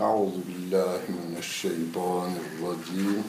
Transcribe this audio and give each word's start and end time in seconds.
أعوذ 0.00 0.34
بالله 0.48 1.00
من 1.08 1.34
الشيطان 1.38 2.32
الرجيم 2.44 3.24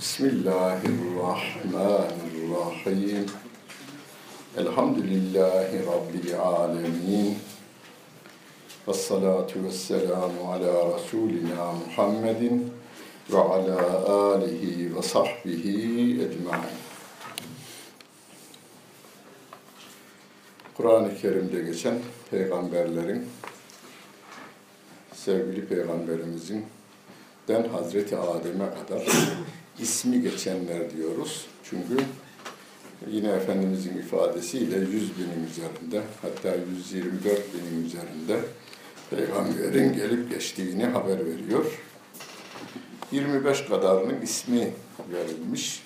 بسم 0.00 0.24
الله 0.24 0.80
الرحمن 0.96 2.16
الرحيم 2.32 3.26
الحمد 4.58 4.98
لله 4.98 5.68
رب 5.94 6.12
العالمين 6.24 7.38
والصلاة 8.86 9.50
والسلام 9.64 10.32
على 10.50 10.72
رسولنا 10.94 11.62
محمد 11.86 12.42
وعلى 13.32 13.78
آله 14.34 14.64
وصحبه 14.96 15.64
أجمعين 16.26 16.78
Kur'an-ı 20.76 21.16
Kerim'de 21.22 21.60
geçen 21.60 21.94
peygamberlerin 22.30 23.26
sevgili 25.27 25.65
peygamberimizin 25.65 26.65
den 27.47 27.69
Hazreti 27.69 28.17
Adem'e 28.17 28.65
kadar 28.69 29.05
ismi 29.79 30.21
geçenler 30.21 30.97
diyoruz. 30.97 31.45
Çünkü 31.63 32.03
yine 33.11 33.29
Efendimizin 33.29 33.97
ifadesiyle 33.97 34.77
100 34.77 34.91
binin 34.91 35.47
üzerinde 35.49 36.01
hatta 36.21 36.55
124 36.55 37.41
binin 37.53 37.85
üzerinde 37.85 38.39
peygamberin 39.09 39.93
gelip 39.93 40.29
geçtiğini 40.29 40.85
haber 40.85 41.25
veriyor. 41.25 41.65
25 43.11 43.61
kadarının 43.61 44.21
ismi 44.21 44.73
verilmiş. 45.13 45.83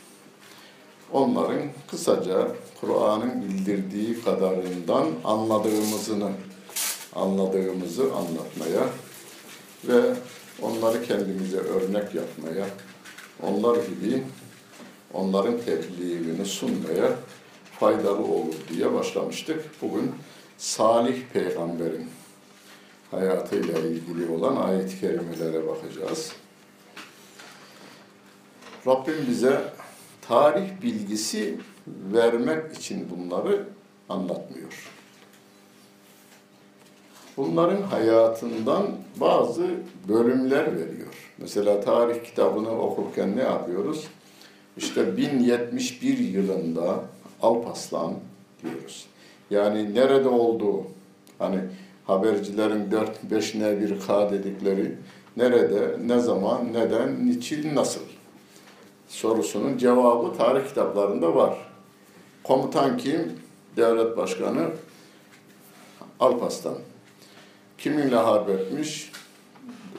Onların 1.11 1.61
kısaca 1.91 2.47
Kur'an'ın 2.81 3.41
bildirdiği 3.41 4.21
kadarından 4.23 5.07
anladığımızını 5.23 6.31
anladığımızı 7.15 8.03
anlatmaya 8.03 8.87
ve 9.87 10.15
onları 10.61 11.03
kendimize 11.03 11.57
örnek 11.57 12.15
yapmaya, 12.15 12.65
onlar 13.43 13.75
gibi 13.75 14.23
onların 15.13 15.61
tebliğini 15.61 16.45
sunmaya 16.45 17.15
faydalı 17.79 18.23
olur 18.25 18.55
diye 18.69 18.93
başlamıştık. 18.93 19.65
Bugün 19.81 20.11
Salih 20.57 21.21
peygamberin 21.33 22.09
hayatıyla 23.11 23.79
ilgili 23.79 24.31
olan 24.31 24.55
ayet-i 24.55 24.99
kerimelere 24.99 25.67
bakacağız. 25.67 26.31
Rabbim 28.87 29.25
bize 29.29 29.73
tarih 30.21 30.81
bilgisi 30.81 31.57
vermek 31.87 32.77
için 32.77 33.07
bunları 33.09 33.67
anlatmıyor. 34.09 34.89
Bunların 37.41 37.81
hayatından 37.81 38.85
bazı 39.21 39.67
bölümler 40.07 40.65
veriyor. 40.65 41.33
Mesela 41.37 41.81
tarih 41.81 42.23
kitabını 42.23 42.81
okurken 42.81 43.37
ne 43.37 43.41
yapıyoruz? 43.41 44.07
İşte 44.77 45.17
1071 45.17 46.17
yılında 46.17 47.03
Alpaslan 47.41 48.13
diyoruz. 48.63 49.05
Yani 49.49 49.95
nerede 49.95 50.27
olduğu, 50.27 50.83
hani 51.39 51.59
habercilerin 52.05 52.89
4-5 53.31 53.81
bir 53.81 53.99
K 53.99 54.31
dedikleri, 54.31 54.95
nerede, 55.37 55.97
ne 56.05 56.19
zaman, 56.19 56.73
neden, 56.73 57.27
niçin, 57.27 57.75
nasıl 57.75 58.01
sorusunun 59.07 59.77
cevabı 59.77 60.37
tarih 60.37 60.67
kitaplarında 60.67 61.35
var. 61.35 61.57
Komutan 62.43 62.97
kim? 62.97 63.31
Devlet 63.77 64.17
Başkanı 64.17 64.67
Alpaslan. 66.19 66.75
Kiminle 67.83 68.15
harp 68.15 68.49
etmiş? 68.49 69.11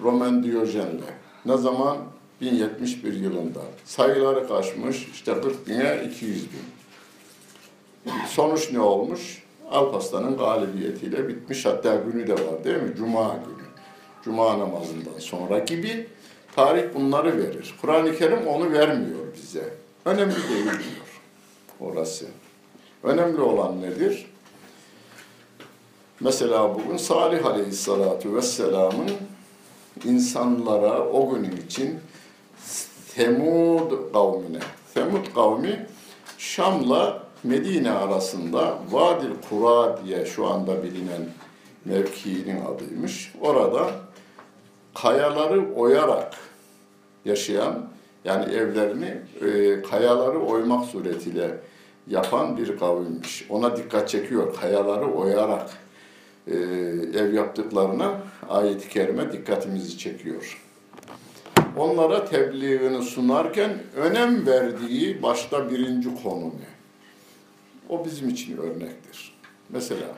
Roman 0.03 0.43
Diyojen'le. 0.43 1.11
Ne 1.47 1.57
zaman? 1.57 1.97
1071 2.41 3.13
yılında. 3.13 3.61
Sayıları 3.85 4.49
kaçmış? 4.49 5.09
İşte 5.13 5.41
40 5.41 5.67
bine 5.67 6.05
200 6.11 6.43
bin. 6.53 6.63
Sonuç 8.29 8.73
ne 8.73 8.81
olmuş? 8.81 9.43
Alparslan'ın 9.71 10.37
galibiyetiyle 10.37 11.29
bitmiş. 11.29 11.67
Hatta 11.67 11.97
günü 11.97 12.27
de 12.27 12.33
var 12.33 12.65
değil 12.65 12.77
mi? 12.77 12.95
Cuma 12.97 13.29
günü. 13.29 13.67
Cuma 14.25 14.59
namazından 14.59 15.19
sonra 15.19 15.59
gibi 15.59 16.07
tarih 16.57 16.95
bunları 16.95 17.39
verir. 17.39 17.75
Kur'an-ı 17.81 18.17
Kerim 18.17 18.47
onu 18.47 18.73
vermiyor 18.73 19.27
bize. 19.35 19.75
Önemli 20.05 20.35
değil 20.35 20.65
diyor 20.65 21.21
orası. 21.81 22.27
Önemli 23.03 23.41
olan 23.41 23.83
nedir? 23.83 24.32
Mesela 26.25 26.75
bugün 26.75 26.97
Salih 26.97 27.47
Aleyhisselatü 27.47 28.35
Vesselam'ın 28.35 29.11
insanlara 30.05 31.09
o 31.09 31.35
günün 31.35 31.57
için 31.57 32.01
Temud 33.15 34.13
kavmine, 34.13 34.59
Temud 34.95 35.35
kavmi 35.35 35.87
Şam'la 36.39 37.23
Medine 37.45 37.91
arasında 37.91 38.79
Vadil 38.91 39.31
Kura 39.49 39.99
diye 40.05 40.25
şu 40.27 40.47
anda 40.47 40.83
bilinen 40.83 41.23
mevkiinin 41.85 42.65
adıymış. 42.65 43.33
Orada 43.41 43.91
kayaları 44.95 45.75
oyarak 45.75 46.35
yaşayan, 47.25 47.89
yani 48.25 48.55
evlerini 48.55 49.21
e, 49.41 49.83
kayaları 49.83 50.41
oymak 50.41 50.85
suretiyle 50.85 51.61
yapan 52.07 52.57
bir 52.57 52.79
kavimmiş. 52.79 53.47
Ona 53.51 53.77
dikkat 53.77 54.09
çekiyor, 54.09 54.57
kayaları 54.61 55.15
oyarak 55.15 55.82
e, 56.47 56.57
ev 57.15 57.33
yaptıklarına 57.33 58.21
ayet-i 58.49 58.89
kerime 58.89 59.33
dikkatimizi 59.33 59.99
çekiyor. 59.99 60.63
Onlara 61.77 62.25
tebliğini 62.25 63.03
sunarken 63.03 63.79
önem 63.97 64.47
verdiği 64.47 65.23
başta 65.23 65.71
birinci 65.71 66.23
konu 66.23 66.47
ne? 66.47 66.73
O 67.89 68.05
bizim 68.05 68.29
için 68.29 68.57
örnektir. 68.57 69.39
Mesela 69.69 70.09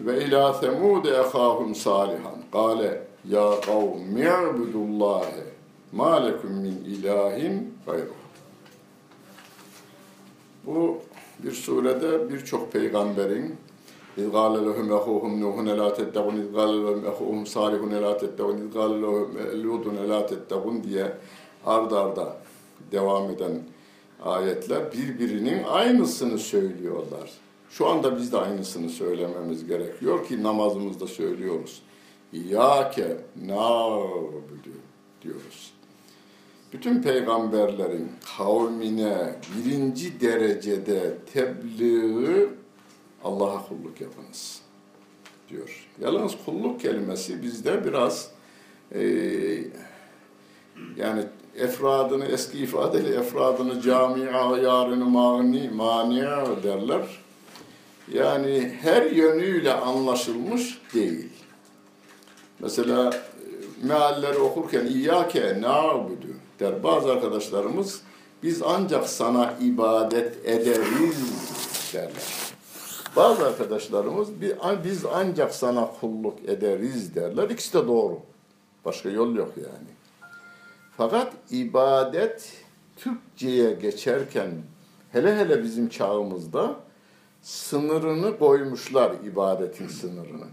ve 0.00 0.24
ila 0.24 0.54
semud 0.54 1.04
ehahum 1.04 1.74
salihan 1.74 2.38
kâle 2.52 3.02
ya 3.28 3.60
kavmi 3.60 4.20
i'budullâhe 4.20 5.44
mâ 5.92 6.24
lekum 6.24 6.52
min 6.52 6.84
ilahin 6.84 7.74
gayruh. 7.86 8.26
Bu 10.66 11.02
bir 11.38 11.52
surede 11.52 12.32
birçok 12.32 12.72
peygamberin 12.72 13.56
İz 14.16 14.30
gâle 14.30 14.58
lehum 14.58 14.90
ehûhum 14.90 15.40
Nuhun 15.40 15.66
elâ 15.66 15.94
tettegûn, 15.94 16.36
iz 16.36 16.52
gâle 16.52 16.72
lehum 16.72 17.04
ehûhum 17.04 17.46
Salihun 17.46 17.90
elâ 17.90 18.18
tettegûn, 18.18 18.58
iz 18.58 18.72
gâle 18.74 19.02
lehum 19.02 19.30
Lûdun 19.62 19.96
elâ 20.04 20.26
tettegûn 20.26 20.82
diye 20.84 21.12
ard 21.66 21.92
arda 21.92 22.36
devam 22.92 23.30
eden 23.30 23.52
ayetler 24.22 24.92
birbirinin 24.92 25.62
aynısını 25.64 26.38
söylüyorlar. 26.38 27.30
Şu 27.70 27.86
anda 27.86 28.18
biz 28.18 28.32
de 28.32 28.38
aynısını 28.38 28.88
söylememiz 28.88 29.66
gerekiyor 29.66 30.26
ki 30.26 30.42
namazımızda 30.42 31.06
söylüyoruz. 31.06 31.82
İyyâke 32.32 33.16
nâbudu 33.46 34.76
diyoruz. 35.22 35.72
Bütün 36.72 37.02
peygamberlerin 37.02 38.10
kavmine 38.36 39.34
birinci 39.56 40.20
derecede 40.20 41.14
tebliği 41.32 42.48
Allah'a 43.26 43.68
kulluk 43.68 44.00
yapınız 44.00 44.60
diyor. 45.48 45.88
Yalnız 46.00 46.32
kulluk 46.44 46.80
kelimesi 46.80 47.42
bizde 47.42 47.84
biraz 47.84 48.30
e, 48.94 49.00
yani 50.96 51.22
efradını 51.56 52.24
eski 52.24 52.58
ifadeyle 52.58 53.14
efradını 53.14 53.80
camia 53.80 54.58
yarını 54.58 55.04
mani 55.04 55.70
mania 55.74 56.62
derler. 56.62 57.06
Yani 58.12 58.76
her 58.82 59.02
yönüyle 59.02 59.72
anlaşılmış 59.72 60.78
değil. 60.94 61.30
Mesela 62.58 63.10
e, 63.10 63.86
mealleri 63.86 64.38
okurken 64.38 64.86
İyyâke 64.86 65.60
na'budu 65.60 66.26
der. 66.60 66.82
Bazı 66.82 67.12
arkadaşlarımız 67.12 68.02
biz 68.42 68.62
ancak 68.62 69.08
sana 69.08 69.54
ibadet 69.60 70.46
ederiz 70.46 71.16
derler. 71.92 72.45
Bazı 73.16 73.46
arkadaşlarımız 73.46 74.28
biz 74.84 75.04
ancak 75.12 75.54
sana 75.54 75.90
kulluk 76.00 76.38
ederiz 76.46 77.14
derler. 77.14 77.50
İkisi 77.50 77.74
de 77.74 77.86
doğru. 77.86 78.18
Başka 78.84 79.08
yol 79.08 79.34
yok 79.34 79.52
yani. 79.56 79.88
Fakat 80.96 81.32
ibadet 81.50 82.52
Türkçe'ye 82.96 83.72
geçerken 83.72 84.50
hele 85.12 85.36
hele 85.36 85.62
bizim 85.62 85.88
çağımızda 85.88 86.76
sınırını 87.42 88.38
koymuşlar 88.38 89.12
ibadetin 89.24 89.88
sınırını. 89.88 90.46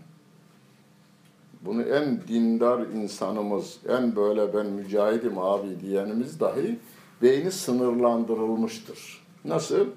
Bunu 1.61 1.81
en 1.81 2.21
dindar 2.27 2.79
insanımız, 2.79 3.77
en 3.89 4.15
böyle 4.15 4.53
ben 4.53 4.65
mücahidim 4.65 5.37
abi 5.37 5.79
diyenimiz 5.81 6.39
dahi 6.39 6.79
beyni 7.21 7.51
sınırlandırılmıştır. 7.51 9.23
Nasıl? 9.45 9.87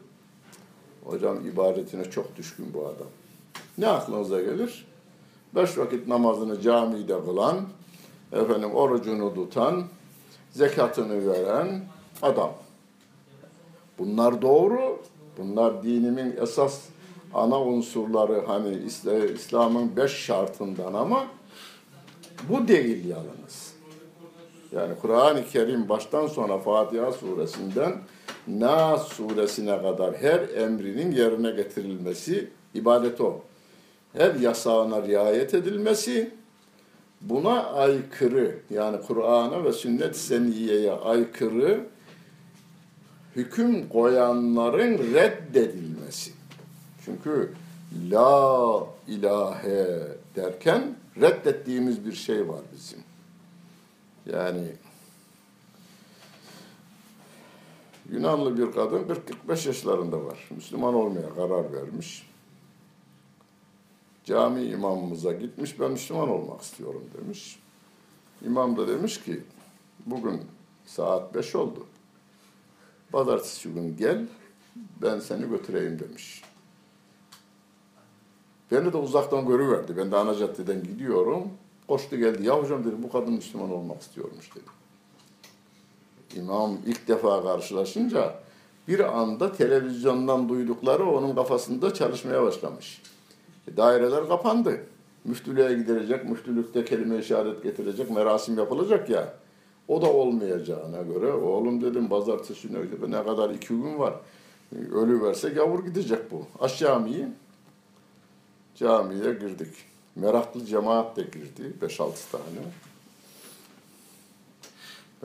Hocam 1.07 1.47
ibadetine 1.47 2.11
çok 2.11 2.37
düşkün 2.37 2.75
bu 2.75 2.81
adam. 2.87 3.07
Ne 3.79 3.89
aklınıza 3.89 4.41
gelir? 4.41 4.87
beş 5.55 5.79
vakit 5.79 6.09
namazını 6.09 6.61
camide 6.61 7.25
kılan, 7.25 7.61
efendim 8.33 8.75
orucunu 8.75 9.35
tutan, 9.35 9.85
zekatını 10.53 11.29
veren 11.33 11.85
adam. 12.23 12.53
Bunlar 13.99 14.43
doğru. 14.43 14.99
Bunlar 15.39 15.83
dinimin 15.83 16.37
esas 16.43 16.83
ana 17.35 17.61
unsurları 17.63 18.47
hani 18.47 18.69
İsla- 18.87 19.33
İslam'ın 19.35 19.97
beş 19.97 20.13
şartından 20.13 20.95
ama 20.95 21.27
bu 22.49 22.69
değil 22.69 23.05
yalnız. 23.05 23.75
Yani 24.73 24.95
Kur'an-ı 25.03 25.45
Kerim 25.47 25.89
baştan 25.89 26.27
sona 26.27 26.59
Fatiha 26.59 27.13
suresinden 27.13 27.95
Nas 28.49 29.09
suresine 29.09 29.83
kadar 29.83 30.15
her 30.15 30.49
emrinin 30.49 31.13
yerine 31.13 31.51
getirilmesi 31.51 32.51
ibadet 32.75 33.21
o. 33.21 33.41
Her 34.13 34.35
yasağına 34.35 35.03
riayet 35.03 35.55
edilmesi, 35.55 36.31
buna 37.21 37.65
aykırı 37.65 38.59
yani 38.71 39.01
Kur'an'a 39.07 39.65
ve 39.65 39.73
sünnet-i 39.73 40.19
seniyeye 40.19 40.93
aykırı 40.93 41.81
hüküm 43.37 43.89
koyanların 43.89 45.15
reddedilmesi. 45.15 46.33
Çünkü 47.05 47.53
la 48.11 48.87
ilahe 49.09 49.87
derken 50.37 50.83
reddettiğimiz 51.21 52.07
bir 52.07 52.13
şey 52.13 52.49
var 52.49 52.61
bizim. 52.77 52.99
Yani 54.33 54.63
Yunanlı 58.11 58.59
bir 58.59 58.73
kadın 58.73 59.05
40-45 59.49 59.69
yaşlarında 59.69 60.25
var. 60.25 60.49
Müslüman 60.51 60.95
olmaya 60.95 61.35
karar 61.35 61.73
vermiş. 61.73 62.31
Cami 64.25 64.63
imamımıza 64.63 65.33
gitmiş, 65.33 65.81
ben 65.81 65.91
Müslüman 65.91 66.29
olmak 66.29 66.63
istiyorum 66.63 67.05
demiş. 67.15 67.59
İmam 68.47 68.77
da 68.77 68.89
demiş 68.89 69.25
ki, 69.25 69.43
bugün 70.07 70.43
saat 70.87 71.35
5 71.35 71.55
oldu. 71.55 71.87
Pazartesi 73.13 73.69
gün 73.73 73.97
gel, 73.97 74.27
ben 75.03 75.19
seni 75.21 75.49
götüreyim 75.49 75.99
demiş. 75.99 76.43
Beni 78.71 78.93
de 78.93 78.97
uzaktan 78.97 79.47
görüverdi. 79.47 79.97
Ben 79.97 80.13
de 80.13 80.17
ana 80.17 80.35
caddeden 80.35 80.83
gidiyorum. 80.83 81.49
Koştu 81.89 82.17
geldi. 82.17 82.47
Ya 82.47 82.63
hocam 82.63 82.85
dedi 82.85 83.03
bu 83.03 83.13
kadın 83.13 83.33
Müslüman 83.33 83.71
olmak 83.71 84.03
istiyormuş 84.03 84.55
dedi. 84.55 84.65
İmam 86.37 86.79
ilk 86.87 87.09
defa 87.09 87.43
karşılaşınca 87.43 88.35
bir 88.89 89.19
anda 89.19 89.53
televizyondan 89.53 90.49
duydukları 90.49 91.11
onun 91.11 91.35
kafasında 91.35 91.95
çalışmaya 91.95 92.43
başlamış. 92.43 93.03
E, 93.69 93.77
daireler 93.77 94.29
kapandı. 94.29 94.81
Müftülüğe 95.25 95.75
gidilecek, 95.75 96.25
müftülükte 96.25 96.85
kelime 96.85 97.19
işaret 97.19 97.63
getirecek, 97.63 98.11
merasim 98.11 98.59
yapılacak 98.59 99.11
ya. 99.11 99.35
O 99.89 100.03
da 100.03 100.13
olmayacağına 100.13 101.03
göre 101.03 101.33
oğlum 101.33 101.83
dedim 101.83 102.09
pazartesi 102.09 102.69
ne 103.09 103.25
kadar 103.25 103.51
iki 103.51 103.69
gün 103.69 103.99
var. 103.99 104.15
Ölü 104.93 105.23
verse 105.23 105.49
gavur 105.49 105.85
gidecek 105.85 106.31
bu. 106.31 106.43
Aç 106.61 106.79
camiyi. 106.79 107.27
Camiye 108.75 109.33
girdik. 109.33 109.75
Meraklı 110.17 110.65
cemaat 110.65 111.17
de 111.17 111.23
girdi. 111.23 111.73
5-6 111.83 111.97
tane. 112.33 112.45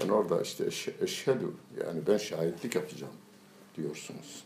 Ben 0.03 0.09
orada 0.09 0.41
işte 0.41 0.65
eş- 0.65 0.95
eşhedü 1.01 1.53
yani 1.85 2.01
ben 2.07 2.17
şahitlik 2.17 2.75
yapacağım 2.75 3.13
diyorsunuz. 3.77 4.43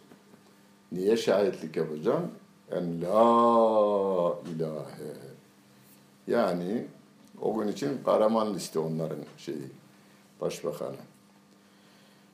Niye 0.92 1.18
şahitlik 1.18 1.76
yapacağım? 1.76 2.32
En 2.72 3.02
la 3.02 4.38
ilahe. 4.56 5.14
Yani 6.28 6.86
o 7.42 7.60
gün 7.60 7.68
için 7.68 8.04
Karaman 8.06 8.54
liste 8.54 8.80
onların 8.80 9.24
şeyi, 9.38 9.72
başbakanı. 10.42 10.96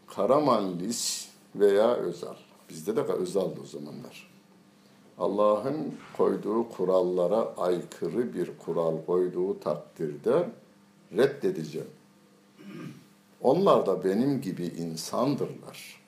Karaman 0.07 0.79
lis 0.79 1.27
veya 1.55 1.93
Özal. 1.95 2.35
Bizde 2.69 2.95
de 2.95 3.01
Özal'dı 3.01 3.59
o 3.63 3.65
zamanlar. 3.65 4.31
Allah'ın 5.17 5.95
koyduğu 6.17 6.69
kurallara 6.69 7.53
aykırı 7.57 8.33
bir 8.33 8.57
kural 8.57 9.05
koyduğu 9.05 9.59
takdirde 9.59 10.49
reddedeceğim. 11.17 11.87
Onlar 13.41 13.85
da 13.85 14.03
benim 14.03 14.41
gibi 14.41 14.65
insandırlar. 14.65 16.01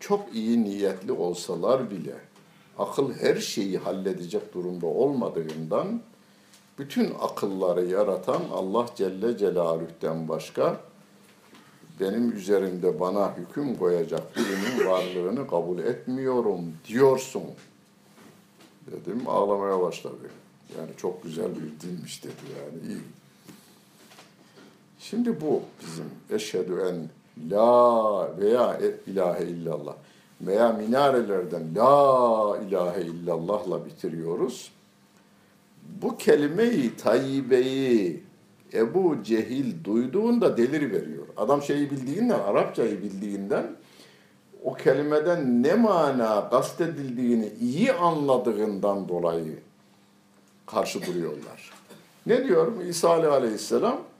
Çok 0.00 0.34
iyi 0.34 0.64
niyetli 0.64 1.12
olsalar 1.12 1.90
bile 1.90 2.14
akıl 2.78 3.14
her 3.14 3.36
şeyi 3.36 3.78
halledecek 3.78 4.54
durumda 4.54 4.86
olmadığından 4.86 6.00
bütün 6.78 7.14
akılları 7.20 7.84
yaratan 7.86 8.42
Allah 8.52 8.86
Celle 8.96 9.38
Celaluh'ten 9.38 10.28
başka 10.28 10.80
benim 12.00 12.32
üzerimde 12.32 13.00
bana 13.00 13.36
hüküm 13.36 13.76
koyacak 13.76 14.36
birinin 14.36 14.90
varlığını 14.90 15.48
kabul 15.48 15.78
etmiyorum 15.78 16.60
diyorsun. 16.88 17.42
Dedim 18.86 19.28
ağlamaya 19.28 19.80
başladı. 19.80 20.30
Yani 20.78 20.90
çok 20.96 21.22
güzel 21.22 21.48
bir 21.54 21.80
dilmiş 21.80 22.24
dedi 22.24 22.34
yani 22.58 22.92
iyi. 22.92 23.00
Şimdi 25.02 25.40
bu 25.40 25.62
bizim 25.80 26.04
eşhedü 26.30 26.72
en 26.88 27.08
la 27.50 28.38
veya 28.38 28.78
e- 28.82 29.10
ilahe 29.10 29.44
illallah 29.44 29.94
veya 30.40 30.72
minarelerden 30.72 31.62
la 31.76 32.58
ilahe 32.68 33.02
illallahla 33.02 33.86
bitiriyoruz. 33.86 34.72
Bu 36.02 36.16
kelime-i 36.16 36.96
tayyibeyi 36.96 38.22
Ebu 38.72 39.22
Cehil 39.22 39.84
duyduğunda 39.84 40.56
delir 40.56 40.92
veriyor. 40.92 41.26
Adam 41.36 41.62
şeyi 41.62 41.90
bildiğinden, 41.90 42.38
Arapçayı 42.38 43.02
bildiğinden 43.02 43.66
o 44.64 44.74
kelimeden 44.74 45.62
ne 45.62 45.74
mana 45.74 46.50
kastedildiğini 46.50 47.52
iyi 47.60 47.92
anladığından 47.92 49.08
dolayı 49.08 49.58
karşı 50.66 51.06
duruyorlar. 51.06 51.72
Ne 52.26 52.44
diyor 52.44 52.84
İsa 52.84 53.08
Aleyhisselam? 53.08 54.11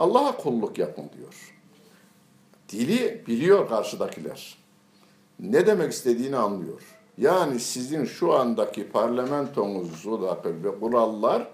Allah'a 0.00 0.36
kulluk 0.36 0.78
yapın 0.78 1.10
diyor. 1.18 1.54
Dili 2.68 3.24
biliyor 3.26 3.68
karşıdakiler. 3.68 4.58
Ne 5.40 5.66
demek 5.66 5.92
istediğini 5.92 6.36
anlıyor. 6.36 6.82
Yani 7.18 7.60
sizin 7.60 8.04
şu 8.04 8.32
andaki 8.32 8.88
parlamentonuzdaki 8.88 10.64
ve 10.64 10.80
kurallar 10.80 11.48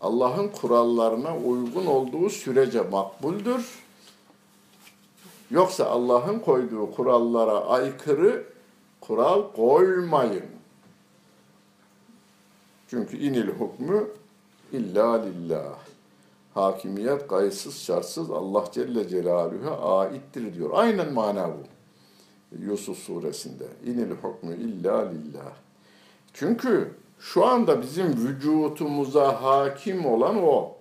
Allah'ın 0.00 0.48
kurallarına 0.48 1.36
uygun 1.36 1.86
olduğu 1.86 2.30
sürece 2.30 2.80
makbuldür. 2.80 3.82
Yoksa 5.50 5.86
Allah'ın 5.86 6.38
koyduğu 6.38 6.90
kurallara 6.90 7.66
aykırı 7.66 8.44
kural 9.00 9.52
koymayın. 9.52 10.46
Çünkü 12.88 13.16
inil 13.16 13.48
hukmu 13.48 14.08
illa 14.72 15.22
lillah. 15.22 15.91
Hakimiyet 16.54 17.28
kayıtsız 17.28 17.82
şartsız 17.82 18.30
Allah 18.30 18.64
Celle 18.72 19.08
Celaluhu'ya 19.08 19.76
aittir 19.76 20.54
diyor. 20.54 20.70
Aynen 20.72 21.12
mana 21.12 21.48
bu. 21.48 21.62
Yusuf 22.58 22.98
suresinde. 22.98 23.64
İnil 23.86 24.10
hukmu 24.10 24.52
illa 24.52 25.08
lillah. 25.08 25.52
Çünkü 26.32 26.94
şu 27.18 27.46
anda 27.46 27.82
bizim 27.82 28.06
vücutumuza 28.06 29.42
hakim 29.42 30.06
olan 30.06 30.42
o. 30.42 30.72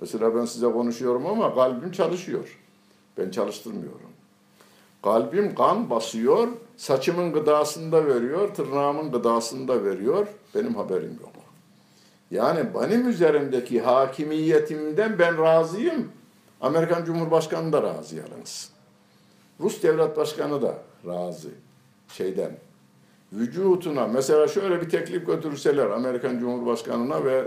Mesela 0.00 0.34
ben 0.36 0.44
size 0.44 0.72
konuşuyorum 0.72 1.26
ama 1.26 1.54
kalbim 1.54 1.92
çalışıyor. 1.92 2.58
Ben 3.18 3.30
çalıştırmıyorum. 3.30 4.12
Kalbim 5.02 5.54
kan 5.54 5.90
basıyor, 5.90 6.48
saçımın 6.76 7.32
gıdasını 7.32 7.92
da 7.92 8.06
veriyor, 8.06 8.54
tırnağımın 8.54 9.12
gıdasını 9.12 9.68
da 9.68 9.84
veriyor. 9.84 10.26
Benim 10.54 10.74
haberim 10.74 11.18
yok. 11.20 11.31
Yani 12.32 12.74
benim 12.74 13.08
üzerimdeki 13.08 13.80
hakimiyetimden 13.80 15.18
ben 15.18 15.38
razıyım. 15.38 16.12
Amerikan 16.60 17.04
Cumhurbaşkanı 17.04 17.72
da 17.72 17.82
razı 17.82 18.16
yalnız. 18.16 18.70
Rus 19.60 19.82
Devlet 19.82 20.16
Başkanı 20.16 20.62
da 20.62 20.74
razı 21.06 21.48
şeyden. 22.08 22.52
Vücutuna 23.32 24.06
mesela 24.06 24.48
şöyle 24.48 24.80
bir 24.80 24.90
teklif 24.90 25.26
götürseler 25.26 25.86
Amerikan 25.86 26.38
Cumhurbaşkanı'na 26.38 27.24
ve 27.24 27.44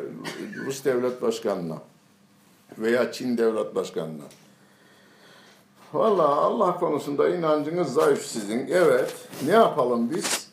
Rus 0.66 0.86
Devlet 0.86 1.22
Başkanı'na 1.22 1.78
veya 2.78 3.12
Çin 3.12 3.38
Devlet 3.38 3.76
Başkanı'na. 3.76 4.24
Valla 5.94 6.28
Allah 6.28 6.80
konusunda 6.80 7.30
inancınız 7.30 7.94
zayıf 7.94 8.26
sizin. 8.26 8.68
Evet. 8.68 9.16
Ne 9.46 9.52
yapalım 9.52 10.12
biz? 10.16 10.50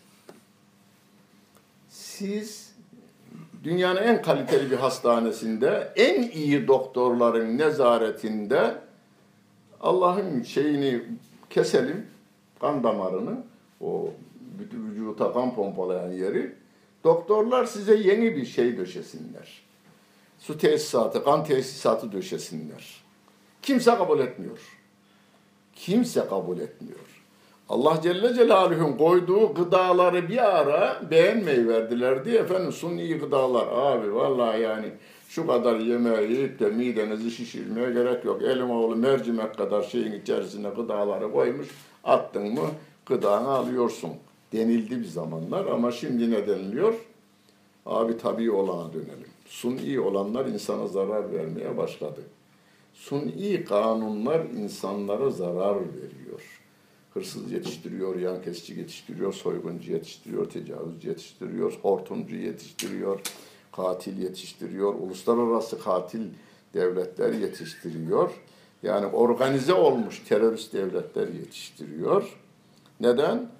Siz 1.89 2.62
dünyanın 3.65 4.03
en 4.03 4.23
kaliteli 4.23 4.71
bir 4.71 4.77
hastanesinde, 4.77 5.93
en 5.97 6.23
iyi 6.23 6.69
doktorların 6.69 7.59
nezaretinde 7.59 8.75
Allah'ın 9.81 10.43
şeyini 10.43 11.03
keselim, 11.51 12.07
kan 12.61 12.85
damarını, 12.85 13.37
o 13.81 14.11
bütün 14.59 14.91
vücuda 14.91 15.33
kan 15.33 15.55
pompalayan 15.55 16.11
yeri, 16.11 16.63
Doktorlar 17.05 17.65
size 17.65 17.95
yeni 17.95 18.37
bir 18.37 18.47
şey 18.47 18.77
döşesinler. 18.77 19.63
Su 20.39 20.59
tesisatı, 20.59 21.25
kan 21.25 21.45
tesisatı 21.45 22.13
döşesinler. 22.13 23.03
Kimse 23.63 23.91
kabul 23.91 24.21
etmiyor. 24.21 24.59
Kimse 25.75 26.27
kabul 26.29 26.59
etmiyor. 26.59 27.22
Allah 27.73 28.01
Celle 28.03 28.35
Celaluhu'nun 28.35 28.97
koyduğu 28.97 29.55
gıdaları 29.55 30.29
bir 30.29 30.59
ara 30.59 31.11
beğenmeyi 31.11 31.69
verdiler 31.69 32.25
diye 32.25 32.39
efendim 32.39 32.73
suni 32.73 33.19
gıdalar 33.19 33.67
abi 33.73 34.15
vallahi 34.15 34.61
yani 34.61 34.87
şu 35.29 35.47
kadar 35.47 35.79
yemeği 35.79 36.33
yiyip 36.33 36.61
de 36.61 36.71
midenizi 36.71 37.31
şişirmeye 37.31 37.91
gerek 37.93 38.25
yok. 38.25 38.43
Elim 38.43 38.71
oğlu 38.71 38.97
mercimek 38.97 39.57
kadar 39.57 39.83
şeyin 39.83 40.13
içerisine 40.13 40.69
gıdaları 40.69 41.33
koymuş 41.33 41.69
attın 42.05 42.55
mı 42.55 42.69
gıdanı 43.07 43.49
alıyorsun 43.49 44.11
denildi 44.53 45.01
bir 45.01 45.09
zamanlar 45.09 45.67
ama 45.67 45.93
şimdi 45.93 46.31
ne 46.31 46.47
deniliyor? 46.47 46.95
Abi 47.87 48.19
tabii 48.19 48.51
olana 48.51 48.93
dönelim. 48.93 49.31
Suni 49.47 50.01
olanlar 50.01 50.47
insana 50.47 50.87
zarar 50.87 51.33
vermeye 51.33 51.77
başladı. 51.77 52.21
Suni 52.95 53.65
kanunlar 53.65 54.41
insanlara 54.41 55.31
zarar 55.31 55.77
veriyor. 55.77 56.62
Hırsız 57.15 57.53
yetiştiriyor, 57.53 58.17
yan 58.17 58.43
kesici 58.43 58.81
yetiştiriyor, 58.81 59.33
soyguncu 59.33 59.93
yetiştiriyor, 59.93 60.51
tecavüzcü 60.51 61.09
yetiştiriyor, 61.09 61.73
hortumcu 61.83 62.37
yetiştiriyor, 62.37 63.21
katil 63.73 64.23
yetiştiriyor, 64.23 64.95
uluslararası 64.95 65.83
katil 65.83 66.23
devletler 66.75 67.33
yetiştiriyor. 67.33 68.31
Yani 68.83 69.07
organize 69.07 69.75
olmuş 69.75 70.23
terörist 70.29 70.73
devletler 70.73 71.29
yetiştiriyor. 71.29 72.39
Neden? 73.01 73.51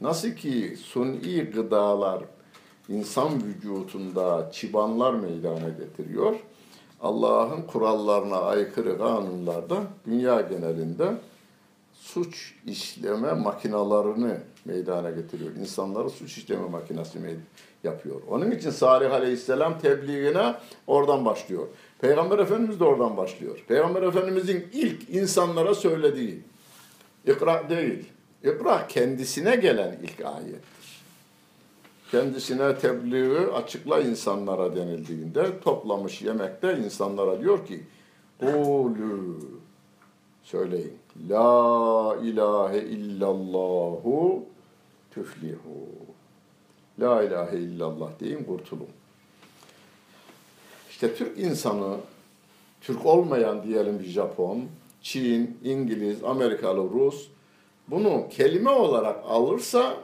Nasıl 0.00 0.30
ki 0.30 0.76
suni 0.84 1.44
gıdalar 1.44 2.24
insan 2.88 3.42
vücudunda 3.44 4.50
çıbanlar 4.52 5.14
meydana 5.14 5.68
getiriyor. 5.68 6.36
Allah'ın 7.00 7.62
kurallarına 7.62 8.36
aykırı 8.36 8.98
kanunlarda 8.98 9.82
dünya 10.06 10.40
genelinde 10.40 11.14
suç 12.24 12.54
işleme 12.66 13.32
makinalarını 13.32 14.38
meydana 14.64 15.10
getiriyor. 15.10 15.50
İnsanları 15.56 16.10
suç 16.10 16.38
işleme 16.38 16.68
makinesi 16.68 17.18
yapıyor. 17.84 18.20
Onun 18.30 18.50
için 18.50 18.70
Salih 18.70 19.12
Aleyhisselam 19.12 19.78
tebliğine 19.78 20.54
oradan 20.86 21.24
başlıyor. 21.24 21.66
Peygamber 22.00 22.38
Efendimiz 22.38 22.80
de 22.80 22.84
oradan 22.84 23.16
başlıyor. 23.16 23.64
Peygamber 23.68 24.02
Efendimizin 24.02 24.68
ilk 24.72 25.10
insanlara 25.10 25.74
söylediği 25.74 26.42
ikra 27.26 27.70
değil. 27.70 28.04
İkra 28.42 28.86
kendisine 28.88 29.56
gelen 29.56 29.98
ilk 30.02 30.26
ayettir. 30.26 30.98
Kendisine 32.10 32.78
tebliği 32.78 33.38
açıkla 33.38 34.00
insanlara 34.00 34.76
denildiğinde 34.76 35.60
toplamış 35.60 36.22
yemekte 36.22 36.78
insanlara 36.78 37.40
diyor 37.40 37.66
ki 37.66 37.80
Kulü 38.40 39.57
söyleyin. 40.50 40.98
La 41.28 42.16
ilahe 42.22 42.78
illallahu 42.78 44.42
tüflihu. 45.10 45.88
La 47.00 47.22
ilahe 47.22 47.58
illallah 47.58 48.10
deyin 48.20 48.44
kurtulun. 48.44 48.88
İşte 50.90 51.14
Türk 51.14 51.38
insanı, 51.38 51.96
Türk 52.80 53.06
olmayan 53.06 53.62
diyelim 53.62 53.98
bir 53.98 54.04
Japon, 54.04 54.64
Çin, 55.02 55.58
İngiliz, 55.64 56.24
Amerikalı, 56.24 56.90
Rus 56.90 57.28
bunu 57.88 58.28
kelime 58.30 58.70
olarak 58.70 59.24
alırsa 59.28 59.94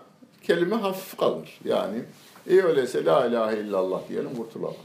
kelime 0.42 0.76
hafif 0.76 1.18
kalır. 1.18 1.60
Yani 1.64 2.02
iyi 2.46 2.62
öyleyse 2.62 3.04
la 3.04 3.26
ilahe 3.26 3.60
illallah 3.60 4.08
diyelim 4.08 4.36
kurtulalım. 4.36 4.76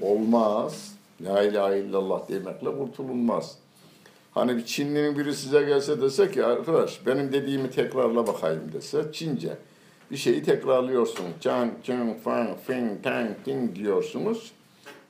Olmaz. 0.00 0.94
La 1.20 1.42
ilahe 1.42 1.78
illallah 1.78 2.28
demekle 2.28 2.78
kurtulunmaz. 2.78 3.58
Hani 4.32 4.56
bir 4.56 4.64
Çinlinin 4.64 5.18
biri 5.18 5.34
size 5.34 5.62
gelse 5.62 6.00
dese 6.00 6.30
ki 6.30 6.44
arkadaş 6.44 7.06
benim 7.06 7.32
dediğimi 7.32 7.70
tekrarla 7.70 8.26
bakayım 8.26 8.70
dese 8.72 9.04
Çince 9.12 9.56
bir 10.10 10.16
şeyi 10.16 10.42
tekrarlıyorsun. 10.42 11.26
Chan, 11.40 11.70
chun, 11.82 12.14
fan, 12.24 12.48
fin, 12.66 12.98
tang, 13.02 13.30
ting 13.44 13.76
diyorsunuz. 13.76 14.52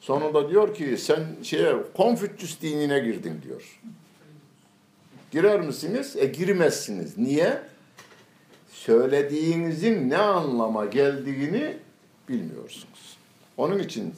Sonunda 0.00 0.50
diyor 0.50 0.74
ki 0.74 0.98
sen 0.98 1.20
şeye 1.42 1.76
Konfüçyüs 1.96 2.60
dinine 2.60 2.98
girdin 2.98 3.40
diyor. 3.44 3.80
Girer 5.30 5.60
misiniz? 5.60 6.16
E 6.16 6.26
girmezsiniz. 6.26 7.18
Niye? 7.18 7.62
Söylediğinizin 8.70 10.10
ne 10.10 10.18
anlama 10.18 10.84
geldiğini 10.84 11.76
bilmiyorsunuz. 12.28 13.16
Onun 13.56 13.78
için 13.78 14.14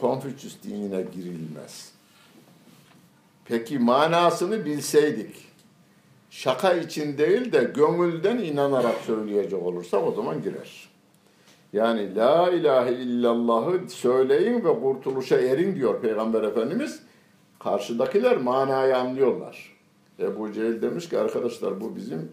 Konfüçyüs 0.00 0.62
dinine 0.62 1.02
girilmez. 1.14 1.92
Peki 3.50 3.78
manasını 3.78 4.64
bilseydik, 4.64 5.34
şaka 6.30 6.72
için 6.72 7.18
değil 7.18 7.52
de 7.52 7.70
gönülden 7.74 8.38
inanarak 8.38 8.96
söyleyecek 9.06 9.62
olursak 9.62 10.08
o 10.08 10.12
zaman 10.12 10.42
girer. 10.42 10.88
Yani 11.72 12.16
la 12.16 12.50
ilahe 12.50 12.92
illallahı 12.92 13.88
söyleyin 13.88 14.64
ve 14.64 14.80
kurtuluşa 14.80 15.36
erin 15.40 15.74
diyor 15.76 16.00
Peygamber 16.00 16.42
Efendimiz. 16.42 17.02
Karşıdakiler 17.58 18.36
manayı 18.36 18.96
anlıyorlar. 18.96 19.76
Ebu 20.18 20.52
Cehil 20.52 20.82
demiş 20.82 21.08
ki 21.08 21.18
arkadaşlar 21.18 21.80
bu 21.80 21.96
bizim 21.96 22.32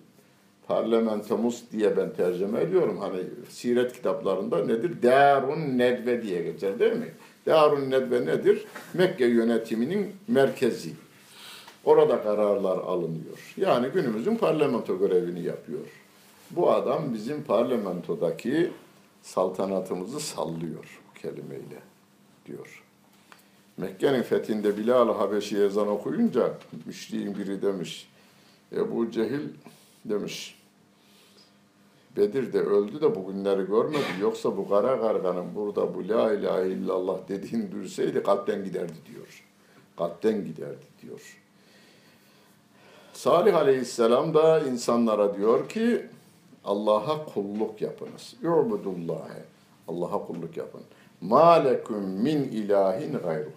parlamentomuz 0.67 1.63
diye 1.71 1.97
ben 1.97 2.13
tercüme 2.13 2.61
ediyorum. 2.61 2.97
Hani 2.97 3.19
siret 3.49 3.93
kitaplarında 3.93 4.65
nedir? 4.65 5.03
Darun 5.03 5.77
Nedve 5.77 6.23
diye 6.23 6.43
geçer 6.43 6.79
değil 6.79 6.93
mi? 6.93 7.13
Darun 7.45 7.91
Nedve 7.91 8.25
nedir? 8.25 8.65
Mekke 8.93 9.25
yönetiminin 9.25 10.11
merkezi. 10.27 11.06
Orada 11.87 12.23
kararlar 12.23 12.77
alınıyor. 12.77 13.53
Yani 13.57 13.87
günümüzün 13.87 14.35
parlamento 14.35 14.99
görevini 14.99 15.43
yapıyor. 15.43 15.85
Bu 16.51 16.71
adam 16.71 17.13
bizim 17.13 17.43
parlamentodaki 17.43 18.71
saltanatımızı 19.21 20.19
sallıyor 20.19 20.99
bu 21.09 21.19
kelimeyle 21.19 21.81
diyor. 22.45 22.83
Mekke'nin 23.77 24.21
fethinde 24.21 24.77
Bilal-ı 24.77 25.11
Habeşi 25.11 25.57
ezan 25.57 25.87
okuyunca 25.87 26.53
müşriğin 26.85 27.37
biri 27.37 27.61
demiş. 27.61 28.09
Ebu 28.75 29.11
Cehil 29.11 29.49
demiş. 30.05 30.59
Bedir'de 32.17 32.59
öldü 32.59 33.01
de 33.01 33.15
bugünleri 33.15 33.67
görmedi. 33.67 34.03
Yoksa 34.21 34.57
bu 34.57 34.69
kara 34.69 35.01
karganın 35.01 35.55
burada 35.55 35.95
bu 35.95 36.09
la 36.09 36.33
ilahe 36.33 36.69
illallah 36.69 37.17
dediğini 37.29 37.71
duysaydı 37.71 38.23
kalpten 38.23 38.63
giderdi 38.63 38.93
diyor. 39.13 39.43
Kalpten 39.97 40.45
giderdi 40.45 40.85
diyor. 41.01 41.46
Salih 43.17 43.55
Aleyhisselam 43.55 44.33
da 44.33 44.59
insanlara 44.59 45.37
diyor 45.37 45.69
ki 45.69 46.05
Allah'a 46.65 47.25
kulluk 47.25 47.81
yapınız. 47.81 48.35
Yu'budullâhe. 48.41 49.43
Allah'a 49.87 50.25
kulluk 50.25 50.57
yapın. 50.57 50.81
Ma 51.21 51.51
lekum 51.53 52.03
min 52.03 52.43
ilahin 52.43 53.19
gayru. 53.19 53.49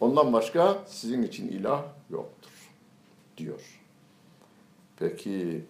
Ondan 0.00 0.32
başka 0.32 0.78
sizin 0.86 1.22
için 1.22 1.48
ilah 1.48 1.82
yoktur 2.10 2.50
diyor. 3.36 3.80
Peki 4.98 5.64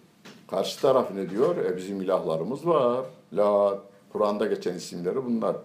karşı 0.47 0.81
taraf 0.81 1.11
ne 1.11 1.29
diyor? 1.29 1.57
E 1.57 1.77
bizim 1.77 2.01
ilahlarımız 2.01 2.67
var. 2.67 3.05
La 3.33 3.79
Kur'an'da 4.13 4.45
geçen 4.45 4.73
isimleri 4.73 5.25
bunlar. 5.25 5.55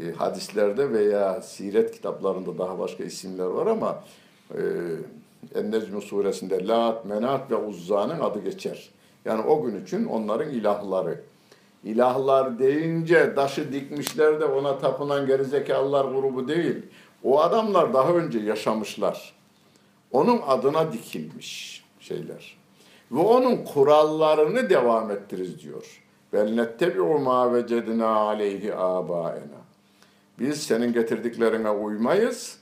E, 0.00 0.12
hadislerde 0.12 0.92
veya 0.92 1.42
siret 1.42 1.92
kitaplarında 1.92 2.58
daha 2.58 2.78
başka 2.78 3.04
isimler 3.04 3.46
var 3.46 3.66
ama 3.66 4.04
e, 4.54 4.60
En-Necm 5.54 6.00
suresinde 6.00 6.66
Lat, 6.66 7.04
Menat 7.04 7.50
ve 7.50 7.56
Uzza'nın 7.56 8.20
adı 8.20 8.44
geçer. 8.44 8.90
Yani 9.24 9.42
o 9.42 9.62
gün 9.62 9.84
için 9.84 10.04
onların 10.04 10.50
ilahları. 10.50 11.20
İlahlar 11.84 12.58
deyince 12.58 13.34
taşı 13.34 13.72
dikmişler 13.72 14.40
de 14.40 14.44
ona 14.44 14.78
tapınan 14.78 15.26
gerizekalılar 15.26 16.04
grubu 16.04 16.48
değil. 16.48 16.82
O 17.24 17.40
adamlar 17.40 17.94
daha 17.94 18.12
önce 18.12 18.38
yaşamışlar. 18.38 19.34
Onun 20.12 20.40
adına 20.46 20.92
dikilmiş 20.92 21.84
şeyler. 22.00 22.56
Ve 23.12 23.20
onun 23.20 23.56
kurallarını 23.56 24.70
devam 24.70 25.10
ettiririz 25.10 25.62
diyor. 25.62 26.02
Belnettebi'u 26.32 27.18
ma 27.18 27.54
vecedina 27.54 28.08
aleyhi 28.08 28.74
abaena. 28.74 29.66
Biz 30.38 30.62
senin 30.62 30.92
getirdiklerine 30.92 31.70
uymayız, 31.70 32.58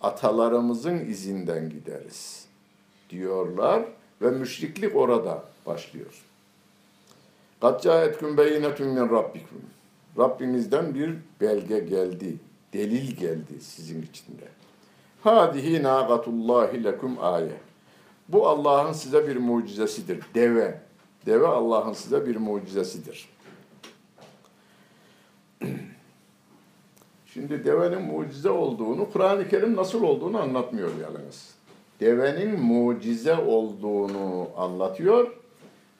atalarımızın 0.00 0.98
izinden 0.98 1.70
gideriz 1.70 2.46
diyorlar 3.10 3.82
ve 4.22 4.30
müşriklik 4.30 4.96
orada 4.96 5.44
başlıyor. 5.66 6.24
Kat 7.60 7.82
caetküm 7.82 8.36
beyinetüm 8.36 8.88
min 8.88 9.10
rabbikum. 9.10 9.60
Rabbinizden 10.18 10.94
bir 10.94 11.14
belge 11.40 11.78
geldi, 11.78 12.36
delil 12.72 13.16
geldi 13.16 13.60
sizin 13.60 14.02
içinde. 14.02 14.48
Hadihi 15.22 15.82
naqatullahi 15.82 16.84
lekum 16.84 17.16
aye. 17.20 17.56
Bu 18.28 18.48
Allah'ın 18.48 18.92
size 18.92 19.28
bir 19.28 19.36
mucizesidir. 19.36 20.20
Deve. 20.34 20.80
Deve 21.26 21.46
Allah'ın 21.46 21.92
size 21.92 22.26
bir 22.26 22.36
mucizesidir. 22.36 23.28
Şimdi 27.34 27.64
devenin 27.64 28.02
mucize 28.02 28.50
olduğunu, 28.50 29.10
Kur'an-ı 29.12 29.48
Kerim 29.48 29.76
nasıl 29.76 30.02
olduğunu 30.02 30.40
anlatmıyor 30.40 30.90
yalnız. 31.02 31.54
Devenin 32.00 32.60
mucize 32.60 33.36
olduğunu 33.36 34.48
anlatıyor. 34.56 35.34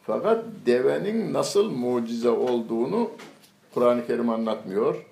Fakat 0.03 0.45
devenin 0.67 1.33
nasıl 1.33 1.71
mucize 1.71 2.29
olduğunu 2.29 3.11
Kur'an-ı 3.75 4.07
Kerim 4.07 4.31
anlatmıyor. 4.31 5.07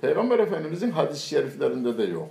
Peygamber 0.00 0.38
Efendimizin 0.38 0.90
hadis-i 0.90 1.28
şeriflerinde 1.28 1.98
de 1.98 2.02
yok. 2.02 2.30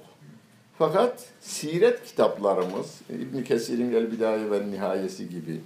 Fakat 0.77 1.25
siret 1.39 2.03
kitaplarımız, 2.03 3.01
İbn 3.09 3.43
Kesir'in 3.43 3.93
El 3.93 4.11
Bidaye 4.11 4.51
ve 4.51 4.71
Nihayesi 4.71 5.29
gibi, 5.29 5.61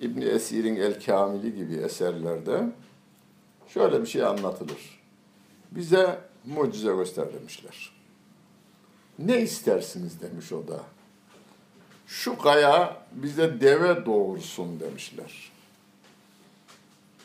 İbn 0.00 0.20
Esir'in 0.20 0.76
El 0.76 1.00
Kamili 1.06 1.54
gibi 1.54 1.74
eserlerde 1.74 2.62
şöyle 3.68 4.02
bir 4.02 4.06
şey 4.06 4.24
anlatılır. 4.24 5.00
Bize 5.70 6.18
mucize 6.46 6.92
göster 6.92 7.34
demişler. 7.34 7.90
Ne 9.18 9.40
istersiniz 9.40 10.20
demiş 10.20 10.52
o 10.52 10.68
da. 10.68 10.80
Şu 12.06 12.38
kaya 12.38 13.02
bize 13.12 13.60
deve 13.60 14.06
doğursun 14.06 14.80
demişler. 14.80 15.52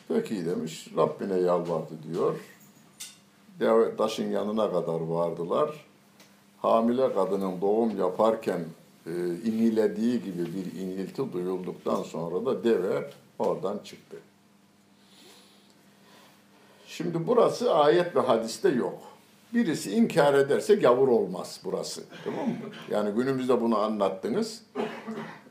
Peki 0.08 0.46
demiş, 0.46 0.88
Rabbine 0.96 1.40
yalvardı 1.40 1.94
diyor. 2.08 2.36
Deve 3.60 3.96
taşın 3.96 4.30
yanına 4.30 4.72
kadar 4.72 5.00
vardılar. 5.00 5.86
Hamile 6.62 7.14
kadının 7.14 7.60
doğum 7.60 7.98
yaparken 7.98 8.64
e, 9.06 9.10
inilediği 9.44 10.22
gibi 10.22 10.46
bir 10.54 10.80
inilti 10.80 11.32
duyulduktan 11.32 12.02
sonra 12.02 12.46
da 12.46 12.64
deve 12.64 13.10
oradan 13.38 13.78
çıktı. 13.84 14.16
Şimdi 17.02 17.26
burası 17.26 17.74
ayet 17.74 18.16
ve 18.16 18.20
hadiste 18.20 18.68
yok. 18.68 18.98
Birisi 19.54 19.90
inkar 19.90 20.34
ederse 20.34 20.74
gavur 20.74 21.08
olmaz 21.08 21.60
burası. 21.64 22.02
Tamam 22.24 22.48
mı? 22.48 22.54
Yani 22.90 23.10
günümüzde 23.14 23.60
bunu 23.60 23.78
anlattınız. 23.78 24.62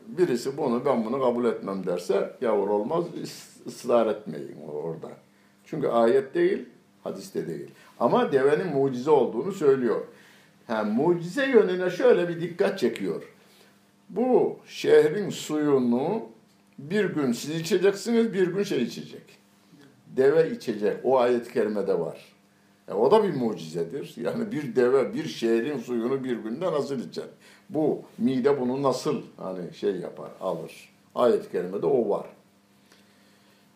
Birisi 0.08 0.58
bunu 0.58 0.86
ben 0.86 1.06
bunu 1.06 1.20
kabul 1.22 1.46
etmem 1.46 1.86
derse 1.86 2.36
gavur 2.42 2.68
olmaz. 2.68 3.06
ısrar 3.68 4.08
etmeyin 4.08 4.58
orada. 4.74 5.10
Çünkü 5.66 5.88
ayet 5.88 6.36
değil, 6.36 6.66
hadiste 7.04 7.48
değil. 7.48 7.72
Ama 8.00 8.32
devenin 8.32 8.68
mucize 8.68 9.12
olduğunu 9.12 9.52
söylüyor. 9.52 10.02
Ha, 10.68 10.84
mucize 10.84 11.46
yönüne 11.46 11.90
şöyle 11.90 12.30
bir 12.30 12.42
dikkat 12.42 12.80
çekiyor. 12.80 13.24
Bu 14.10 14.58
şehrin 14.68 15.30
suyunu 15.30 16.22
bir 16.80 17.06
gün 17.06 17.32
siz 17.32 17.62
içeceksiniz, 17.62 18.34
bir 18.34 18.48
gün 18.48 18.64
şey 18.64 18.84
içecek. 18.84 19.39
Deve 20.18 20.52
içecek. 20.52 20.98
O 21.04 21.20
ayet-i 21.20 21.54
kerimede 21.54 22.00
var. 22.00 22.36
E, 22.88 22.94
o 22.94 23.12
da 23.12 23.24
bir 23.24 23.34
mucizedir. 23.34 24.14
Yani 24.18 24.52
bir 24.52 24.76
deve 24.76 25.14
bir 25.14 25.28
şehrin 25.28 25.78
suyunu 25.78 26.24
bir 26.24 26.38
günde 26.38 26.66
nasıl 26.66 27.00
içer? 27.00 27.28
Bu 27.70 28.02
mide 28.18 28.62
bunu 28.62 28.84
nasıl 28.84 29.22
hani 29.38 29.74
şey 29.74 29.96
yapar, 29.96 30.30
alır? 30.42 30.90
Ayet-i 31.16 31.52
kerimede 31.52 31.86
o 31.86 32.10
var. 32.10 32.26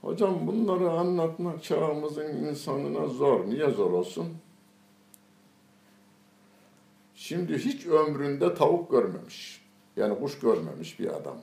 Hocam 0.01 0.47
bunları 0.47 0.91
anlatmak 0.91 1.63
çağımızın 1.63 2.37
insanına 2.37 3.07
zor. 3.07 3.47
Niye 3.47 3.69
zor 3.69 3.91
olsun? 3.91 4.27
Şimdi 7.15 7.57
hiç 7.57 7.85
ömründe 7.85 8.55
tavuk 8.55 8.91
görmemiş. 8.91 9.61
Yani 9.97 10.19
kuş 10.19 10.39
görmemiş 10.39 10.99
bir 10.99 11.07
adam. 11.07 11.37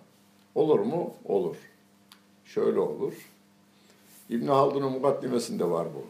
Olur 0.54 0.80
mu? 0.80 1.14
Olur. 1.24 1.56
Şöyle 2.44 2.80
olur. 2.80 3.29
İbn 4.30 4.46
Haldun'un 4.46 4.92
mukaddimesinde 4.92 5.70
var 5.70 5.88
bu. 5.94 6.04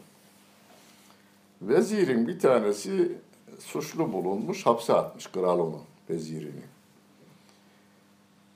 Vezirin 1.61 2.27
bir 2.27 2.39
tanesi 2.39 3.11
suçlu 3.59 4.13
bulunmuş, 4.13 4.65
hapse 4.65 4.93
atmış 4.93 5.27
kral 5.27 5.59
onu, 5.59 5.79
vezirini. 6.09 6.61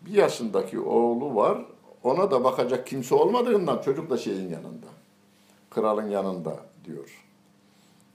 Bir 0.01 0.13
yaşındaki 0.13 0.79
oğlu 0.79 1.35
var, 1.35 1.65
ona 2.03 2.31
da 2.31 2.43
bakacak 2.43 2.87
kimse 2.87 3.15
olmadığından 3.15 3.81
çocuk 3.81 4.09
da 4.09 4.17
şeyin 4.17 4.49
yanında. 4.49 4.87
Kralın 5.69 6.09
yanında 6.09 6.59
diyor. 6.85 7.23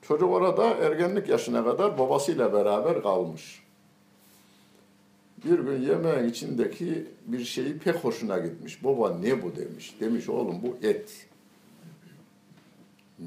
Çocuk 0.02 0.30
orada 0.30 0.66
ergenlik 0.66 1.28
yaşına 1.28 1.64
kadar 1.64 1.98
babasıyla 1.98 2.52
beraber 2.52 3.02
kalmış. 3.02 3.62
Bir 5.44 5.58
gün 5.58 5.82
yemeğin 5.82 6.28
içindeki 6.28 7.06
bir 7.26 7.44
şeyi 7.44 7.78
pek 7.78 7.96
hoşuna 7.96 8.38
gitmiş. 8.38 8.84
Baba 8.84 9.14
ne 9.14 9.42
bu 9.42 9.56
demiş. 9.56 9.96
Demiş 10.00 10.28
oğlum 10.28 10.62
bu 10.62 10.86
et. 10.86 11.29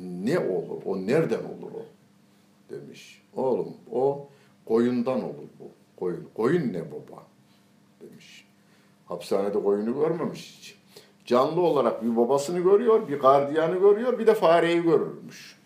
Ne 0.01 0.39
olur? 0.39 0.82
O 0.86 0.97
nereden 0.97 1.39
olur 1.39 1.71
o? 1.71 1.86
Demiş. 2.69 3.21
Oğlum 3.36 3.73
o 3.91 4.27
koyundan 4.65 5.23
olur 5.23 5.49
bu. 5.60 5.67
Koyun. 5.99 6.27
Koyun 6.36 6.73
ne 6.73 6.82
baba? 6.91 7.23
Demiş. 8.01 8.47
Hapishanede 9.06 9.63
koyunu 9.63 9.93
görmemiş 9.93 10.58
hiç. 10.60 10.75
Canlı 11.25 11.62
olarak 11.62 12.03
bir 12.03 12.17
babasını 12.17 12.60
görüyor, 12.60 13.08
bir 13.08 13.19
gardiyanı 13.19 13.79
görüyor, 13.79 14.19
bir 14.19 14.27
de 14.27 14.34
fareyi 14.36 14.82
görürmüş. 14.84 15.58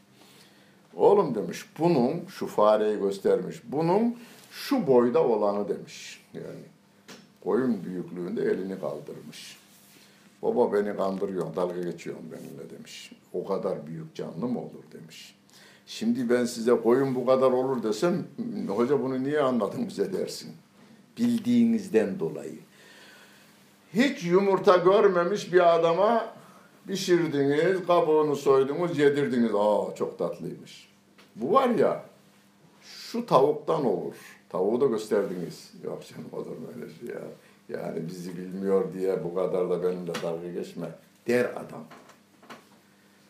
Oğlum 0.95 1.35
demiş, 1.35 1.65
bunun, 1.79 2.25
şu 2.27 2.47
fareyi 2.47 2.99
göstermiş, 2.99 3.61
bunun 3.63 4.15
şu 4.51 4.87
boyda 4.87 5.27
olanı 5.27 5.69
demiş. 5.69 6.25
Yani 6.33 6.63
koyun 7.43 7.83
büyüklüğünde 7.83 8.41
elini 8.41 8.79
kaldırmış. 8.79 9.57
Baba 10.41 10.73
beni 10.73 10.97
kandırıyor, 10.97 11.55
dalga 11.55 11.81
geçiyorsun 11.81 12.25
benimle 12.31 12.69
demiş. 12.77 13.11
O 13.33 13.45
kadar 13.45 13.87
büyük 13.87 14.15
canlı 14.15 14.47
mı 14.47 14.59
olur 14.59 14.83
demiş. 14.93 15.35
Şimdi 15.85 16.29
ben 16.29 16.45
size 16.45 16.81
koyun 16.81 17.15
bu 17.15 17.25
kadar 17.25 17.51
olur 17.51 17.83
desem, 17.83 18.27
hoca 18.67 19.03
bunu 19.03 19.23
niye 19.23 19.39
anladın 19.39 19.87
bize 19.87 20.13
dersin. 20.13 20.51
Bildiğinizden 21.17 22.19
dolayı. 22.19 22.59
Hiç 23.93 24.23
yumurta 24.23 24.77
görmemiş 24.77 25.53
bir 25.53 25.75
adama 25.75 26.25
pişirdiniz, 26.87 27.87
kabuğunu 27.87 28.35
soydunuz, 28.35 28.99
yedirdiniz. 28.99 29.51
Aa 29.55 29.95
çok 29.95 30.19
tatlıymış. 30.19 30.89
Bu 31.35 31.51
var 31.51 31.69
ya, 31.69 32.03
şu 32.81 33.25
tavuktan 33.25 33.85
olur. 33.85 34.15
Tavuğu 34.49 34.81
da 34.81 34.85
gösterdiniz. 34.85 35.73
Yok 35.83 36.03
canım 36.07 36.29
olur 36.31 36.57
mu 36.57 36.67
öyle 36.75 36.93
şey 36.93 37.15
ya. 37.15 37.21
Yani 37.69 38.07
bizi 38.07 38.37
bilmiyor 38.37 38.93
diye 38.93 39.23
bu 39.23 39.35
kadar 39.35 39.69
da 39.69 39.83
benimle 39.83 40.13
dalga 40.23 40.51
geçme 40.51 40.87
der 41.27 41.45
adam. 41.45 41.83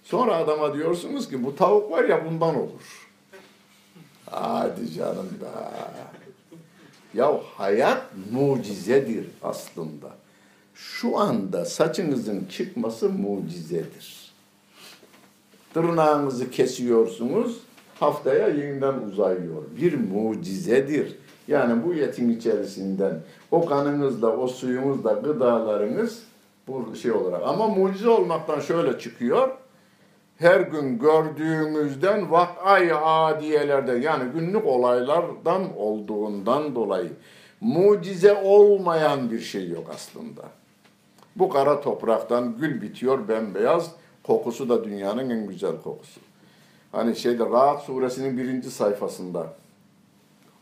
Sonra 0.03 0.35
adama 0.35 0.73
diyorsunuz 0.73 1.29
ki 1.29 1.43
bu 1.43 1.55
tavuk 1.55 1.91
var 1.91 2.03
ya 2.03 2.25
bundan 2.25 2.55
olur. 2.55 3.07
Hadi 4.25 4.93
canım 4.93 5.29
be. 5.41 5.69
Ya 7.13 7.39
hayat 7.55 8.03
mucizedir 8.31 9.27
aslında. 9.43 10.09
Şu 10.75 11.17
anda 11.17 11.65
saçınızın 11.65 12.45
çıkması 12.45 13.09
mucizedir. 13.09 14.31
Tırnağınızı 15.73 16.51
kesiyorsunuz, 16.51 17.57
haftaya 17.99 18.47
yeniden 18.47 18.93
uzayıyor. 18.93 19.63
Bir 19.77 19.93
mucizedir. 19.93 21.15
Yani 21.47 21.85
bu 21.85 21.93
yetin 21.93 22.29
içerisinden 22.29 23.19
o 23.51 23.65
kanınızla, 23.65 24.37
o 24.37 24.47
suyunuzla 24.47 25.13
gıdalarınız 25.13 26.23
bu 26.67 26.95
şey 26.95 27.11
olarak. 27.11 27.41
Ama 27.45 27.67
mucize 27.67 28.09
olmaktan 28.09 28.59
şöyle 28.59 28.99
çıkıyor. 28.99 29.49
Her 30.37 30.59
gün 30.59 30.99
gördüğümüzden 30.99 32.31
vakay 32.31 32.91
adiyelerden 33.03 34.01
yani 34.01 34.31
günlük 34.31 34.65
olaylardan 34.65 35.77
olduğundan 35.77 36.75
dolayı 36.75 37.09
mucize 37.61 38.33
olmayan 38.33 39.31
bir 39.31 39.39
şey 39.39 39.69
yok 39.69 39.85
aslında. 39.93 40.41
Bu 41.35 41.49
kara 41.49 41.81
topraktan 41.81 42.57
gül 42.57 42.81
bitiyor 42.81 43.27
bembeyaz. 43.27 43.91
Kokusu 44.23 44.69
da 44.69 44.83
dünyanın 44.83 45.29
en 45.29 45.47
güzel 45.47 45.81
kokusu. 45.83 46.19
Hani 46.91 47.15
şeyde 47.15 47.45
Rahat 47.45 47.83
suresinin 47.83 48.37
birinci 48.37 48.71
sayfasında 48.71 49.53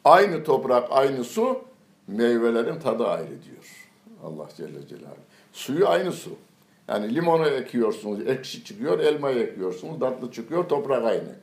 aynı 0.05 0.43
toprak, 0.43 0.87
aynı 0.91 1.23
su, 1.23 1.61
meyvelerin 2.07 2.79
tadı 2.79 3.07
ayrı 3.07 3.27
diyor. 3.27 3.89
Allah 4.23 4.47
Celle 4.57 4.87
Celaluhu. 4.87 5.19
Suyu 5.53 5.87
aynı 5.87 6.11
su. 6.11 6.31
Yani 6.87 7.15
limonu 7.15 7.47
ekiyorsunuz, 7.47 8.27
ekşi 8.27 8.63
çıkıyor, 8.63 8.99
elmayı 8.99 9.39
ekiyorsunuz, 9.39 9.99
tatlı 9.99 10.31
çıkıyor, 10.31 10.69
toprak 10.69 11.05
aynı. 11.05 11.35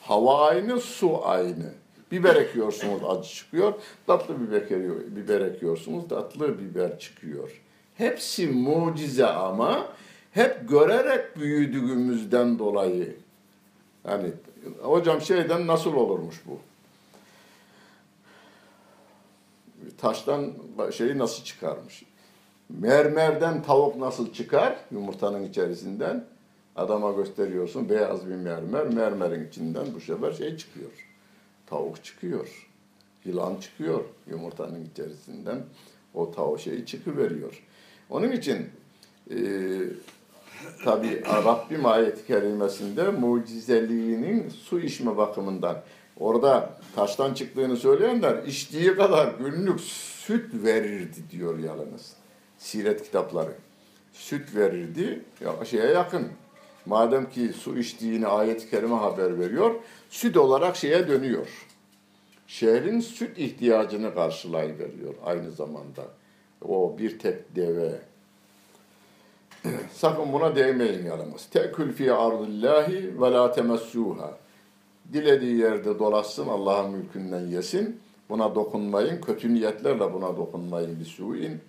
Hava 0.00 0.46
aynı, 0.48 0.80
su 0.80 1.28
aynı. 1.28 1.72
Biber 2.12 2.36
ekiyorsunuz, 2.36 3.00
acı 3.08 3.28
çıkıyor, 3.28 3.72
tatlı 4.06 4.40
biber, 4.40 4.70
biber 5.16 5.40
ekiyorsunuz, 5.40 6.08
tatlı 6.08 6.58
biber 6.58 6.98
çıkıyor. 6.98 7.60
Hepsi 7.94 8.46
mucize 8.46 9.26
ama 9.26 9.88
hep 10.30 10.68
görerek 10.68 11.36
büyüdüğümüzden 11.36 12.58
dolayı. 12.58 13.16
Yani 14.08 14.28
hocam 14.82 15.20
şeyden 15.20 15.66
nasıl 15.66 15.94
olurmuş 15.94 16.36
bu? 16.46 16.58
Taştan 20.04 20.52
şeyi 20.92 21.18
nasıl 21.18 21.44
çıkarmış? 21.44 22.02
Mermerden 22.68 23.62
tavuk 23.62 23.96
nasıl 23.96 24.32
çıkar 24.32 24.76
yumurtanın 24.90 25.42
içerisinden? 25.42 26.24
Adama 26.76 27.12
gösteriyorsun 27.12 27.88
beyaz 27.88 28.26
bir 28.26 28.34
mermer, 28.34 28.86
mermerin 28.86 29.48
içinden 29.48 29.86
bu 29.94 30.00
sefer 30.00 30.32
şey 30.32 30.56
çıkıyor. 30.56 30.90
tavuk 31.66 32.04
çıkıyor. 32.04 32.68
Yılan 33.24 33.56
çıkıyor 33.56 34.04
yumurtanın 34.30 34.84
içerisinden. 34.84 35.62
O 36.14 36.32
tavuk 36.32 36.60
şeyi 36.60 36.86
çıkıveriyor. 36.86 37.62
Onun 38.10 38.32
için 38.32 38.66
e, 39.30 39.36
tabi 40.84 41.22
Rabbim 41.26 41.86
ayet-i 41.86 42.26
kerimesinde 42.26 43.10
mucizeliğinin 43.10 44.48
su 44.48 44.80
içme 44.80 45.16
bakımından 45.16 45.82
orada 46.20 46.70
taştan 46.96 47.34
çıktığını 47.34 47.76
söyleyenler 47.76 48.42
içtiği 48.42 48.96
kadar 48.96 49.34
günlük 49.38 49.80
süt 49.80 50.50
verirdi 50.54 51.18
diyor 51.30 51.58
yalnız. 51.58 52.12
Siret 52.58 53.02
kitapları. 53.02 53.52
Süt 54.12 54.56
verirdi 54.56 55.24
ya 55.40 55.64
şeye 55.64 55.86
yakın. 55.86 56.28
Madem 56.86 57.30
ki 57.30 57.52
su 57.52 57.78
içtiğini 57.78 58.26
ayet-i 58.26 58.70
kerime 58.70 58.94
haber 58.94 59.40
veriyor, 59.40 59.74
süt 60.10 60.36
olarak 60.36 60.76
şeye 60.76 61.08
dönüyor. 61.08 61.66
Şehrin 62.46 63.00
süt 63.00 63.38
ihtiyacını 63.38 64.14
karşılayıveriyor 64.14 65.14
aynı 65.24 65.52
zamanda. 65.52 66.02
O 66.68 66.98
bir 66.98 67.18
tek 67.18 67.56
deve. 67.56 68.00
Sakın 69.92 70.32
buna 70.32 70.56
değmeyin 70.56 71.06
yalnız. 71.06 71.46
Tekül 71.46 71.92
fi 71.92 72.12
ardillahi 72.12 73.20
ve 73.20 73.30
la 73.30 73.52
temessuha. 73.52 74.43
Dilediği 75.12 75.56
yerde 75.56 75.98
dolaşsın, 75.98 76.48
Allah'ın 76.48 76.90
mülkünden 76.90 77.46
yesin. 77.46 78.00
Buna 78.28 78.54
dokunmayın, 78.54 79.20
kötü 79.20 79.54
niyetlerle 79.54 80.12
buna 80.12 80.36
dokunmayın 80.36 81.00
bir 81.00 81.04
suin. 81.04 81.60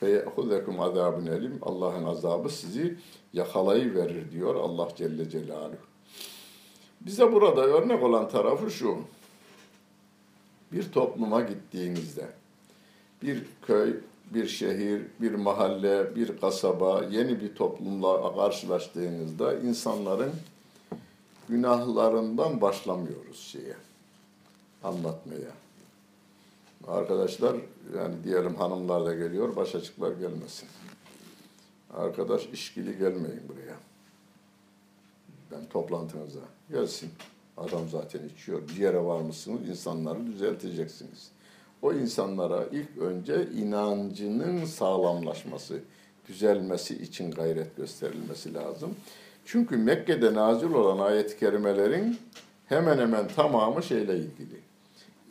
Feyehuzekum 0.00 0.80
azabun 0.80 1.26
elim. 1.26 1.58
Allah'ın 1.62 2.04
azabı 2.04 2.48
sizi 2.48 2.96
yakalayıverir 3.32 4.32
diyor 4.32 4.54
Allah 4.54 4.88
Celle 4.96 5.30
Celaluhu. 5.30 5.76
Bize 7.00 7.32
burada 7.32 7.60
örnek 7.60 8.02
olan 8.02 8.28
tarafı 8.28 8.70
şu. 8.70 8.96
Bir 10.72 10.92
topluma 10.92 11.40
gittiğinizde, 11.40 12.26
bir 13.22 13.42
köy, 13.66 13.94
bir 14.34 14.46
şehir, 14.46 15.02
bir 15.20 15.34
mahalle, 15.34 16.16
bir 16.16 16.38
kasaba, 16.38 17.04
yeni 17.10 17.40
bir 17.40 17.54
toplumla 17.54 18.34
karşılaştığınızda 18.34 19.54
insanların 19.54 20.32
günahlarından 21.48 22.60
başlamıyoruz 22.60 23.40
şeye, 23.40 23.76
anlatmaya. 24.82 25.50
Arkadaşlar, 26.88 27.56
yani 27.96 28.14
diyelim 28.24 28.54
hanımlar 28.54 29.06
da 29.06 29.14
geliyor, 29.14 29.56
başaçıklar 29.56 30.12
gelmesin. 30.12 30.68
Arkadaş 31.94 32.46
işkili 32.46 32.98
gelmeyin 32.98 33.42
buraya. 33.48 33.76
Ben 35.52 35.68
toplantınıza 35.68 36.40
gelsin. 36.70 37.10
Adam 37.56 37.88
zaten 37.88 38.20
içiyor. 38.28 38.68
Bir 38.68 38.76
yere 38.76 39.04
varmışsınız, 39.04 39.68
insanları 39.68 40.26
düzelteceksiniz. 40.26 41.30
O 41.82 41.92
insanlara 41.92 42.64
ilk 42.72 42.98
önce 42.98 43.50
inancının 43.50 44.64
sağlamlaşması, 44.64 45.80
düzelmesi 46.28 47.02
için 47.02 47.30
gayret 47.30 47.76
gösterilmesi 47.76 48.54
lazım. 48.54 48.96
Çünkü 49.44 49.76
Mekke'de 49.76 50.34
nazil 50.34 50.70
olan 50.70 50.98
ayet-i 50.98 51.38
kerimelerin 51.38 52.18
hemen 52.66 52.98
hemen 52.98 53.28
tamamı 53.28 53.82
şeyle 53.82 54.16
ilgili. 54.16 54.60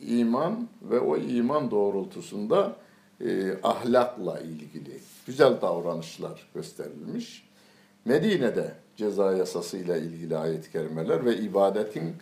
İman 0.01 0.67
ve 0.81 0.99
o 0.99 1.17
iman 1.17 1.71
doğrultusunda 1.71 2.75
e, 3.21 3.57
ahlakla 3.63 4.39
ilgili 4.39 4.99
güzel 5.25 5.61
davranışlar 5.61 6.47
gösterilmiş. 6.55 7.49
Medine'de 8.05 8.71
ceza 8.97 9.33
yasasıyla 9.33 9.97
ilgili 9.97 10.37
ayet-i 10.37 10.71
kerimeler 10.71 11.25
ve 11.25 11.37
ibadetin 11.37 12.15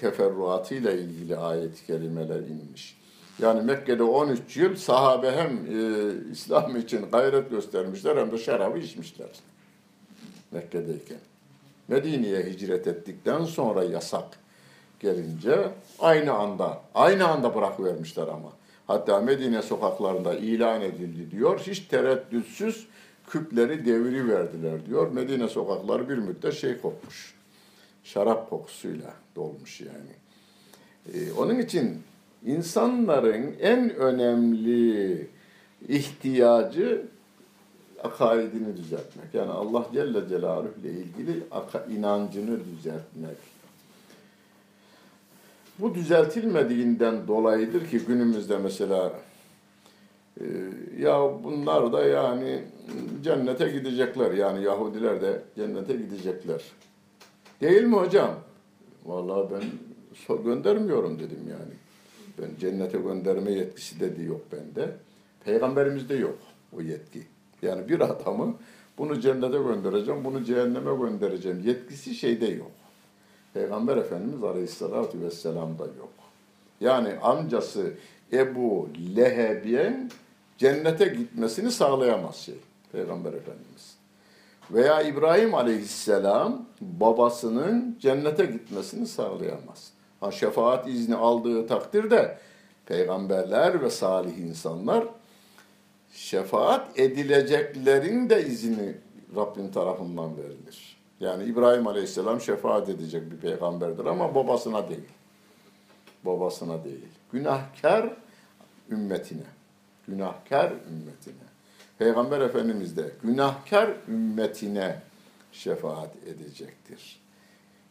teferruatıyla 0.00 0.92
ilgili 0.92 1.36
ayet-i 1.36 1.86
kerimeler 1.86 2.40
inmiş. 2.40 2.98
Yani 3.38 3.62
Mekke'de 3.62 4.02
13 4.02 4.56
yıl 4.56 4.76
sahabe 4.76 5.32
hem 5.32 5.56
e, 5.56 6.12
İslam 6.32 6.76
için 6.76 7.10
gayret 7.12 7.50
göstermişler 7.50 8.16
hem 8.16 8.32
de 8.32 8.38
şarabı 8.38 8.78
içmişler. 8.78 9.28
Mekke'deyken. 10.50 11.18
Medine'ye 11.88 12.42
hicret 12.42 12.86
ettikten 12.86 13.44
sonra 13.44 13.84
yasak 13.84 14.24
gelince 15.00 15.68
aynı 15.98 16.32
anda, 16.32 16.80
aynı 16.94 17.28
anda 17.28 17.54
bırakıvermişler 17.54 18.28
ama. 18.28 18.52
Hatta 18.86 19.20
Medine 19.20 19.62
sokaklarında 19.62 20.34
ilan 20.34 20.80
edildi 20.80 21.30
diyor. 21.30 21.58
Hiç 21.58 21.80
tereddütsüz 21.80 22.86
küpleri 23.26 23.86
deviri 23.86 24.28
verdiler 24.28 24.86
diyor. 24.86 25.12
Medine 25.12 25.48
sokakları 25.48 26.08
bir 26.08 26.18
müddet 26.18 26.54
şey 26.54 26.80
kokmuş. 26.80 27.34
Şarap 28.04 28.50
kokusuyla 28.50 29.14
dolmuş 29.36 29.80
yani. 29.80 30.12
Ee, 31.14 31.32
onun 31.32 31.58
için 31.58 32.02
insanların 32.46 33.54
en 33.60 33.94
önemli 33.94 35.28
ihtiyacı 35.88 37.06
akaidini 38.04 38.76
düzeltmek. 38.76 39.34
Yani 39.34 39.50
Allah 39.50 39.86
Celle 39.92 40.28
Celaluhu 40.28 40.80
ile 40.82 40.90
ilgili 40.90 41.42
inancını 41.98 42.64
düzeltmek. 42.64 43.36
Bu 45.78 45.94
düzeltilmediğinden 45.94 47.28
dolayıdır 47.28 47.86
ki 47.86 47.98
günümüzde 47.98 48.58
mesela 48.58 49.12
e, 50.40 50.44
ya 50.98 51.44
bunlar 51.44 51.92
da 51.92 52.04
yani 52.04 52.62
cennete 53.24 53.68
gidecekler. 53.68 54.32
Yani 54.32 54.64
Yahudiler 54.64 55.20
de 55.20 55.42
cennete 55.56 55.92
gidecekler. 55.92 56.62
Değil 57.60 57.82
mi 57.84 57.96
hocam? 57.96 58.34
Vallahi 59.04 59.48
ben 59.50 59.62
göndermiyorum 60.44 61.18
dedim 61.18 61.40
yani. 61.50 61.72
Ben 62.38 62.58
cennete 62.60 62.98
gönderme 62.98 63.52
yetkisi 63.52 64.00
de 64.00 64.22
yok 64.22 64.40
bende. 64.52 64.96
Peygamberimizde 65.44 66.14
yok 66.14 66.38
o 66.76 66.80
yetki. 66.80 67.31
Yani 67.62 67.88
bir 67.88 68.00
adamı 68.00 68.54
bunu 68.98 69.20
cennete 69.20 69.58
göndereceğim, 69.58 70.24
bunu 70.24 70.44
cehenneme 70.44 70.94
göndereceğim. 70.96 71.62
Yetkisi 71.64 72.14
şeyde 72.14 72.46
yok. 72.46 72.70
Peygamber 73.54 73.96
Efendimiz 73.96 74.44
Aleyhisselatü 74.44 75.20
Vesselam'da 75.20 75.84
yok. 75.84 76.12
Yani 76.80 77.14
amcası 77.22 77.92
Ebu 78.32 78.88
Leheb'in 79.16 80.10
cennete 80.58 81.04
gitmesini 81.04 81.70
sağlayamaz 81.70 82.36
şey. 82.36 82.54
Peygamber 82.92 83.32
Efendimiz. 83.32 83.96
Veya 84.70 85.02
İbrahim 85.02 85.54
Aleyhisselam 85.54 86.64
babasının 86.80 87.96
cennete 88.00 88.46
gitmesini 88.46 89.06
sağlayamaz. 89.06 89.92
Ha, 90.20 90.30
şefaat 90.30 90.88
izni 90.88 91.14
aldığı 91.16 91.66
takdirde 91.66 92.38
peygamberler 92.86 93.82
ve 93.82 93.90
salih 93.90 94.38
insanlar 94.38 95.04
şefaat 96.12 96.98
edileceklerin 96.98 98.30
de 98.30 98.46
izni 98.46 98.94
Rabbin 99.36 99.68
tarafından 99.68 100.36
verilir. 100.36 100.96
Yani 101.20 101.44
İbrahim 101.44 101.86
Aleyhisselam 101.86 102.40
şefaat 102.40 102.88
edecek 102.88 103.30
bir 103.30 103.36
peygamberdir 103.36 104.06
ama 104.06 104.34
babasına 104.34 104.88
değil. 104.88 105.08
Babasına 106.24 106.84
değil. 106.84 107.08
Günahkar 107.32 108.16
ümmetine. 108.90 109.42
Günahkar 110.08 110.72
ümmetine. 110.72 111.34
Peygamber 111.98 112.40
Efendimiz 112.40 112.96
de 112.96 113.12
günahkar 113.22 113.90
ümmetine 114.08 115.00
şefaat 115.52 116.10
edecektir. 116.26 117.22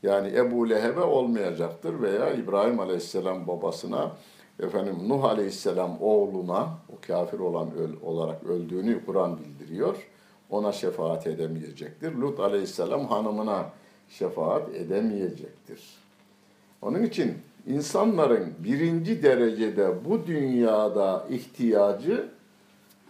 Yani 0.04 0.38
Ebu 0.38 0.70
Leheb'e 0.70 1.02
olmayacaktır 1.02 2.02
veya 2.02 2.34
İbrahim 2.34 2.80
Aleyhisselam 2.80 3.48
babasına, 3.48 4.12
efendim 4.61 4.97
Nuh 5.09 5.25
Aleyhisselam 5.25 6.03
oğluna, 6.03 6.63
o 6.63 7.07
kafir 7.07 7.39
olan 7.39 7.71
öl, 7.75 7.91
olarak 8.03 8.45
öldüğünü 8.45 9.05
Kur'an 9.07 9.39
bildiriyor. 9.39 9.97
Ona 10.51 10.73
şefaat 10.73 11.27
edemeyecektir. 11.27 12.13
Lut 12.13 12.41
Aleyhisselam 12.41 13.07
hanımına 13.07 13.71
şefaat 14.09 14.75
edemeyecektir. 14.75 15.81
Onun 16.83 17.03
için 17.03 17.35
insanların 17.67 18.55
birinci 18.59 19.23
derecede 19.23 20.05
bu 20.05 20.27
dünyada 20.27 21.27
ihtiyacı 21.31 22.29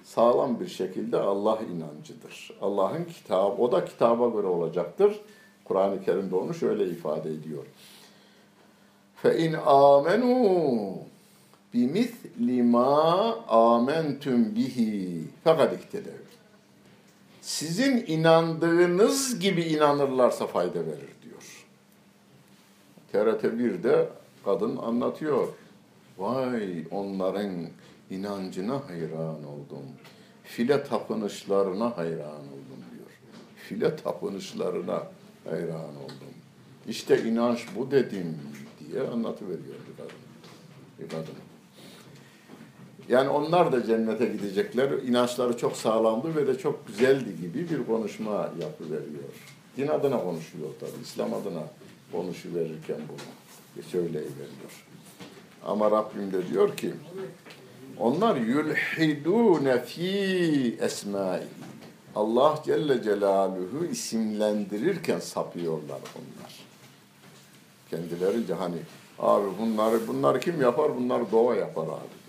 sağlam 0.04 0.60
bir 0.60 0.68
şekilde 0.68 1.18
Allah 1.18 1.58
inancıdır. 1.76 2.50
Allah'ın 2.60 3.04
kitabı, 3.04 3.62
o 3.62 3.72
da 3.72 3.84
kitaba 3.84 4.28
göre 4.28 4.46
olacaktır. 4.46 5.20
Kur'an-ı 5.64 6.04
Kerim'de 6.04 6.34
onu 6.36 6.54
şöyle 6.54 6.86
ifade 6.86 7.30
ediyor. 7.30 7.64
فَاِنْ 9.22 9.56
آمَنُوا 9.56 10.94
bimisli 11.73 12.63
ma 12.63 13.35
amentüm 13.47 14.55
bihi 14.55 15.23
fakat 15.43 15.73
ihtedev. 15.73 16.21
Sizin 17.41 18.05
inandığınız 18.07 19.39
gibi 19.39 19.61
inanırlarsa 19.61 20.47
fayda 20.47 20.85
verir 20.85 21.09
diyor. 21.23 21.65
TRT 23.11 23.43
1'de 23.43 24.09
kadın 24.45 24.77
anlatıyor. 24.77 25.47
Vay 26.17 26.85
onların 26.91 27.51
inancına 28.09 28.89
hayran 28.89 29.43
oldum. 29.45 29.85
File 30.43 30.83
tapınışlarına 30.83 31.97
hayran 31.97 32.39
oldum 32.39 32.81
diyor. 32.91 33.09
File 33.55 33.95
tapınışlarına 33.95 35.03
hayran 35.49 35.95
oldum. 35.95 36.31
İşte 36.87 37.23
inanç 37.23 37.67
bu 37.75 37.91
dedim 37.91 38.37
diye 38.79 39.01
anlatıveriyor 39.01 39.75
bir 39.89 39.97
kadın. 39.97 40.17
Bir 40.99 41.09
kadın. 41.09 41.50
Yani 43.11 43.29
onlar 43.29 43.71
da 43.71 43.85
cennete 43.85 44.25
gidecekler. 44.25 44.91
İnançları 44.91 45.57
çok 45.57 45.77
sağlamdı 45.77 46.35
ve 46.35 46.47
de 46.47 46.57
çok 46.57 46.87
güzeldi 46.87 47.35
gibi 47.41 47.69
bir 47.69 47.85
konuşma 47.85 48.49
yapıveriyor. 48.61 49.31
Din 49.77 49.87
adına 49.87 50.23
konuşuyor 50.23 50.69
tabi. 50.79 50.91
İslam 51.03 51.33
adına 51.33 51.63
konuşuverirken 52.11 52.97
bunu 53.09 53.83
söyleyiveriyor. 53.83 54.85
Ama 55.65 55.91
Rabbim 55.91 56.33
de 56.33 56.47
diyor 56.47 56.77
ki 56.77 56.93
onlar 57.99 58.35
yulhidune 58.35 59.81
fi 59.85 60.77
esmai. 60.81 61.41
Allah 62.15 62.59
Celle 62.65 63.03
Celaluhu 63.03 63.85
isimlendirirken 63.91 65.19
sapıyorlar 65.19 65.99
onlar. 66.15 66.65
Kendilerince 67.89 68.53
hani 68.53 68.77
abi 69.19 69.47
bunları 69.59 70.07
bunları 70.07 70.39
kim 70.39 70.61
yapar? 70.61 70.95
Bunlar 70.95 71.31
doğa 71.31 71.55
yapar 71.55 71.83
abi. 71.83 71.87
Bunlar 71.87 72.20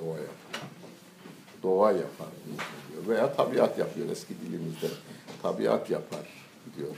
doğa 0.00 0.18
yapar. 0.18 0.60
Doğa 1.62 1.92
yapar 1.92 2.28
diyor. 2.46 3.08
Veya 3.08 3.32
tabiat 3.32 3.78
yapıyor 3.78 4.08
eski 4.10 4.34
dilimizde. 4.40 4.86
Tabiat 5.42 5.90
yapar 5.90 6.28
diyor. 6.76 6.90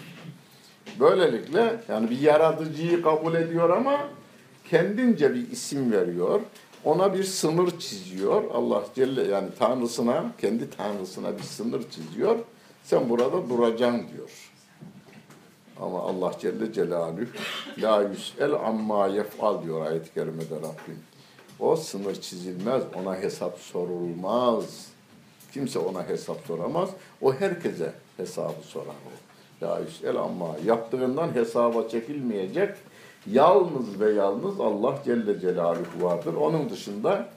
Böylelikle 1.01 1.81
yani 1.89 2.11
bir 2.11 2.21
yaratıcıyı 2.21 3.03
kabul 3.03 3.35
ediyor 3.35 3.71
ama 3.71 4.09
kendince 4.71 5.35
bir 5.35 5.51
isim 5.51 5.93
veriyor. 5.93 6.41
Ona 6.85 7.15
bir 7.15 7.25
sınır 7.25 7.79
çiziyor. 7.79 8.51
Allah 8.55 8.85
Celle 8.95 9.23
yani 9.23 9.49
Tanrısına, 9.59 10.25
kendi 10.41 10.71
Tanrısına 10.71 11.39
bir 11.39 11.43
sınır 11.43 11.91
çiziyor. 11.91 12.39
Sen 12.85 13.09
burada 13.11 13.51
duracaksın 13.51 14.07
diyor. 14.17 14.51
Ama 15.81 16.01
Allah 16.01 16.33
Celle 16.41 16.73
Celaluhu 16.73 17.27
la 17.79 18.03
yüs'el 18.03 18.53
amma 18.53 19.07
yef'al 19.07 19.63
diyor 19.63 19.87
ayet-i 19.87 20.15
kerimede 20.15 20.57
Rabbim. 20.57 20.99
O 21.63 21.77
sınır 21.77 22.15
çizilmez, 22.15 22.83
ona 23.03 23.17
hesap 23.17 23.59
sorulmaz. 23.59 24.87
Kimse 25.53 25.79
ona 25.79 26.09
hesap 26.09 26.41
soramaz. 26.47 26.91
O 27.21 27.35
herkese 27.35 27.93
hesabı 28.17 28.63
sorar 28.63 28.87
o. 28.87 29.67
La 29.67 29.81
yüs'el 29.81 30.17
amma 30.17 30.57
yaptığından 30.65 31.35
hesaba 31.35 31.89
çekilmeyecek 31.89 32.75
Yalnız 33.31 34.01
ve 34.01 34.13
yalnız 34.13 34.61
Allah 34.61 34.99
Celle 35.05 35.41
Celaluhu 35.41 36.03
vardır. 36.03 36.35
Onun 36.35 36.71
dışında 36.71 37.29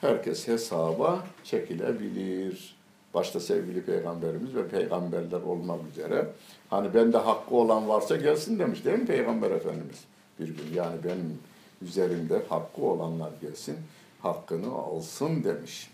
herkes 0.00 0.48
hesaba 0.48 1.24
çekilebilir. 1.44 2.76
Başta 3.14 3.40
sevgili 3.40 3.82
peygamberimiz 3.82 4.54
ve 4.54 4.68
peygamberler 4.68 5.40
olmak 5.40 5.80
üzere. 5.92 6.26
Hani 6.70 6.94
bende 6.94 7.18
hakkı 7.18 7.54
olan 7.54 7.88
varsa 7.88 8.16
gelsin 8.16 8.58
demiş 8.58 8.84
değil 8.84 8.98
mi 8.98 9.06
peygamber 9.06 9.50
efendimiz? 9.50 10.04
Bir 10.40 10.48
gün 10.48 10.74
yani 10.74 10.96
benim 11.04 11.38
üzerimde 11.84 12.42
hakkı 12.48 12.82
olanlar 12.82 13.30
gelsin, 13.40 13.76
hakkını 14.22 14.72
alsın 14.72 15.44
demiş. 15.44 15.90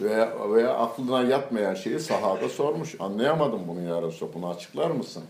Veya, 0.00 0.52
veya 0.54 0.74
aklına 0.74 1.22
yatmayan 1.22 1.74
şeyi 1.74 2.00
sahabe 2.00 2.48
sormuş. 2.48 2.96
Anlayamadım 2.98 3.68
bunu 3.68 3.80
ya 3.80 4.02
Resulallah, 4.02 4.34
bunu 4.34 4.48
açıklar 4.48 4.90
mısın? 4.90 5.22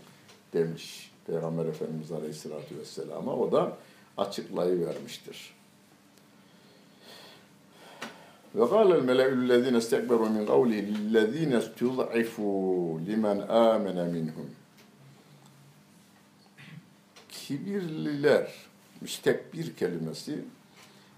Demiş. 0.53 1.11
Peygamber 1.27 1.65
Efendimiz 1.65 2.11
Aleyhisselatü 2.11 2.77
Vesselam'a 2.79 3.35
o 3.35 3.51
da 3.51 3.77
açıklayıvermiştir. 4.17 5.53
Ve 8.55 8.69
kâlel 8.69 9.03
mele'üllezîne 9.03 9.77
istekberu 9.77 10.29
min 10.29 10.45
kavlihi 10.45 10.87
lillezîne 10.87 11.55
istud'ifû 11.55 13.05
limen 13.05 13.39
âmene 13.39 14.03
minhum. 14.03 14.51
Kibirliler, 17.29 18.53
müstekbir 19.03 19.75
kelimesi, 19.75 20.39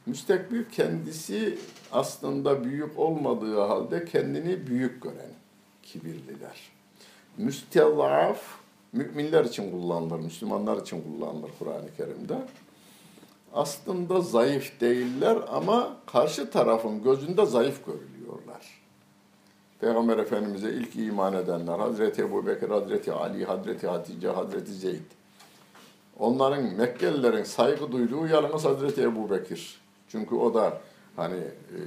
müstekbir 0.05 0.69
kendisi 0.69 1.57
aslında 1.91 2.63
büyük 2.63 2.99
olmadığı 2.99 3.59
halde 3.59 4.05
kendini 4.05 4.67
büyük 4.67 5.03
gören 5.03 5.33
kibirliler. 5.83 6.71
Müstezaf, 7.37 8.41
müminler 8.93 9.45
için 9.45 9.71
kullanılır, 9.71 10.19
Müslümanlar 10.19 10.81
için 10.81 11.01
kullanılır 11.01 11.51
Kur'an-ı 11.59 11.95
Kerim'de. 11.97 12.37
Aslında 13.53 14.21
zayıf 14.21 14.81
değiller 14.81 15.37
ama 15.49 15.97
karşı 16.05 16.49
tarafın 16.49 17.03
gözünde 17.03 17.45
zayıf 17.45 17.85
görülüyorlar. 17.85 18.81
Peygamber 19.79 20.17
Efendimiz'e 20.17 20.69
ilk 20.69 20.95
iman 20.95 21.33
edenler, 21.33 21.79
Hazreti 21.79 22.21
Ebu 22.21 22.47
Bekir, 22.47 22.69
Hazreti 22.69 23.11
Ali, 23.11 23.45
Hazreti 23.45 23.87
Hatice, 23.87 24.29
Hazreti 24.29 24.73
Zeyd. 24.73 25.24
Onların 26.19 26.63
Mekkelilerin 26.63 27.43
saygı 27.43 27.91
duyduğu 27.91 28.27
yalnız 28.27 28.65
Hazreti 28.65 29.01
Ebu 29.01 29.29
Bekir. 29.29 29.81
Çünkü 30.07 30.35
o 30.35 30.53
da 30.53 30.81
hani 31.15 31.37
e, 31.37 31.79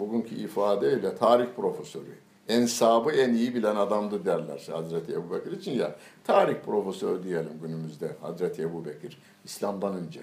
bugünkü 0.00 0.34
ifadeyle 0.34 1.16
tarih 1.16 1.46
profesörü 1.56 2.24
ensabı 2.48 3.10
en 3.10 3.34
iyi 3.34 3.54
bilen 3.54 3.76
adamdı 3.76 4.24
derler 4.24 4.68
Hazreti 4.72 5.12
Ebu 5.12 5.34
Bekir 5.34 5.52
için 5.52 5.72
ya. 5.72 5.96
Tarih 6.24 6.56
profesörü 6.66 7.22
diyelim 7.22 7.58
günümüzde 7.62 8.16
Hazreti 8.20 8.62
Ebu 8.62 8.84
Bekir. 8.84 9.18
İslam'dan 9.44 9.94
önce. 9.94 10.20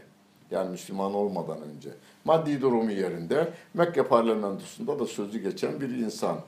Yani 0.51 0.69
Müslüman 0.69 1.13
olmadan 1.13 1.61
önce. 1.61 1.89
Maddi 2.25 2.61
durumu 2.61 2.91
yerinde 2.91 3.53
Mekke 3.73 4.03
parlamentosunda 4.03 4.99
da 4.99 5.05
sözü 5.05 5.39
geçen 5.39 5.81
bir 5.81 5.89
insan. 5.89 6.41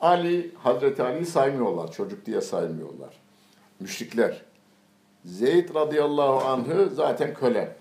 Ali, 0.00 0.54
Hazreti 0.54 1.02
Ali'yi 1.02 1.26
saymıyorlar. 1.26 1.92
Çocuk 1.92 2.26
diye 2.26 2.40
saymıyorlar. 2.40 3.14
Müşrikler. 3.80 4.47
Zeyd 5.28 5.74
radıyallahu 5.74 6.48
anh'ı 6.48 6.90
zaten 6.94 7.34
köle. 7.34 7.76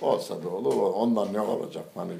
Olsa 0.00 0.42
da 0.42 0.48
olur. 0.48 0.74
Ondan 0.74 1.32
ne 1.32 1.40
olacak? 1.40 1.84
Hani 1.94 2.12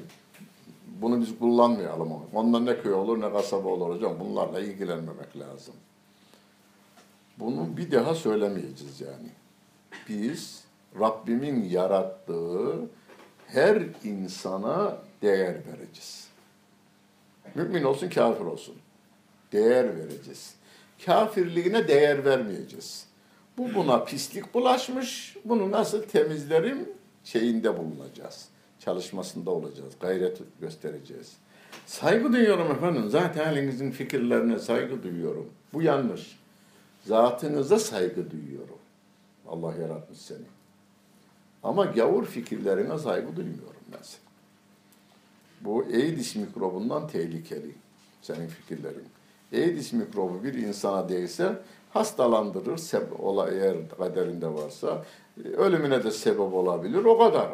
bunu 1.01 1.21
biz 1.21 1.39
kullanmayalım. 1.39 2.13
Ondan 2.33 2.65
ne 2.65 2.81
köy 2.81 2.93
olur 2.93 3.21
ne 3.21 3.31
kasaba 3.31 3.69
olur 3.69 3.95
hocam. 3.95 4.19
Bunlarla 4.19 4.59
ilgilenmemek 4.59 5.37
lazım. 5.39 5.73
Bunu 7.39 7.77
bir 7.77 7.91
daha 7.91 8.15
söylemeyeceğiz 8.15 9.01
yani. 9.01 9.29
Biz 10.09 10.63
Rabbimin 10.99 11.63
yarattığı 11.63 12.75
her 13.47 13.83
insana 14.03 14.97
değer 15.21 15.55
vereceğiz. 15.67 16.27
Mümin 17.55 17.83
olsun, 17.83 18.09
kafir 18.09 18.45
olsun. 18.45 18.75
Değer 19.51 19.97
vereceğiz. 19.97 20.55
Kafirliğine 21.05 21.87
değer 21.87 22.25
vermeyeceğiz. 22.25 23.12
Bu 23.57 23.73
buna 23.75 24.03
pislik 24.03 24.53
bulaşmış. 24.53 25.37
Bunu 25.45 25.71
nasıl 25.71 26.03
temizlerim 26.03 26.89
şeyinde 27.23 27.77
bulunacağız 27.77 28.49
çalışmasında 28.79 29.51
olacağız. 29.51 29.93
Gayret 29.99 30.39
göstereceğiz. 30.61 31.37
Saygı 31.85 32.33
duyuyorum 32.33 32.71
efendim. 32.71 33.09
Zaten 33.09 33.45
halinizin 33.45 33.91
fikirlerine 33.91 34.59
saygı 34.59 35.03
duyuyorum. 35.03 35.49
Bu 35.73 35.81
yanlış. 35.81 36.39
Zatınıza 37.05 37.79
saygı 37.79 38.31
duyuyorum. 38.31 38.77
Allah 39.47 39.75
yaratmış 39.75 40.19
seni. 40.19 40.45
Ama 41.63 41.85
gavur 41.85 42.25
fikirlerine 42.25 42.97
saygı 42.97 43.35
duymuyorum 43.35 43.81
ben 43.91 44.03
seni. 44.03 44.23
Bu 45.61 45.85
AIDS 45.93 46.35
mikrobundan 46.35 47.07
tehlikeli. 47.07 47.71
Senin 48.21 48.47
fikirlerin. 48.47 49.07
AIDS 49.53 49.93
mikrobu 49.93 50.43
bir 50.43 50.53
insana 50.53 51.09
değse 51.09 51.61
hastalandırır, 51.93 52.77
eğer 53.49 53.75
kaderinde 53.97 54.53
varsa 54.53 55.03
ölümüne 55.57 56.03
de 56.03 56.11
sebep 56.11 56.53
olabilir. 56.53 57.05
O 57.05 57.17
kadar 57.17 57.49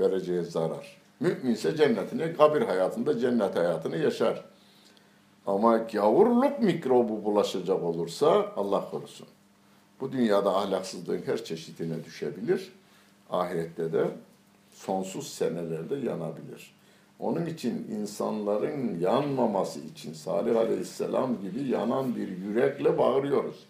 vereceği 0.00 0.44
zarar. 0.44 0.96
Müminse 1.20 1.76
cennetini, 1.76 2.36
kabir 2.36 2.62
hayatında 2.62 3.18
cennet 3.18 3.56
hayatını 3.56 3.96
yaşar. 3.96 4.44
Ama 5.46 5.76
gavurluk 5.76 6.60
mikrobu 6.60 7.24
bulaşacak 7.24 7.82
olursa 7.82 8.52
Allah 8.56 8.90
korusun. 8.90 9.26
Bu 10.00 10.12
dünyada 10.12 10.56
ahlaksızlığın 10.56 11.22
her 11.26 11.44
çeşidine 11.44 12.04
düşebilir. 12.04 12.72
Ahirette 13.30 13.92
de 13.92 14.04
sonsuz 14.72 15.28
senelerde 15.28 15.94
yanabilir. 15.94 16.74
Onun 17.18 17.46
için 17.46 17.86
insanların 18.00 19.00
yanmaması 19.00 19.80
için 19.80 20.12
Salih 20.12 20.56
Aleyhisselam 20.56 21.40
gibi 21.40 21.68
yanan 21.68 22.16
bir 22.16 22.28
yürekle 22.28 22.98
bağırıyoruz. 22.98 23.66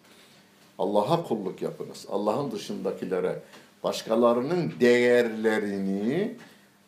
Allah'a 0.78 1.22
kulluk 1.22 1.62
yapınız. 1.62 2.06
Allah'ın 2.10 2.50
dışındakilere 2.50 3.38
başkalarının 3.84 4.72
değerlerini 4.80 6.34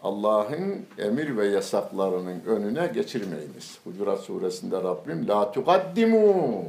Allah'ın 0.03 0.87
emir 0.99 1.37
ve 1.37 1.47
yasaklarının 1.47 2.41
önüne 2.47 2.87
geçirmeyiniz. 2.87 3.79
Hucurat 3.85 4.21
suresinde 4.21 4.77
Rabbim 4.77 5.29
la 5.29 5.53
tukaddimu 5.53 6.65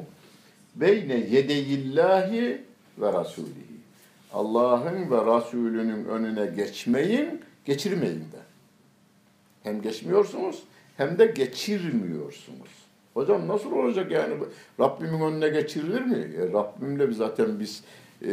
beyne 0.76 1.14
yedeyillahi 1.14 2.62
ve 2.98 3.14
rasulihi. 3.14 3.78
Allah'ın 4.34 5.12
ve 5.12 5.38
Resulünün 5.38 6.06
önüne 6.06 6.46
geçmeyin, 6.46 7.42
geçirmeyin 7.66 8.20
de. 8.20 8.42
Hem 9.64 9.82
geçmiyorsunuz 9.82 10.64
hem 10.98 11.20
de 11.20 11.26
geçirmiyorsunuz. 11.26 12.87
Hocam 13.18 13.48
nasıl 13.48 13.72
olacak 13.72 14.12
yani? 14.12 14.34
Rabbimin 14.80 15.22
önüne 15.22 15.50
geçirilir 15.50 16.02
mi? 16.02 16.36
E, 16.38 16.54
Rabbimle 16.54 17.14
zaten 17.14 17.60
biz 17.60 17.84
e, 18.22 18.28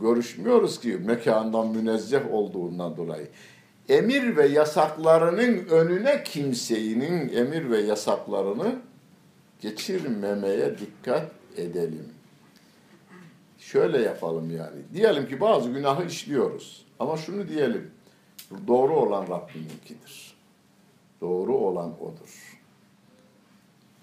görüşmüyoruz 0.00 0.80
ki 0.80 0.98
mekandan 1.06 1.68
münezzeh 1.68 2.32
olduğundan 2.32 2.96
dolayı. 2.96 3.28
emir 3.88 4.36
ve 4.36 4.46
yasaklarının 4.46 5.66
önüne 5.66 6.22
kimsenin 6.22 7.36
emir 7.36 7.70
ve 7.70 7.80
yasaklarını 7.80 8.76
geçirmemeye 9.60 10.78
dikkat 10.78 11.30
edelim. 11.56 12.08
Şöyle 13.58 13.98
yapalım 13.98 14.50
yani. 14.50 14.80
Diyelim 14.94 15.28
ki 15.28 15.40
bazı 15.40 15.70
günahı 15.70 16.04
işliyoruz. 16.04 16.86
Ama 16.98 17.16
şunu 17.16 17.48
diyelim. 17.48 17.90
Doğru 18.66 18.96
olan 18.96 19.22
Rabbiminkidir. 19.22 20.34
Doğru 21.20 21.56
olan 21.56 22.00
odur. 22.00 22.47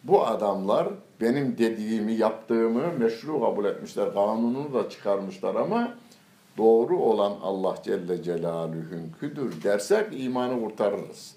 Bu 0.07 0.25
adamlar 0.25 0.87
benim 1.21 1.57
dediğimi, 1.57 2.13
yaptığımı 2.13 2.93
meşru 2.99 3.41
kabul 3.41 3.65
etmişler. 3.65 4.13
Kanununu 4.13 4.73
da 4.73 4.89
çıkarmışlar 4.89 5.55
ama 5.55 5.93
doğru 6.57 6.99
olan 6.99 7.33
Allah 7.41 7.75
Celle 7.83 8.23
Celaluhu'nküdür 8.23 9.63
dersek 9.63 10.07
imanı 10.11 10.61
kurtarırız. 10.61 11.35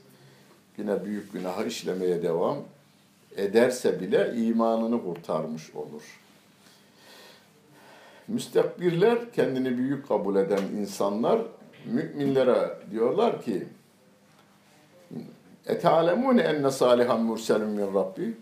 Yine 0.79 1.05
büyük 1.05 1.33
günahı 1.33 1.67
işlemeye 1.67 2.23
devam 2.23 2.59
ederse 3.37 4.01
bile 4.01 4.35
imanını 4.37 5.05
kurtarmış 5.05 5.75
olur. 5.75 6.21
Müstakbirler, 8.29 9.33
kendini 9.33 9.79
büyük 9.79 10.09
kabul 10.09 10.37
eden 10.37 10.63
insanlar 10.79 11.41
müminlere 11.87 12.79
diyorlar 12.91 13.43
ki 13.43 13.67
Etâlemûne 15.67 16.43
enne 16.43 16.71
salihan 16.71 17.21
murselun 17.21 17.71
min 17.71 17.95
Rabbi 17.95 18.37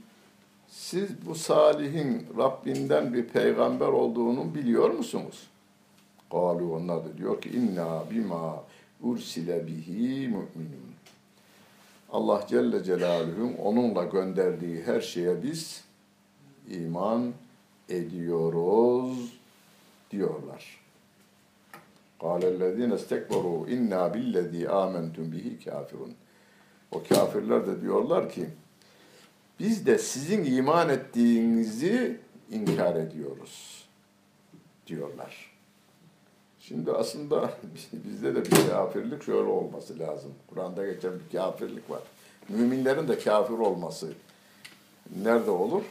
Siz 0.67 1.09
bu 1.25 1.35
salihin 1.35 2.27
Rabbinden 2.37 3.13
bir 3.13 3.25
peygamber 3.25 3.87
olduğunu 3.87 4.55
biliyor 4.55 4.89
musunuz? 4.89 5.47
Kalu 6.31 6.75
onlar 6.75 7.05
da 7.05 7.17
diyor 7.17 7.41
ki 7.41 7.49
inna 7.49 8.03
bima 8.11 8.63
ursile 9.01 9.67
bihi 9.67 10.27
mu'minun. 10.27 10.91
Allah 12.11 12.45
Celle 12.47 12.83
Celaluhu'nun 12.83 13.53
onunla 13.53 14.03
gönderdiği 14.03 14.83
her 14.83 15.01
şeye 15.01 15.43
biz 15.43 15.83
iman 16.69 17.33
ediyoruz 17.89 19.33
diyorlar. 20.11 20.81
قَالَ 22.19 22.93
estekbaru 22.93 23.69
inna 23.69 24.13
billezî 24.13 24.69
âmentum 24.69 25.31
bihi 25.31 25.63
kafirun. 25.65 26.13
O 26.91 27.03
kafirler 27.09 27.67
de 27.67 27.81
diyorlar 27.81 28.29
ki 28.29 28.49
biz 29.60 29.86
de 29.86 29.98
sizin 29.98 30.44
iman 30.44 30.88
ettiğinizi 30.88 32.20
inkar 32.50 32.96
ediyoruz 32.96 33.84
diyorlar. 34.86 35.56
Şimdi 36.60 36.92
aslında 36.92 37.50
bizde 37.92 38.34
de 38.34 38.44
bir 38.44 38.70
kafirlik 38.70 39.22
şöyle 39.22 39.48
olması 39.48 39.98
lazım. 39.98 40.34
Kur'an'da 40.46 40.86
geçen 40.86 41.12
bir 41.12 41.38
kafirlik 41.38 41.90
var. 41.90 42.00
Müminlerin 42.48 43.08
de 43.08 43.18
kafir 43.18 43.54
olması 43.54 44.12
nerede 45.22 45.50
olur? 45.50 45.82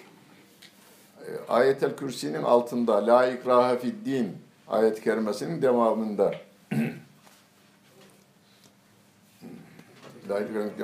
E, 1.20 1.30
Ayetel 1.50 1.96
Kürsi'nin 1.96 2.44
altında 2.44 3.08
La 3.08 3.28
ikrahe 3.28 3.80
fid 3.80 4.06
din 4.06 4.38
ayet-i 4.68 5.04
kerimesinin 5.04 5.62
devamında 5.62 6.36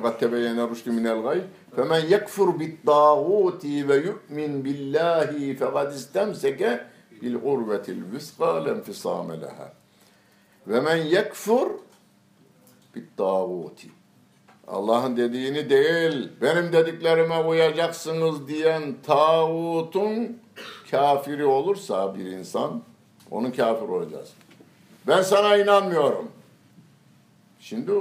قد 0.05 0.19
تبين 0.19 0.59
الرشد 0.61 0.89
من 0.89 1.07
الغي 1.07 1.41
فمن 1.77 2.03
يكفر 2.15 2.51
بالطاغوت 2.51 3.65
ويؤمن 3.65 4.63
بالله 4.63 5.31
فقد 5.61 5.87
استمسك 5.87 6.87
بالعروة 7.21 7.87
الوثقى 7.89 8.53
لا 8.65 8.73
انفصام 8.73 9.33
لها 9.33 9.69
ve 10.67 10.81
men 10.81 10.97
yekfur 10.97 11.71
bit 12.95 13.17
tağuti. 13.17 13.89
Allah'ın 14.69 15.17
dediğini 15.17 15.71
değil, 15.71 16.29
benim 16.43 16.73
dediklerime 16.73 17.39
uyacaksınız 17.39 18.49
diyen 18.49 18.95
tağutun 19.07 20.39
kafiri 20.91 21.45
olursa 21.45 22.15
bir 22.15 22.25
insan, 22.25 22.83
onun 23.31 23.51
kafir 23.51 23.89
olacağız. 23.89 24.33
Ben 25.07 25.23
sana 25.23 25.57
inanmıyorum. 25.57 26.29
Şimdi 27.61 27.93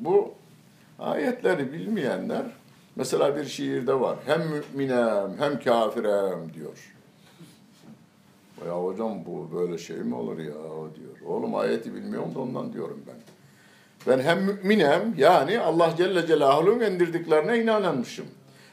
bu 0.00 0.34
ayetleri 0.98 1.72
bilmeyenler, 1.72 2.42
mesela 2.96 3.36
bir 3.36 3.44
şiirde 3.44 4.00
var, 4.00 4.16
hem 4.26 4.42
müminem 4.48 5.30
hem 5.38 5.60
kafirem 5.60 6.54
diyor. 6.54 6.94
Ya 8.66 8.72
hocam 8.84 9.24
bu 9.26 9.56
böyle 9.56 9.78
şey 9.78 9.96
mi 9.96 10.14
olur 10.14 10.38
ya 10.38 10.54
diyor. 10.96 11.26
Oğlum 11.26 11.54
ayeti 11.54 11.94
bilmiyorum 11.94 12.34
da 12.34 12.38
ondan 12.38 12.72
diyorum 12.72 13.02
ben. 13.06 13.16
Ben 14.06 14.22
hem 14.22 14.44
müminem 14.44 15.14
yani 15.18 15.60
Allah 15.60 15.94
Celle 15.96 16.26
Celaluhu'nun 16.26 16.80
indirdiklerine 16.80 17.58
inananmışım. 17.58 18.26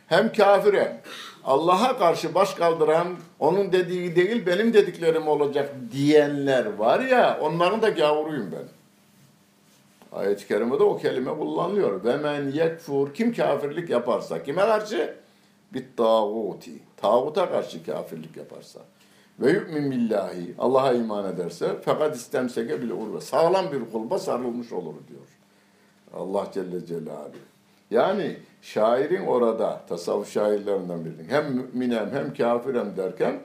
Hem 0.08 0.34
kafire 0.34 1.02
Allah'a 1.44 1.98
karşı 1.98 2.36
baş 2.36 2.54
kaldıran 2.54 3.08
onun 3.40 3.72
dediği 3.72 4.16
değil 4.16 4.46
benim 4.46 4.74
dediklerim 4.74 5.28
olacak 5.28 5.76
diyenler 5.92 6.66
var 6.66 7.00
ya 7.00 7.40
onların 7.42 7.82
da 7.82 7.90
gavuruyum 7.90 8.52
ben. 8.52 8.77
Ayet-i 10.18 10.48
kerimede 10.48 10.84
o 10.84 10.98
kelime 10.98 11.32
kullanılıyor. 11.32 12.04
Ve 12.04 12.18
men 12.18 12.52
yekfur 12.52 13.14
kim 13.14 13.34
kafirlik 13.34 13.90
yaparsa 13.90 14.44
kime 14.44 14.62
karşı? 14.62 15.16
Bit 15.74 15.98
tağuti. 15.98 16.72
Tağuta 16.98 17.50
karşı 17.50 17.86
kafirlik 17.86 18.38
yaparsa 18.38 18.80
ve 19.40 19.52
yu'min 19.52 19.92
billahi 19.92 20.56
Allah'a 20.60 20.94
iman 20.94 21.34
ederse 21.34 21.76
fakat 21.82 22.16
istemseke 22.16 22.82
bile 22.82 22.94
urve 22.94 23.22
sağlam 23.22 23.72
bir 23.72 23.92
kulba 23.92 24.20
sarılmış 24.20 24.72
olur 24.72 24.94
diyor. 25.08 25.28
Allah 26.14 26.48
Celle 26.54 26.86
Celaluhu. 26.86 27.38
Yani 27.92 28.38
şairin 28.62 29.26
orada 29.26 29.82
tasavvuf 29.90 30.32
şairlerinden 30.32 31.06
birinin 31.06 31.30
hem 31.30 31.54
müminem 31.54 32.10
hem 32.12 32.34
kafirem 32.34 32.98
derken 32.98 33.40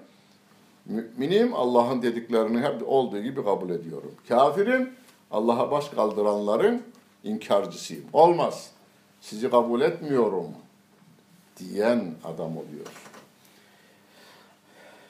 müminim 0.87 1.54
Allah'ın 1.54 2.02
dediklerini 2.02 2.61
hep 2.61 2.88
olduğu 2.88 3.20
gibi 3.20 3.44
kabul 3.44 3.70
ediyorum. 3.70 4.14
Kafirim 4.28 4.90
Allah'a 5.33 5.71
baş 5.71 5.88
kaldıranların 5.88 6.83
inkarcısıyım. 7.25 8.05
Olmaz. 8.12 8.71
Sizi 9.21 9.51
kabul 9.51 9.81
etmiyorum 9.81 10.47
diyen 11.59 12.14
adam 12.25 12.57
oluyor. 12.57 12.87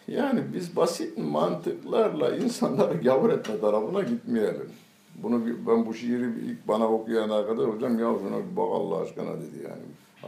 Yani 0.09 0.43
biz 0.55 0.77
basit 0.77 1.19
mantıklarla 1.19 2.37
insanları 2.37 2.99
gavur 2.99 3.31
etme 3.31 3.61
tarafına 3.61 4.01
gitmeyelim. 4.01 4.71
Bunu 5.15 5.47
ben 5.47 5.87
bu 5.87 5.95
şiiri 5.95 6.25
ilk 6.25 6.69
bana 6.69 6.89
okuyana 6.89 7.47
kadar 7.47 7.75
hocam 7.75 7.99
ya 7.99 8.15
şuna 8.19 8.39
bir 8.39 8.57
bak 8.57 8.69
Allah 8.73 9.01
aşkına 9.01 9.33
dedi 9.33 9.65
yani. 9.65 9.83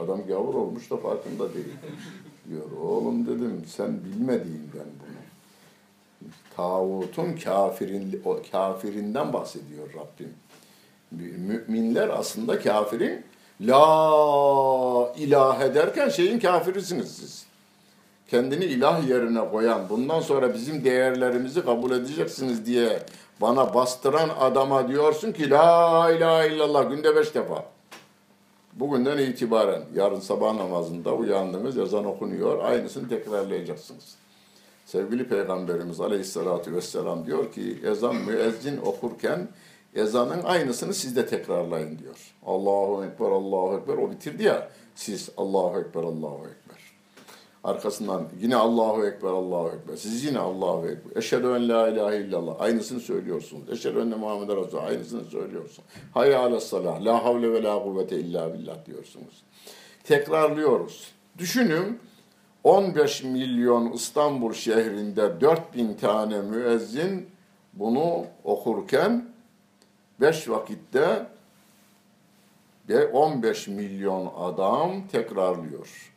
Adam 0.04 0.26
gavur 0.26 0.54
olmuş 0.54 0.90
da 0.90 0.96
farkında 0.96 1.54
değil. 1.54 1.74
Diyor 2.50 2.70
oğlum 2.82 3.26
dedim 3.26 3.62
sen 3.66 3.98
bilmediğinden 4.04 4.88
bunu. 5.00 5.13
Tağutun 6.56 7.32
kafirin, 7.44 8.22
o 8.24 8.38
kafirinden 8.52 9.32
bahsediyor 9.32 9.88
Rabbim. 9.88 10.34
Müminler 11.10 12.08
aslında 12.08 12.60
kafirin 12.60 13.24
la 13.60 15.12
ilah 15.16 15.74
derken 15.74 16.08
şeyin 16.08 16.38
kafirisiniz 16.38 17.16
siz 17.16 17.46
kendini 18.30 18.64
ilah 18.64 19.08
yerine 19.08 19.50
koyan, 19.50 19.88
bundan 19.88 20.20
sonra 20.20 20.54
bizim 20.54 20.84
değerlerimizi 20.84 21.64
kabul 21.64 21.90
edeceksiniz 21.90 22.66
diye 22.66 23.02
bana 23.40 23.74
bastıran 23.74 24.30
adama 24.40 24.88
diyorsun 24.88 25.32
ki 25.32 25.50
la 25.50 26.10
ilahe 26.12 26.54
illallah 26.54 26.90
günde 26.90 27.16
beş 27.16 27.34
defa. 27.34 27.64
Bugünden 28.72 29.18
itibaren 29.18 29.82
yarın 29.94 30.20
sabah 30.20 30.54
namazında 30.54 31.14
uyandınız, 31.14 31.78
ezan 31.78 32.04
okunuyor, 32.04 32.64
aynısını 32.64 33.08
tekrarlayacaksınız. 33.08 34.23
Sevgili 34.84 35.28
Peygamberimiz 35.28 36.00
Aleyhisselatü 36.00 36.74
Vesselam 36.74 37.26
diyor 37.26 37.52
ki 37.52 37.78
ezan 37.84 38.16
müezzin 38.16 38.76
okurken 38.76 39.48
ezanın 39.94 40.42
aynısını 40.42 40.94
siz 40.94 41.16
de 41.16 41.26
tekrarlayın 41.26 41.98
diyor. 41.98 42.34
Allahu 42.46 43.04
Ekber, 43.04 43.30
Allahu 43.30 43.78
Ekber 43.78 43.94
o 43.94 44.10
bitirdi 44.10 44.42
ya 44.42 44.70
siz 44.94 45.30
Allahu 45.36 45.80
Ekber, 45.80 46.02
Allahu 46.02 46.38
Ekber. 46.38 46.94
Arkasından 47.64 48.28
yine 48.40 48.56
Allahu 48.56 49.06
Ekber, 49.06 49.28
Allahu 49.28 49.68
Ekber. 49.68 49.96
Siz 49.96 50.24
yine 50.24 50.38
Allahu 50.38 50.88
Ekber. 50.88 51.16
Eşhedü 51.16 51.46
en 51.46 51.68
la 51.68 51.88
ilahe 51.88 52.16
illallah. 52.16 52.60
Aynısını 52.60 53.00
söylüyorsunuz. 53.00 53.70
Eşhedü 53.70 54.00
enne 54.00 54.14
Muhammed 54.14 54.48
Resulullah. 54.48 54.86
Aynısını 54.86 55.24
söylüyorsun. 55.24 55.84
Hayya 56.14 56.40
ala 56.40 56.60
salah. 56.60 57.04
La 57.04 57.24
havle 57.24 57.52
ve 57.52 57.62
la 57.62 57.82
kuvvete 57.82 58.18
illa 58.18 58.54
billah 58.54 58.86
diyorsunuz. 58.86 59.42
Tekrarlıyoruz. 60.04 61.12
Düşünün 61.38 61.98
15 62.64 63.22
milyon 63.22 63.92
İstanbul 63.92 64.52
şehrinde 64.52 65.40
4000 65.40 65.94
tane 65.94 66.42
müezzin 66.42 67.28
bunu 67.72 68.24
okurken 68.44 69.28
5 70.20 70.48
vakitte 70.48 71.26
15 73.12 73.68
milyon 73.68 74.32
adam 74.38 75.06
tekrarlıyor. 75.12 76.12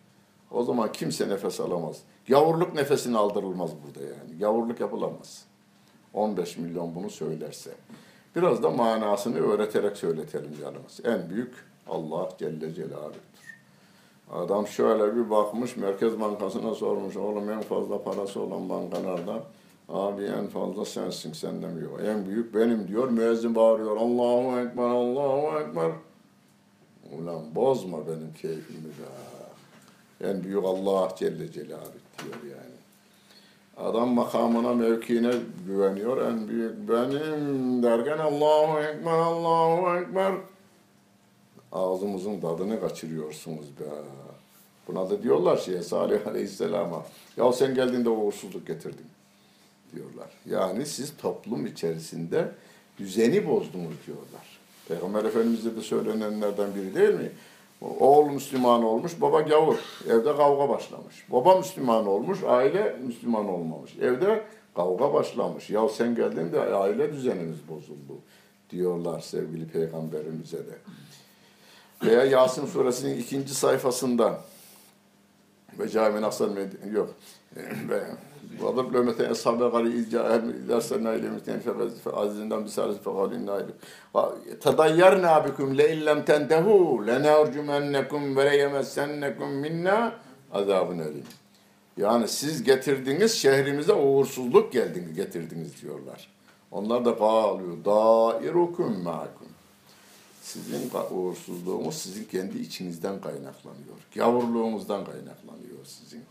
O 0.51 0.63
zaman 0.63 0.91
kimse 0.91 1.29
nefes 1.29 1.59
alamaz. 1.59 1.97
Gavurluk 2.27 2.73
nefesini 2.73 3.17
aldırılmaz 3.17 3.71
burada 3.87 4.05
yani. 4.05 4.39
Gavurluk 4.39 4.79
yapılamaz. 4.79 5.45
15 6.13 6.57
milyon 6.57 6.95
bunu 6.95 7.09
söylerse. 7.09 7.71
Biraz 8.35 8.63
da 8.63 8.69
manasını 8.69 9.37
öğreterek 9.39 9.97
söyletelim 9.97 10.55
yalnız. 10.61 10.99
En 11.03 11.29
büyük 11.29 11.55
Allah 11.87 12.29
Celle 12.39 12.73
Celaluhu'dur. 12.73 13.36
Adam 14.31 14.67
şöyle 14.67 15.15
bir 15.15 15.29
bakmış, 15.29 15.77
Merkez 15.77 16.19
Bankası'na 16.19 16.73
sormuş, 16.75 17.17
oğlum 17.17 17.49
en 17.49 17.61
fazla 17.61 18.03
parası 18.03 18.41
olan 18.41 18.69
bankalardan, 18.69 19.39
abi 19.89 20.23
en 20.23 20.47
fazla 20.47 20.85
sensin, 20.85 21.33
senden 21.33 21.81
yok. 21.81 21.99
En 22.05 22.25
büyük 22.25 22.55
benim 22.55 22.87
diyor, 22.87 23.09
müezzin 23.09 23.55
bağırıyor, 23.55 23.97
Allahu 23.97 24.59
Ekber, 24.59 24.83
Allahu 24.83 25.59
Ekber. 25.59 25.91
Ulan 27.11 27.55
bozma 27.55 27.97
benim 28.07 28.33
keyfimi 28.41 28.83
be. 28.83 30.27
En 30.29 30.43
büyük 30.43 30.63
Allah 30.63 31.09
Celle 31.17 31.51
Celaluhu 31.51 31.91
diyor 32.23 32.55
yani. 32.57 32.77
Adam 33.77 34.09
makamına, 34.09 34.73
mevkiine 34.73 35.31
güveniyor. 35.67 36.31
En 36.31 36.47
büyük 36.47 36.89
benim 36.89 37.83
derken 37.83 38.17
Allahu 38.17 38.79
Ekber, 38.79 39.11
Allahu 39.11 39.97
Ekber. 39.97 40.33
Ağzımızın 41.71 42.39
tadını 42.39 42.79
kaçırıyorsunuz 42.79 43.65
be. 43.79 43.85
Buna 44.87 45.09
da 45.09 45.23
diyorlar 45.23 45.57
şeye 45.57 45.83
Salih 45.83 46.27
Aleyhisselam'a. 46.27 47.05
Ya 47.37 47.53
sen 47.53 47.75
geldiğinde 47.75 48.09
uğursuzluk 48.09 48.67
getirdin 48.67 49.05
diyorlar. 49.95 50.29
Yani 50.45 50.85
siz 50.85 51.17
toplum 51.17 51.65
içerisinde 51.65 52.51
düzeni 52.99 53.47
bozdunuz 53.47 53.95
diyorlar. 54.07 54.59
Peygamber 54.87 55.25
Efendimiz'e 55.25 55.75
de 55.75 55.81
söylenenlerden 55.81 56.75
biri 56.75 56.95
değil 56.95 57.13
mi? 57.13 57.31
Oğul 57.81 58.29
Müslüman 58.29 58.83
olmuş, 58.83 59.21
baba 59.21 59.41
gavur. 59.41 59.77
Evde 60.09 60.35
kavga 60.35 60.69
başlamış. 60.69 61.25
Baba 61.29 61.57
Müslüman 61.57 62.07
olmuş, 62.07 62.39
aile 62.47 62.95
Müslüman 63.07 63.49
olmamış. 63.49 63.95
Evde 64.01 64.43
kavga 64.75 65.13
başlamış. 65.13 65.69
Ya 65.69 65.89
sen 65.89 66.15
geldin 66.15 66.51
de 66.51 66.59
aile 66.59 67.13
düzeniniz 67.13 67.57
bozuldu 67.69 68.21
diyorlar 68.69 69.19
sevgili 69.19 69.67
peygamberimize 69.67 70.57
de 70.57 70.77
Veya 72.04 72.24
Yasin 72.24 72.66
suresinin 72.66 73.18
ikinci 73.18 73.54
sayfasında 73.54 74.40
ve 75.78 75.88
cami 75.88 76.20
nasıl 76.20 76.56
yok 76.92 77.14
ve 77.88 78.02
وضرب 78.60 78.92
لهم 78.94 79.06
مثلا 79.10 79.30
أصحاب 79.34 79.62
الغار 79.62 79.84
إذ 79.98 80.04
جاءهم 80.14 80.44
إذ 80.60 80.70
أرسلنا 80.78 81.10
إليهم 81.16 81.36
اثنين 81.40 81.60
فعززنا 82.04 82.56
بثالث 82.64 82.98
فقالوا 83.06 83.36
إنا 83.38 83.54
تضيرنا 84.66 85.32
بكم 85.46 85.68
لئن 85.80 85.98
لم 86.08 86.18
تنتهوا 86.30 86.86
لنرجمنكم 87.08 88.22
وليمسنكم 88.36 89.48
منا 89.62 89.98
عذاب 90.56 90.88
أليم. 90.92 91.24
Yani 91.96 92.28
siz 92.28 92.62
getirdiniz 92.62 93.32
şehrimize 93.32 93.92
uğursuzluk 93.92 94.72
geldiniz 94.72 95.14
getirdiniz 95.14 95.82
diyorlar. 95.82 96.28
Onlar 96.70 97.04
da 97.04 97.20
bağlıyor. 97.20 97.84
Dairukum 97.84 99.02
makum. 99.02 99.48
sizin 100.47 100.89
uğursuzluğunuz 101.11 101.95
sizin 101.95 102.23
kendi 102.23 102.57
içinizden 102.57 103.21
kaynaklanıyor. 103.21 103.97
Gavurluğunuzdan 104.15 105.05
kaynaklanıyor 105.05 105.85
sizin 105.85 106.23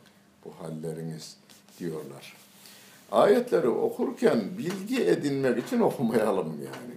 bu 0.44 0.50
halleriniz 0.60 1.36
diyorlar. 1.78 2.36
Ayetleri 3.12 3.68
okurken 3.68 4.40
bilgi 4.58 5.02
edinmek 5.02 5.66
için 5.66 5.80
okumayalım 5.80 6.48
yani. 6.48 6.94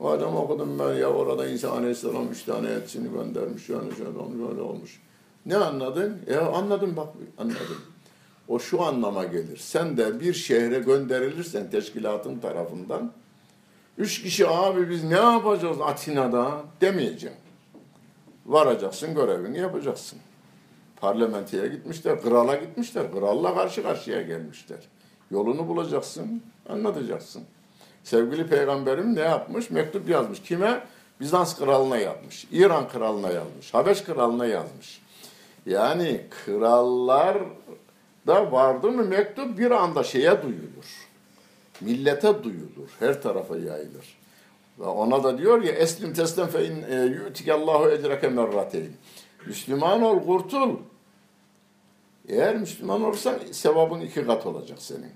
O 0.00 0.08
adam 0.08 0.36
okudum 0.36 0.78
ben 0.78 0.94
ya 0.94 1.08
orada 1.08 1.46
İsa 1.46 1.70
Aleyhisselam 1.70 2.32
üç 2.32 2.42
tane 2.42 2.68
elçisini 2.68 3.12
göndermiş 3.12 3.68
yani 3.68 3.96
şöyle 3.96 4.18
olmuş 4.18 4.50
öyle 4.50 4.60
olmuş. 4.60 5.00
Ne 5.46 5.56
anladın? 5.56 6.18
Ya 6.30 6.50
anladım 6.50 6.96
bak 6.96 7.08
anladım. 7.38 7.80
O 8.48 8.58
şu 8.58 8.82
anlama 8.82 9.24
gelir. 9.24 9.56
Sen 9.56 9.96
de 9.96 10.20
bir 10.20 10.34
şehre 10.34 10.78
gönderilirsen 10.78 11.70
teşkilatın 11.70 12.38
tarafından 12.38 13.12
üç 13.98 14.22
kişi 14.22 14.48
abi 14.48 14.90
biz 14.90 15.04
ne 15.04 15.16
yapacağız 15.16 15.80
Atina'da 15.80 16.62
demeyeceğim. 16.80 17.36
Varacaksın 18.46 19.14
görevini 19.14 19.58
yapacaksın 19.58 20.18
parlamentoya 21.04 21.66
gitmişler, 21.66 22.22
krala 22.22 22.56
gitmişler, 22.56 23.12
kralla 23.12 23.54
karşı 23.54 23.82
karşıya 23.82 24.22
gelmişler. 24.22 24.78
Yolunu 25.30 25.68
bulacaksın, 25.68 26.42
anlatacaksın. 26.68 27.42
Sevgili 28.04 28.46
peygamberim 28.46 29.14
ne 29.14 29.20
yapmış? 29.20 29.70
Mektup 29.70 30.08
yazmış. 30.08 30.42
Kime? 30.42 30.82
Bizans 31.20 31.58
kralına 31.58 31.96
yazmış. 31.96 32.46
İran 32.52 32.88
kralına 32.88 33.30
yazmış. 33.30 33.74
Habeş 33.74 34.02
kralına 34.02 34.46
yazmış. 34.46 35.02
Yani 35.66 36.20
krallar 36.30 37.38
da 38.26 38.52
vardı 38.52 38.90
mı 38.90 39.04
mektup 39.04 39.58
bir 39.58 39.70
anda 39.70 40.04
şeye 40.04 40.42
duyulur. 40.42 41.08
Millete 41.80 42.44
duyulur. 42.44 42.88
Her 42.98 43.22
tarafa 43.22 43.56
yayılır. 43.56 44.16
Ve 44.78 44.84
ona 44.84 45.24
da 45.24 45.38
diyor 45.38 45.62
ya 45.62 45.72
eslim 45.72 46.14
teslem 46.14 46.46
fe 46.46 46.66
in 46.66 46.82
e, 46.82 47.04
yu'tikallahu 47.04 47.90
ecreke 47.90 48.28
merrateyn. 48.28 48.92
Müslüman 49.46 50.02
ol, 50.02 50.26
kurtul. 50.26 50.76
Eğer 52.28 52.56
Müslüman 52.56 53.02
olursan 53.02 53.38
sevabın 53.52 54.00
iki 54.00 54.26
kat 54.26 54.46
olacak 54.46 54.78
senin. 54.80 55.12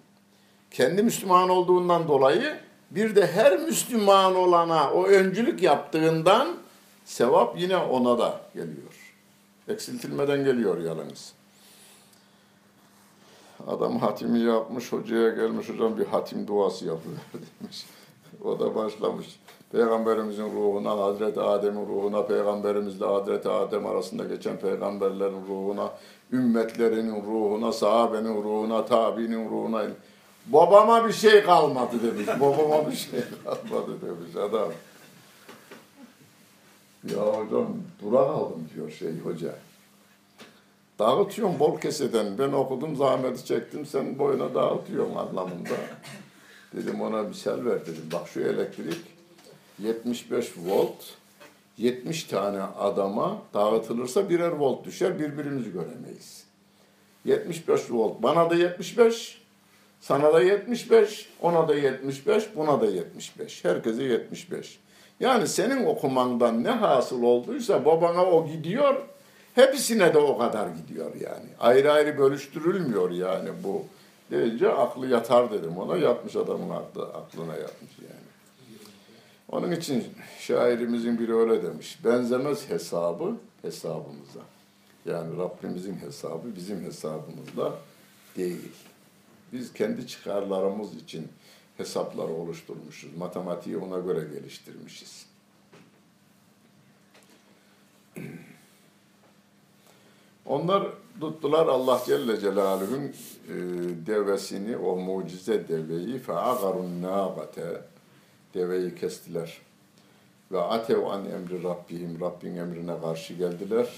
Kendi 0.70 1.02
Müslüman 1.02 1.48
olduğundan 1.48 2.09
dolayı 2.09 2.59
bir 2.90 3.16
de 3.16 3.26
her 3.26 3.59
Müslüman 3.59 4.36
olana 4.36 4.92
o 4.92 5.06
öncülük 5.06 5.62
yaptığından 5.62 6.56
sevap 7.04 7.61
yine 7.61 7.76
ona 7.76 8.18
da 8.18 8.40
geliyor. 8.54 9.14
Eksiltilmeden 9.68 10.44
geliyor 10.44 10.80
yalnız. 10.80 11.32
Adam 13.66 13.98
hatimi 13.98 14.38
yapmış, 14.38 14.92
hocaya 14.92 15.28
gelmiş, 15.28 15.68
hocam 15.68 15.98
bir 15.98 16.06
hatim 16.06 16.46
duası 16.46 16.86
yapıyor 16.86 17.16
demiş. 17.61 17.86
O 18.44 18.61
da 18.61 18.74
başlamış. 18.74 19.40
Peygamberimizin 19.72 20.44
ruhuna, 20.44 20.90
Hazreti 20.98 21.40
Adem'in 21.40 21.86
ruhuna, 21.86 22.26
Peygamberimizle 22.26 23.04
Hazreti 23.06 23.48
Adem 23.48 23.86
arasında 23.86 24.24
geçen 24.24 24.56
peygamberlerin 24.56 25.46
ruhuna, 25.48 25.90
ümmetlerinin 26.32 27.22
ruhuna, 27.22 27.72
sahabenin 27.72 28.42
ruhuna, 28.42 28.84
tabiinin 28.84 29.50
ruhuna. 29.50 29.82
Babama 30.46 31.09
bir 31.09 31.12
şey 31.12 31.42
kalmadı 31.42 31.96
demiş. 32.02 32.26
Babama 32.40 32.90
bir 32.90 32.96
şey 32.96 33.20
kalmadı 33.44 33.92
demiş 34.02 34.36
adam. 34.36 34.68
Ya 37.04 37.26
hocam 37.26 37.66
dura 38.02 38.26
kaldım 38.26 38.68
diyor 38.74 38.90
şey 38.90 39.20
hoca. 39.20 39.54
Dağıtıyorum 40.99 41.59
bol 41.59 41.80
keseden. 41.80 42.38
Ben 42.38 42.53
okudum 42.53 42.96
zahmeti 42.96 43.44
çektim 43.44 43.86
sen 43.86 44.18
boyuna 44.18 44.55
dağıtıyorum 44.55 45.16
anlamında. 45.16 45.74
Dedim 46.76 47.01
ona 47.01 47.22
misal 47.22 47.64
ver 47.64 47.80
dedim. 47.80 48.09
Bak 48.12 48.28
şu 48.28 48.40
elektrik 48.40 49.01
75 49.78 50.53
volt 50.57 50.94
70 51.76 52.24
tane 52.24 52.62
adama 52.62 53.42
dağıtılırsa 53.55 54.30
birer 54.30 54.51
volt 54.51 54.84
düşer 54.84 55.18
birbirimizi 55.18 55.72
göremeyiz. 55.72 56.44
75 57.24 57.90
volt 57.90 58.22
bana 58.22 58.51
da 58.51 58.55
75 58.55 59.42
sana 60.01 60.34
da 60.34 60.42
75 60.42 61.28
ona 61.42 61.68
da 61.68 61.74
75 61.74 62.44
buna 62.57 62.80
da 62.80 62.86
75 62.86 63.64
herkese 63.64 64.03
75. 64.03 64.78
Yani 65.20 65.49
senin 65.49 65.86
okumandan 65.86 66.64
ne 66.64 66.70
hasıl 66.70 67.22
olduysa 67.22 67.84
babana 67.84 68.24
o 68.24 68.46
gidiyor 68.46 68.94
hepsine 69.59 70.14
de 70.14 70.18
o 70.18 70.38
kadar 70.38 70.68
gidiyor 70.68 71.14
yani. 71.14 71.48
Ayrı 71.61 71.92
ayrı 71.92 72.18
bölüştürülmüyor 72.18 73.11
yani 73.11 73.48
bu 73.64 73.84
deyince 74.30 74.68
aklı 74.72 75.06
yatar 75.06 75.52
dedim 75.52 75.78
ona. 75.78 75.96
Yatmış 75.96 76.36
adamın 76.36 76.70
aklı, 76.70 77.02
aklına 77.02 77.56
yatmış 77.56 77.92
yani. 77.98 78.28
Onun 79.48 79.72
için 79.72 80.04
şairimizin 80.38 81.18
biri 81.18 81.34
öyle 81.36 81.62
demiş. 81.62 81.98
Benzemez 82.04 82.70
hesabı 82.70 83.36
hesabımıza. 83.62 84.40
Yani 85.06 85.38
Rabbimizin 85.38 85.96
hesabı 85.96 86.56
bizim 86.56 86.84
hesabımızla 86.84 87.74
değil. 88.36 88.72
Biz 89.52 89.72
kendi 89.72 90.06
çıkarlarımız 90.06 90.96
için 90.96 91.28
hesapları 91.76 92.32
oluşturmuşuz. 92.32 93.16
Matematiği 93.16 93.76
ona 93.76 93.98
göre 93.98 94.20
geliştirmişiz. 94.34 95.26
Onlar 100.49 100.82
tuttular 101.20 101.66
Allah 101.66 102.03
Celle 102.07 102.40
Celaluhu'nun 102.40 103.05
e, 103.05 103.57
devesini, 104.07 104.76
o 104.76 104.96
mucize 104.96 105.68
deveyi 105.68 106.18
fe'agarun 106.18 107.03
nâgate 107.03 107.82
deveyi 108.55 108.94
kestiler. 108.94 109.59
Ve 110.53 110.61
atev 110.61 111.07
an 111.07 111.24
emri 111.24 111.62
Rabbihim, 111.62 112.20
Rabbin 112.20 112.57
emrine 112.57 113.01
karşı 113.01 113.34
geldiler. 113.34 113.88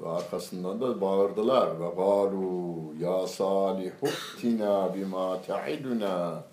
Ve 0.00 0.08
arkasından 0.08 0.80
da 0.80 1.00
bağırdılar 1.00 1.80
ve 1.80 1.88
galu 1.96 2.94
ya 3.00 3.26
salihu 3.26 4.06
tina 4.40 4.94
bima 4.94 5.42
ta'iduna 5.42 6.44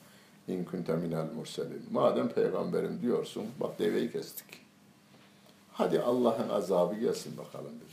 in 0.48 0.64
kunte 0.64 0.96
minel 0.96 1.28
murselin. 1.36 1.86
Madem 1.92 2.30
peygamberim 2.30 3.02
diyorsun, 3.02 3.46
bak 3.60 3.80
deveyi 3.80 4.12
kestik. 4.12 4.46
Hadi 5.72 6.02
Allah'ın 6.02 6.50
azabı 6.50 6.96
gelsin 6.96 7.38
bakalım 7.38 7.72
bir. 7.88 7.93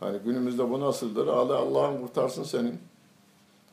Hani 0.00 0.18
günümüzde 0.18 0.70
bu 0.70 0.80
nasıldır? 0.80 1.26
Allah 1.26 1.56
Allah'ın 1.56 2.00
kurtarsın 2.00 2.42
senin. 2.42 2.78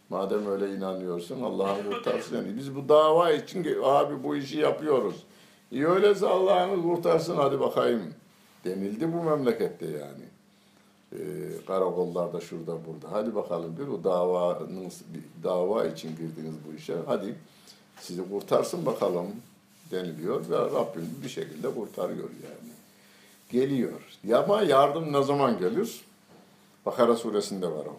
Madem 0.10 0.48
öyle 0.48 0.76
inanıyorsun 0.76 1.42
Allah'ın 1.42 1.92
kurtarsın. 1.92 2.36
Yani 2.36 2.58
biz 2.58 2.76
bu 2.76 2.90
dava 2.90 3.32
için 3.32 3.66
abi 3.84 4.24
bu 4.24 4.36
işi 4.36 4.58
yapıyoruz. 4.58 5.24
İyi 5.72 5.88
öyleyse 5.88 6.28
Allah'ını 6.28 6.82
kurtarsın 6.82 7.36
hadi 7.36 7.60
bakayım 7.60 8.14
denildi 8.66 9.14
bu 9.14 9.24
memlekette 9.24 9.86
yani. 9.86 10.24
Ee, 11.14 11.18
karakollarda 11.68 12.42
şurada 12.42 12.72
burada. 12.72 13.12
Hadi 13.12 13.36
bakalım 13.36 13.78
bir 13.78 13.88
o 13.88 14.04
davanın 14.04 14.92
dava 15.44 15.86
için 15.86 16.10
girdiniz 16.10 16.56
bu 16.68 16.78
işe. 16.78 16.96
Hadi 17.06 17.36
sizi 18.00 18.30
kurtarsın 18.30 18.86
bakalım 18.86 19.28
deniliyor 19.92 20.50
ve 20.50 20.58
Rabbim 20.58 21.10
bir 21.24 21.30
şekilde 21.30 21.74
kurtarıyor 21.74 22.30
yani. 22.30 22.72
Geliyor. 23.52 24.02
Ama 24.34 24.62
yardım 24.62 25.14
ne 25.14 25.24
zaman 25.24 25.60
gelir? 25.60 26.07
Bakara 26.88 27.16
suresinde 27.16 27.68
var 27.68 27.86
o. 27.86 27.96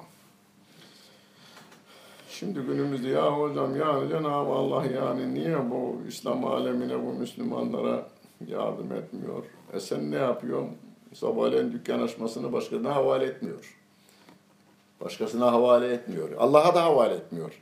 Şimdi 2.30 2.60
günümüzde 2.60 3.08
ya 3.08 3.38
hocam 3.38 3.76
yani 3.76 4.08
Cenab-ı 4.08 4.52
Allah 4.52 4.86
yani 4.86 5.34
niye 5.34 5.70
bu 5.70 6.02
İslam 6.08 6.44
alemine 6.44 7.06
bu 7.06 7.12
Müslümanlara 7.12 8.06
yardım 8.46 8.92
etmiyor? 8.92 9.44
E 9.72 9.80
sen 9.80 10.10
ne 10.10 10.16
yapıyorsun? 10.16 10.70
Sabahleyin 11.14 11.72
dükkan 11.72 12.00
açmasını 12.00 12.52
başkasına 12.52 12.94
havale 12.94 13.24
etmiyor. 13.24 13.76
Başkasına 15.00 15.52
havale 15.52 15.92
etmiyor. 15.92 16.28
Allah'a 16.38 16.74
da 16.74 16.84
havale 16.84 17.14
etmiyor. 17.14 17.52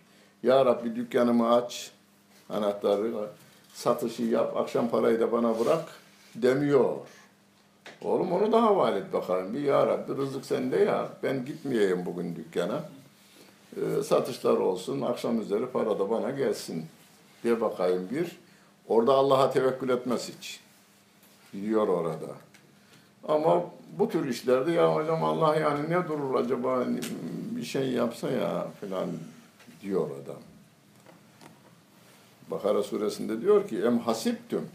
Ya 0.43 0.65
Rabbi 0.65 0.97
dükkanımı 0.97 1.55
aç, 1.55 1.91
anahtarı 2.49 3.29
satışı 3.75 4.23
yap, 4.23 4.57
akşam 4.57 4.89
parayı 4.89 5.21
da 5.21 5.33
bana 5.33 5.61
bırak 5.61 5.85
demiyor. 6.35 6.97
Oğlum 8.03 8.33
onu 8.33 8.53
da 8.53 8.63
havale 8.63 8.99
et 8.99 9.13
bakalım. 9.13 9.55
Bir 9.55 9.61
ya 9.61 9.87
Rabbi 9.87 10.17
rızık 10.17 10.45
sende 10.45 10.77
ya. 10.77 11.09
Ben 11.23 11.45
gitmeyeyim 11.45 12.07
bugün 12.07 12.37
dükkana. 12.37 12.85
E, 13.77 14.03
satışlar 14.03 14.57
olsun, 14.57 15.01
akşam 15.01 15.41
üzeri 15.41 15.67
para 15.67 15.99
da 15.99 16.11
bana 16.11 16.31
gelsin 16.31 16.87
diye 17.45 17.61
bakayım 17.61 18.09
bir. 18.11 18.37
Orada 18.89 19.13
Allah'a 19.13 19.51
tevekkül 19.51 19.89
etmez 19.89 20.33
hiç. 20.39 20.61
Gidiyor 21.53 21.89
orada. 21.89 22.27
Ama 23.29 23.65
bu 23.99 24.09
tür 24.09 24.29
işlerde 24.29 24.73
ya 24.73 24.95
hocam 24.95 25.25
Allah 25.25 25.57
yani 25.57 25.91
ne 25.91 26.09
durur 26.09 26.35
acaba 26.35 26.85
bir 27.51 27.65
şey 27.65 27.89
yapsa 27.89 28.31
ya 28.31 28.67
falan 28.81 29.09
diyor 29.83 30.11
adam. 30.11 30.43
Bakara 32.51 32.83
suresinde 32.83 33.41
diyor 33.41 33.69
ki 33.69 33.79
em 33.79 33.99
hasibtum 33.99 34.69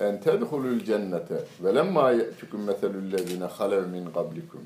en 0.00 0.20
tedhulul 0.20 0.80
cennete 0.80 1.44
ve 1.64 1.74
lemma 1.74 2.10
ye'tukum 2.10 2.60
meselüllezine 2.60 3.44
halev 3.44 3.86
min 3.86 4.04
qablikum 4.04 4.60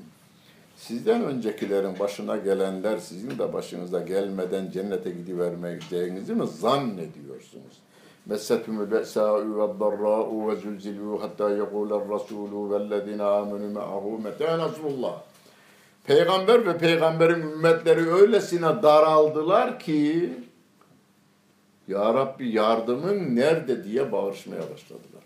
Sizden 0.75 1.23
öncekilerin 1.23 1.99
başına 1.99 2.37
gelenler 2.37 2.97
sizin 2.97 3.39
de 3.39 3.53
başınıza 3.53 3.99
gelmeden 3.99 4.71
cennete 4.71 5.09
gidivermeyeceğinizi 5.09 6.33
mi 6.33 6.47
zannediyorsunuz? 6.47 7.77
Messetümül 8.25 8.91
be'sâ'u 8.91 9.57
ve 9.57 9.79
darrâ'u 9.79 10.49
ve 10.49 10.53
zülzilû 10.53 11.19
hattâ 11.19 11.49
yekûler 11.49 12.01
rasûlû 12.09 12.71
vellezîne 12.71 13.21
âmenû 13.21 13.73
me'ahû 13.73 14.21
metâ. 14.23 14.69
Peygamber 16.03 16.65
ve 16.65 16.77
peygamberin 16.77 17.41
ümmetleri 17.41 18.11
öylesine 18.11 18.83
daraldılar 18.83 19.79
ki 19.79 20.33
Ya 21.91 22.13
Rabbi 22.13 22.49
yardımın 22.49 23.35
nerede 23.35 23.83
diye 23.83 24.11
bağırışmaya 24.11 24.61
başladılar. 24.61 25.23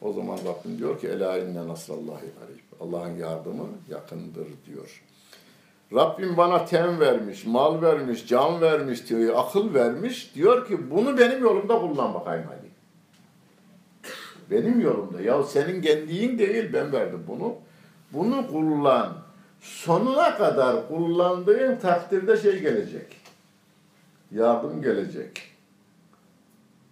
O 0.00 0.12
zaman 0.12 0.38
Rabbim 0.38 0.78
diyor 0.78 1.00
ki 1.00 1.08
Ela 1.08 1.38
inne 1.38 1.68
nasrallahi 1.68 2.26
garib. 2.40 2.60
Allah'ın 2.80 3.16
yardımı 3.16 3.66
yakındır 3.90 4.46
diyor. 4.66 5.02
Rabbim 5.94 6.36
bana 6.36 6.64
tem 6.64 7.00
vermiş, 7.00 7.46
mal 7.46 7.82
vermiş, 7.82 8.26
can 8.26 8.60
vermiş 8.60 9.08
diyor, 9.08 9.34
akıl 9.36 9.74
vermiş. 9.74 10.34
Diyor 10.34 10.68
ki 10.68 10.90
bunu 10.90 11.18
benim 11.18 11.42
yolumda 11.42 11.80
kullan 11.80 12.14
bakayım 12.14 12.44
hadi. 12.48 12.70
Benim 14.50 14.80
yolumda. 14.80 15.20
Ya 15.20 15.42
senin 15.42 15.82
kendiğin 15.82 16.38
değil 16.38 16.72
ben 16.72 16.92
verdim 16.92 17.24
bunu. 17.28 17.54
Bunu 18.12 18.46
kullan. 18.46 19.12
Sonuna 19.60 20.36
kadar 20.36 20.88
kullandığın 20.88 21.76
takdirde 21.76 22.36
şey 22.36 22.60
gelecek. 22.60 23.16
Yardım 24.30 24.82
gelecek. 24.82 25.49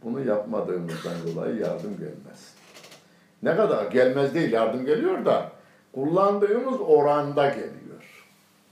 Bunu 0.05 0.25
yapmadığımızdan 0.25 1.15
dolayı 1.27 1.57
yardım 1.57 1.97
gelmez. 1.99 2.55
Ne 3.43 3.57
kadar 3.57 3.91
gelmez 3.91 4.35
değil 4.35 4.53
yardım 4.53 4.87
geliyor 4.87 5.25
da 5.25 5.53
kullandığımız 5.93 6.81
oranda 6.81 7.49
geliyor. 7.49 8.25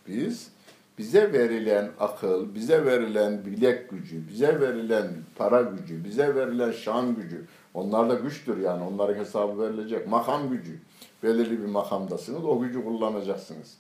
Biz 0.07 0.51
bize 0.99 1.33
verilen 1.33 1.91
akıl, 2.01 2.55
bize 2.55 2.85
verilen 2.85 3.45
bilek 3.45 3.91
gücü, 3.91 4.29
bize 4.29 4.61
verilen 4.61 5.07
para 5.37 5.63
gücü, 5.63 6.05
bize 6.05 6.35
verilen 6.35 6.73
şan 6.73 7.15
gücü, 7.15 7.45
onlar 7.75 8.11
da 8.11 8.15
güçtür 8.15 8.59
yani 8.59 8.85
onların 8.85 9.15
hesabı 9.15 9.63
verilecek. 9.63 10.07
Makam 10.07 10.51
gücü, 10.51 10.79
belirli 11.23 11.63
bir 11.63 11.69
makamdasınız, 11.69 12.45
o 12.45 12.61
gücü 12.61 12.85
kullanacaksınız. 12.85 13.75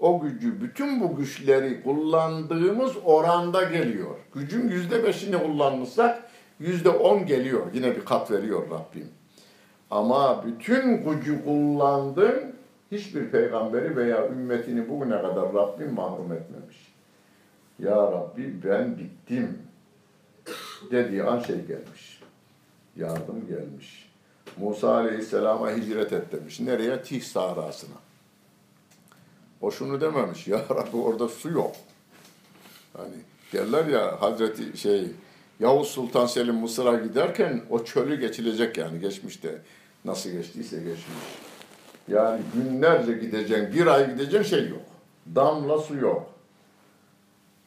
O 0.00 0.20
gücü, 0.20 0.60
bütün 0.60 1.00
bu 1.00 1.16
güçleri 1.16 1.82
kullandığımız 1.82 2.92
oranda 3.04 3.62
geliyor. 3.62 4.16
Gücün 4.34 4.68
yüzde 4.68 5.04
beşini 5.04 5.38
kullanmışsak 5.38 6.22
yüzde 6.62 6.90
on 6.90 7.26
geliyor. 7.26 7.66
Yine 7.74 7.96
bir 7.96 8.04
kat 8.04 8.30
veriyor 8.30 8.62
Rabbim. 8.70 9.08
Ama 9.90 10.44
bütün 10.46 11.04
gücü 11.04 11.44
kullandın, 11.44 12.54
hiçbir 12.92 13.30
peygamberi 13.30 13.96
veya 13.96 14.28
ümmetini 14.28 14.88
bugüne 14.88 15.22
kadar 15.22 15.54
Rabbim 15.54 15.94
mahrum 15.94 16.32
etmemiş. 16.32 16.92
Ya 17.78 17.96
Rabbi 17.96 18.62
ben 18.64 18.98
bittim 18.98 19.58
dediği 20.90 21.22
an 21.22 21.38
şey 21.38 21.56
gelmiş. 21.56 22.22
Yardım 22.96 23.46
gelmiş. 23.48 24.12
Musa 24.56 24.94
Aleyhisselam'a 24.94 25.70
hicret 25.70 26.12
et 26.12 26.32
demiş. 26.32 26.60
Nereye? 26.60 27.02
Tih 27.02 27.22
sahrasına. 27.22 27.96
O 29.60 29.70
şunu 29.70 30.00
dememiş. 30.00 30.48
Ya 30.48 30.58
Rabbi 30.70 30.96
orada 30.96 31.28
su 31.28 31.50
yok. 31.50 31.72
Hani 32.96 33.14
derler 33.52 33.86
ya 33.86 34.22
Hazreti 34.22 34.78
şey 34.78 35.10
Yavuz 35.62 35.88
Sultan 35.88 36.26
Selim 36.26 36.54
Mısır'a 36.54 36.94
giderken 36.94 37.62
o 37.70 37.84
çölü 37.84 38.20
geçilecek 38.20 38.78
yani 38.78 39.00
geçmişte. 39.00 39.58
Nasıl 40.04 40.30
geçtiyse 40.30 40.76
geçmiş. 40.76 41.06
Yani 42.08 42.40
günlerce 42.54 43.12
gideceğin, 43.12 43.72
bir 43.72 43.86
ay 43.86 44.12
gideceğin 44.12 44.44
şey 44.44 44.68
yok. 44.68 44.82
Damla 45.34 45.78
su 45.78 45.96
yok. 45.96 46.30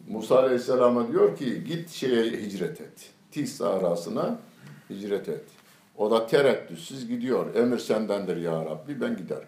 Musa 0.08 0.40
Aleyhisselam'a 0.40 1.08
diyor 1.08 1.38
ki 1.38 1.64
git 1.64 1.90
şeye 1.90 2.24
hicret 2.24 2.82
et. 2.82 3.10
Tis 3.32 3.62
arasına 3.62 4.40
hicret 4.90 5.30
et. 5.30 5.46
O 5.98 6.12
da 6.12 6.28
tereddütsüz 6.28 7.08
gidiyor. 7.08 7.56
Emir 7.56 7.80
sendendir 7.80 8.38
ya 8.38 8.66
Rabbi 8.66 9.02
ben 9.02 9.18
giderim. 9.18 9.48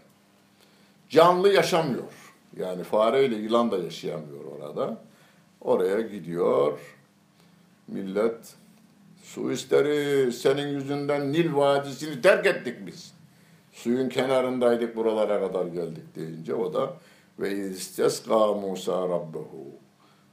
Canlı 1.10 1.54
yaşamıyor. 1.54 2.34
Yani 2.58 2.84
fareyle 2.84 3.36
yılan 3.36 3.72
da 3.72 3.78
yaşayamıyor 3.78 4.45
orada. 4.45 4.98
Oraya 5.62 6.02
gidiyor. 6.02 6.80
Millet 7.88 8.56
su 9.24 9.52
isteri 9.52 10.32
senin 10.32 10.68
yüzünden 10.68 11.34
Nil 11.34 11.56
Vadisi'ni 11.56 12.22
terk 12.22 12.46
ettik 12.46 12.88
biz. 12.88 13.14
Suyun 13.72 14.10
kenarındaydık 14.10 14.96
buralara 14.96 15.40
kadar 15.40 15.66
geldik 15.66 16.16
deyince 16.16 16.56
o 16.56 16.74
da 16.74 16.94
ve 17.40 17.70
isteska 17.70 18.54
Musa 18.54 19.10
Rabbehu. 19.10 19.66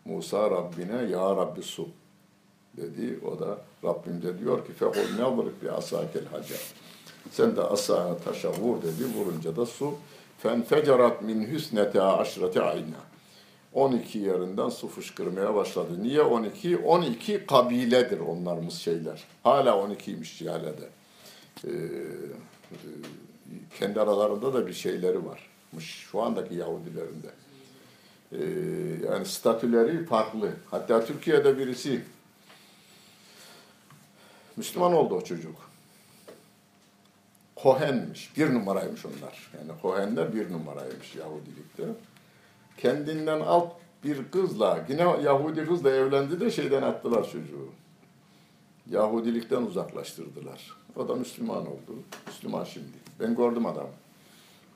Musa 0.04 0.50
Rabbine 0.50 1.02
ya 1.10 1.36
Rabbi 1.36 1.62
su 1.62 1.88
dedi. 2.76 3.18
O 3.26 3.38
da 3.38 3.58
Rabbim 3.84 4.22
de 4.22 4.38
diyor 4.38 4.66
ki 4.66 4.72
fekul 4.72 5.16
nevrik 5.18 5.62
bi 5.62 5.70
asakel 5.70 6.26
hacer. 6.26 6.60
Sen 7.30 7.56
de 7.56 7.62
asana 7.62 8.16
taşa 8.16 8.52
vur 8.52 8.82
dedi. 8.82 9.04
Vurunca 9.16 9.56
da 9.56 9.66
su 9.66 9.94
fenfecerat 10.38 11.22
min 11.22 11.46
hüsnete 11.46 12.02
aşrete 12.02 12.62
ayna. 12.62 13.13
12 13.74 14.18
yerinden 14.18 14.68
su 14.68 14.88
fışkırmaya 14.88 15.54
başladı. 15.54 16.02
Niye 16.02 16.22
12? 16.22 16.76
12 16.76 17.46
kabiledir 17.46 18.20
onlarımız 18.20 18.74
şeyler. 18.74 19.24
Hala 19.42 19.70
12'ymiş 19.70 20.48
hala 20.48 20.64
da. 20.64 20.86
Ee, 21.64 21.70
e, 22.72 22.76
kendi 23.78 24.00
aralarında 24.00 24.54
da 24.54 24.66
bir 24.66 24.72
şeyleri 24.72 25.18
varmış 25.26 26.06
şu 26.10 26.22
andaki 26.22 26.54
Yahudilerinde. 26.54 27.30
Ee, 28.32 28.38
yani 29.06 29.26
statüleri 29.26 30.04
farklı. 30.04 30.50
Hatta 30.70 31.04
Türkiye'de 31.04 31.58
birisi 31.58 32.00
Müslüman 34.56 34.92
oldu 34.92 35.14
o 35.14 35.20
çocuk. 35.20 35.70
Kohenmiş. 37.56 38.36
Bir 38.36 38.54
numaraymış 38.54 39.06
onlar. 39.06 39.50
Yani 39.58 39.80
Kohenler 39.82 40.34
bir 40.34 40.52
numaraymış 40.52 41.14
Yahudilikte. 41.14 41.84
Kendinden 42.76 43.40
alt 43.40 43.72
bir 44.04 44.30
kızla, 44.30 44.84
yine 44.88 45.02
Yahudi 45.02 45.66
kızla 45.66 45.90
evlendi 45.90 46.40
de 46.40 46.50
şeyden 46.50 46.82
attılar 46.82 47.24
çocuğu. 47.24 47.68
Yahudilikten 48.90 49.62
uzaklaştırdılar. 49.62 50.76
O 50.96 51.08
da 51.08 51.14
Müslüman 51.14 51.66
oldu. 51.66 51.98
Müslüman 52.26 52.64
şimdi. 52.64 52.96
Ben 53.20 53.36
gördüm 53.36 53.66
adamı. 53.66 53.88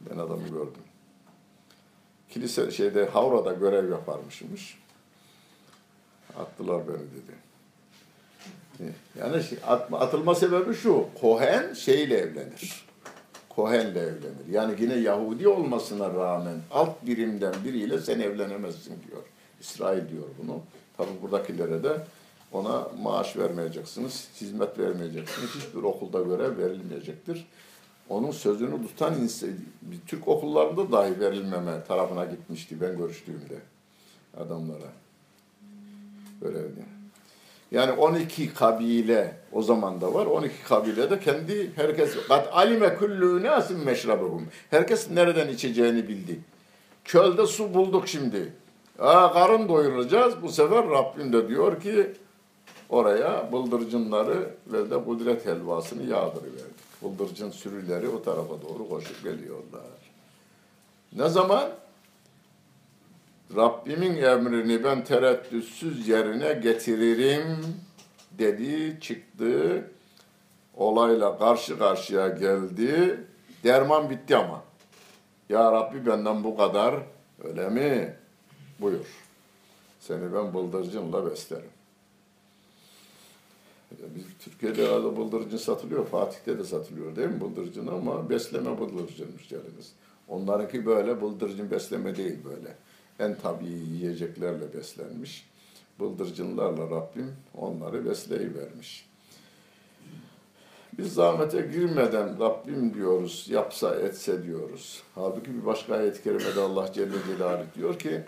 Ben 0.01 0.18
adamı 0.18 0.49
gördüm. 0.49 0.82
Kilise 2.28 2.70
şeyde 2.70 3.07
Havra'da 3.07 3.53
görev 3.53 3.90
yaparmışmış. 3.90 4.78
Attılar 6.38 6.88
beni 6.88 6.96
dedi. 6.96 7.49
Yani 9.18 9.42
şey, 9.42 9.59
atma, 9.66 10.01
atılma 10.01 10.34
sebebi 10.34 10.74
şu. 10.74 11.07
Kohen 11.20 11.74
şeyle 11.74 12.16
evlenir. 12.16 12.88
Kohen'le 13.59 13.96
evlenir. 13.96 14.46
Yani 14.50 14.74
yine 14.80 14.94
Yahudi 14.94 15.48
olmasına 15.48 16.14
rağmen 16.14 16.56
alt 16.70 17.06
birimden 17.06 17.54
biriyle 17.64 18.00
sen 18.00 18.20
evlenemezsin 18.20 18.94
diyor. 19.09 19.22
İsrail 19.61 20.09
diyor 20.09 20.24
bunu. 20.42 20.61
Tabi 20.96 21.09
buradakilere 21.22 21.82
de 21.82 22.00
ona 22.52 22.88
maaş 23.02 23.36
vermeyeceksiniz, 23.36 24.28
hizmet 24.40 24.78
vermeyeceksiniz. 24.78 25.50
Hiçbir 25.54 25.82
okulda 25.82 26.20
görev 26.22 26.59
verilmeyecektir. 26.59 27.46
Onun 28.09 28.30
sözünü 28.30 28.86
tutan 28.86 29.14
Türk 30.06 30.28
okullarında 30.28 30.92
dahi 30.92 31.20
verilmeme 31.20 31.84
tarafına 31.88 32.24
gitmişti 32.24 32.80
ben 32.80 32.96
görüştüğümde 32.98 33.59
adamlara. 34.36 34.92
Böyle 36.42 36.59
yani 36.59 36.97
12 37.77 38.55
kabile 38.55 39.37
o 39.53 39.62
zaman 39.62 40.01
da 40.01 40.14
var. 40.14 40.27
12 40.27 40.64
kabile 40.64 41.11
de 41.11 41.21
kendi 41.21 41.73
herkes 41.77 42.27
kat 42.29 42.49
alime 42.53 42.95
kullu 42.95 43.43
nasin 43.43 43.85
meşrabuhum. 43.85 44.47
Herkes 44.71 45.11
nereden 45.11 45.49
içeceğini 45.49 46.09
bildi. 46.09 46.41
Çölde 47.05 47.47
su 47.47 47.75
bulduk 47.75 48.09
şimdi. 48.09 48.53
Aa, 48.99 49.33
karın 49.33 49.69
doyuracağız. 49.69 50.43
Bu 50.43 50.49
sefer 50.49 50.91
Rabbim 50.91 51.33
de 51.33 51.49
diyor 51.49 51.81
ki 51.81 52.12
oraya 52.89 53.53
bıldırcınları 53.53 54.51
ve 54.66 54.91
de 54.91 55.05
kudret 55.05 55.47
helvasını 55.47 56.03
yağdırıverdik. 56.03 57.03
Bıldırcın 57.03 57.51
sürüleri 57.51 58.09
o 58.09 58.23
tarafa 58.23 58.55
doğru 58.62 58.89
koşup 58.89 59.25
geliyorlar. 59.25 59.83
Ne 61.16 61.29
zaman? 61.29 61.71
Rabbimin 63.57 64.16
emrini 64.16 64.84
ben 64.84 65.05
tereddütsüz 65.05 66.09
yerine 66.09 66.53
getiririm 66.53 67.57
dedi, 68.38 69.01
çıktı. 69.01 69.84
Olayla 70.74 71.38
karşı 71.38 71.78
karşıya 71.78 72.28
geldi. 72.28 73.20
Derman 73.64 74.11
bitti 74.11 74.36
ama. 74.36 74.62
Ya 75.49 75.72
Rabbi 75.72 76.07
benden 76.07 76.44
bu 76.44 76.57
kadar 76.57 76.94
öyle 77.44 77.68
mi? 77.68 78.16
Buyur. 78.80 79.07
Seni 80.01 80.34
ben 80.34 80.55
bıldırcınla 80.55 81.30
beslerim. 81.30 81.70
Biz 83.90 84.24
Türkiye'de 84.38 84.88
arada 84.88 85.16
bıldırcın 85.16 85.57
satılıyor. 85.57 86.07
Fatih'te 86.07 86.59
de 86.59 86.64
satılıyor 86.64 87.16
değil 87.16 87.28
mi 87.28 87.40
bıldırcın 87.40 87.86
ama 87.86 88.30
besleme 88.30 88.80
bıldırcın 88.80 89.32
müşteriniz. 89.32 89.92
Onlarınki 90.28 90.86
böyle 90.86 91.20
bıldırcın 91.22 91.70
besleme 91.70 92.16
değil 92.16 92.38
böyle 92.44 92.74
en 93.19 93.37
tabii 93.43 93.69
yiyeceklerle 93.69 94.75
beslenmiş. 94.75 95.49
Bıldırcınlarla 96.01 96.91
Rabbim 96.91 97.37
onları 97.55 98.07
besleyivermiş. 98.07 99.09
Biz 100.99 101.14
zahmete 101.14 101.61
girmeden 101.61 102.41
Rabbim 102.41 102.95
diyoruz, 102.95 103.47
yapsa 103.51 103.95
etse 103.95 104.43
diyoruz. 104.43 105.03
Halbuki 105.14 105.55
bir 105.55 105.66
başka 105.66 105.95
ayet-i 105.95 106.23
kerimede 106.23 106.61
Allah 106.61 106.93
Celle 106.93 107.16
Celaluhu 107.27 107.66
diyor 107.75 107.99
ki 107.99 108.23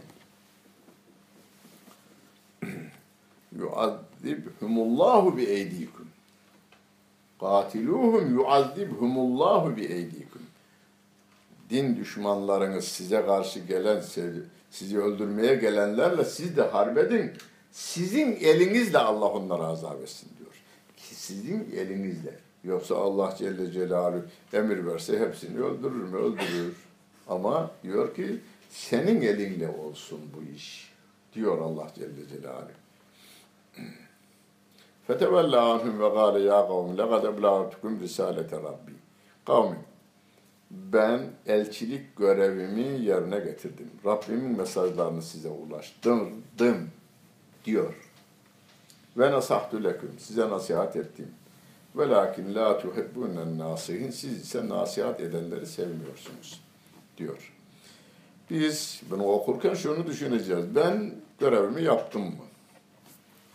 yuazibhumullahu 3.59 5.37
bi 5.37 5.43
eydikum. 5.43 6.09
Katiluhum 7.41 8.35
yuazibhumullahu 8.35 9.77
bi 9.77 9.85
eydikum. 9.85 10.43
Din 11.71 11.97
düşmanlarınız 11.97 12.85
size 12.85 13.27
karşı 13.27 13.61
gelen 13.61 14.01
sizi 14.71 15.01
öldürmeye 15.01 15.55
gelenlerle 15.55 16.25
siz 16.25 16.57
de 16.57 16.63
harbedin. 16.63 17.33
Sizin 17.71 18.37
elinizle 18.37 18.99
Allah 18.99 19.27
onları 19.27 19.63
azap 19.63 20.03
etsin 20.03 20.31
diyor. 20.39 20.53
Ki 20.97 21.15
sizin 21.15 21.71
elinizle. 21.77 22.39
Yoksa 22.65 22.97
Allah 22.97 23.35
Celle 23.39 23.73
Celaluhu 23.73 24.23
emir 24.53 24.87
verse 24.87 25.19
hepsini 25.19 25.61
öldürür 25.61 26.05
mü? 26.05 26.17
Öldürür. 26.17 26.77
Ama 27.29 27.71
diyor 27.83 28.15
ki 28.15 28.41
senin 28.71 29.23
elinle 29.23 29.69
olsun 29.69 30.21
bu 30.37 30.57
iş. 30.57 30.93
Diyor 31.35 31.59
Allah 31.59 31.87
Celle 31.95 32.29
Celaluhu. 32.29 32.71
Fetevella 35.07 35.73
anhum 35.73 36.01
ve 36.01 36.09
gâle 36.09 36.41
ya 36.41 36.67
kavmi 36.67 36.99
lekad 36.99 37.25
eblâtukum 37.25 38.01
risalete 38.01 38.57
rabbi. 38.57 38.93
Ben 40.71 41.21
elçilik 41.47 42.17
görevimi 42.17 43.05
yerine 43.05 43.39
getirdim. 43.39 43.91
Rabbimin 44.05 44.57
mesajlarını 44.57 45.23
size 45.23 45.49
ulaştırdım 45.49 46.91
diyor. 47.65 47.95
Ve 49.19 49.31
nasahtü 49.31 49.85
leküm. 49.85 50.19
Size 50.19 50.49
nasihat 50.49 50.97
ettim. 50.97 51.29
Ve 51.97 52.09
lakin 52.09 52.55
la 52.55 52.79
tuhebbunen 52.79 53.59
nasihin. 53.59 54.11
Siz 54.11 54.41
ise 54.41 54.69
nasihat 54.69 55.21
edenleri 55.21 55.67
sevmiyorsunuz 55.67 56.61
diyor. 57.19 57.53
Biz 58.51 59.03
bunu 59.11 59.25
okurken 59.25 59.75
şunu 59.75 60.07
düşüneceğiz. 60.07 60.75
Ben 60.75 61.15
görevimi 61.39 61.83
yaptım 61.83 62.23
mı? 62.23 62.45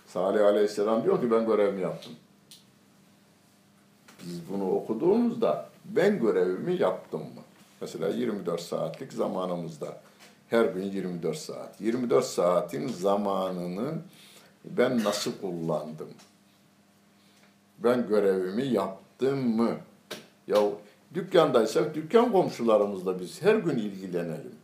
Salih 0.07 0.45
Aleyhisselam 0.45 1.03
diyor 1.03 1.21
ki 1.21 1.31
ben 1.31 1.45
görevimi 1.45 1.81
yaptım. 1.81 2.13
Biz 4.23 4.49
bunu 4.49 4.71
okuduğumuzda 4.71 5.69
ben 5.89 6.19
görevimi 6.19 6.81
yaptım 6.81 7.19
mı? 7.19 7.41
Mesela 7.81 8.09
24 8.09 8.61
saatlik 8.61 9.13
zamanımızda 9.13 10.01
her 10.49 10.65
gün 10.65 10.83
24 10.83 11.37
saat. 11.37 11.81
24 11.81 12.25
saatin 12.25 12.87
zamanını 12.87 13.93
ben 14.65 15.03
nasıl 15.03 15.31
kullandım? 15.41 16.09
Ben 17.77 18.07
görevimi 18.07 18.65
yaptım 18.65 19.55
mı? 19.55 19.71
Ya 20.47 20.57
dükkandaysak 21.13 21.95
dükkan 21.95 22.31
komşularımızla 22.31 23.19
biz 23.19 23.41
her 23.41 23.55
gün 23.55 23.77
ilgilenelim. 23.77 24.55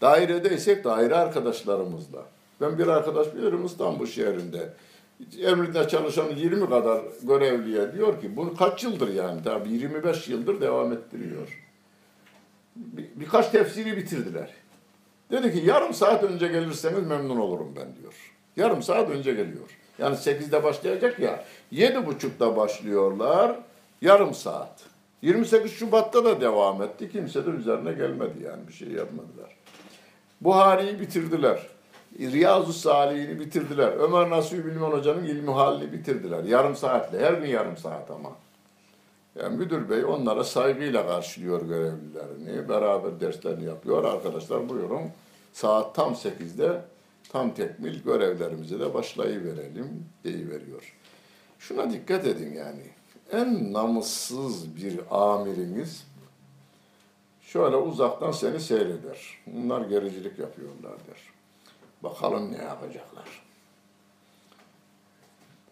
Dairedeysek 0.00 0.84
daire 0.84 1.14
arkadaşlarımızla. 1.14 2.22
Ben 2.60 2.78
bir 2.78 2.86
arkadaş 2.86 3.34
bilirim 3.34 3.66
İstanbul 3.66 4.06
şehrinde 4.06 4.72
emrinde 5.40 5.88
çalışan 5.88 6.30
20 6.30 6.68
kadar 6.68 7.02
görevliye 7.22 7.92
diyor 7.92 8.20
ki 8.20 8.36
bunu 8.36 8.56
kaç 8.56 8.84
yıldır 8.84 9.14
yani 9.14 9.42
tabi 9.42 9.72
25 9.72 10.28
yıldır 10.28 10.60
devam 10.60 10.92
ettiriyor. 10.92 11.60
Bir, 12.76 13.06
birkaç 13.14 13.50
tefsiri 13.50 13.96
bitirdiler. 13.96 14.50
Dedi 15.30 15.52
ki 15.52 15.66
yarım 15.66 15.94
saat 15.94 16.24
önce 16.24 16.46
gelirseniz 16.46 17.06
memnun 17.06 17.36
olurum 17.36 17.74
ben 17.76 17.96
diyor. 17.96 18.14
Yarım 18.56 18.82
saat 18.82 19.10
önce 19.10 19.30
geliyor. 19.32 19.78
Yani 19.98 20.16
8'de 20.16 20.62
başlayacak 20.64 21.18
ya. 21.18 21.44
7.30'da 21.72 22.56
başlıyorlar. 22.56 23.56
Yarım 24.02 24.34
saat. 24.34 24.80
28 25.22 25.72
Şubat'ta 25.72 26.24
da 26.24 26.40
devam 26.40 26.82
etti. 26.82 27.10
Kimse 27.12 27.46
de 27.46 27.50
üzerine 27.50 27.92
gelmedi 27.92 28.42
yani 28.44 28.68
bir 28.68 28.72
şey 28.72 28.88
yapmadılar. 28.88 29.56
Buhari'yi 30.40 31.00
bitirdiler. 31.00 31.73
Riyazu 32.18 32.72
Salih'ini 32.72 33.40
bitirdiler. 33.40 33.92
Ömer 33.92 34.30
Nasuhi 34.30 34.66
Bilmen 34.66 34.90
Hoca'nın 34.90 35.24
ilmi 35.24 35.50
halini 35.50 35.92
bitirdiler. 35.92 36.44
Yarım 36.44 36.76
saatle, 36.76 37.20
her 37.20 37.32
gün 37.32 37.46
yarım 37.46 37.76
saat 37.76 38.10
ama. 38.10 38.30
Yani 39.40 39.56
müdür 39.56 39.90
bey 39.90 40.04
onlara 40.04 40.44
saygıyla 40.44 41.06
karşılıyor 41.06 41.62
görevlilerini. 41.62 42.68
Beraber 42.68 43.20
derslerini 43.20 43.64
yapıyor. 43.64 44.04
Arkadaşlar 44.04 44.68
buyurun 44.68 45.02
saat 45.52 45.94
tam 45.94 46.12
8'de 46.12 46.80
tam 47.32 47.54
tekmil 47.54 48.02
görevlerimize 48.02 48.80
de 48.80 48.94
başlayıverelim 48.94 50.06
veriyor. 50.24 50.96
Şuna 51.58 51.90
dikkat 51.90 52.26
edin 52.26 52.54
yani. 52.54 52.82
En 53.32 53.72
namussuz 53.72 54.76
bir 54.76 55.00
amiriniz 55.10 56.06
şöyle 57.42 57.76
uzaktan 57.76 58.30
seni 58.30 58.60
seyreder. 58.60 59.38
Bunlar 59.46 59.80
gericilik 59.80 60.38
yapıyorlar 60.38 60.92
der. 60.92 61.34
Bakalım 62.04 62.52
ne 62.52 62.64
yapacaklar. 62.64 63.44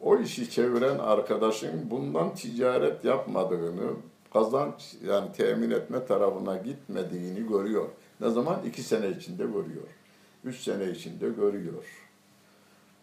O 0.00 0.18
işi 0.18 0.50
çeviren 0.50 0.98
arkadaşın 0.98 1.90
bundan 1.90 2.34
ticaret 2.34 3.04
yapmadığını, 3.04 3.90
kazanç 4.32 4.94
yani 5.06 5.32
temin 5.32 5.70
etme 5.70 6.06
tarafına 6.06 6.56
gitmediğini 6.56 7.48
görüyor. 7.48 7.88
Ne 8.20 8.30
zaman? 8.30 8.60
iki 8.66 8.82
sene 8.82 9.08
içinde 9.08 9.44
görüyor. 9.44 9.88
Üç 10.44 10.60
sene 10.60 10.90
içinde 10.90 11.28
görüyor. 11.28 11.84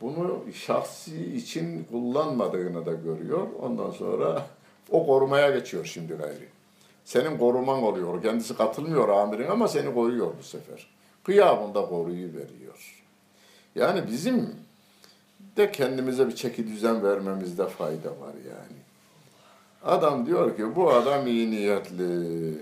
Bunu 0.01 0.43
şahsi 0.53 1.35
için 1.35 1.83
kullanmadığını 1.83 2.85
da 2.85 2.93
görüyor. 2.93 3.47
Ondan 3.61 3.91
sonra 3.91 4.47
o 4.91 5.05
korumaya 5.05 5.51
geçiyor 5.51 5.85
şimdi 5.85 6.13
gayri. 6.13 6.47
Senin 7.05 7.37
koruman 7.37 7.83
oluyor. 7.83 8.21
Kendisi 8.21 8.57
katılmıyor 8.57 9.09
amirin 9.09 9.47
ama 9.47 9.67
seni 9.67 9.93
koruyor 9.93 10.31
bu 10.39 10.43
sefer. 10.43 10.87
Kıyamında 11.23 11.85
koruyu 11.85 12.27
veriyor. 12.27 12.98
Yani 13.79 14.07
bizim 14.11 14.55
de 15.57 15.71
kendimize 15.71 16.27
bir 16.27 16.35
çeki 16.35 16.67
düzen 16.67 17.03
vermemizde 17.03 17.67
fayda 17.67 18.09
var 18.09 18.33
yani. 18.49 18.79
Adam 19.83 20.25
diyor 20.25 20.57
ki 20.57 20.75
bu 20.75 20.91
adam 20.91 21.27
iyi 21.27 21.51
niyetli. 21.51 22.57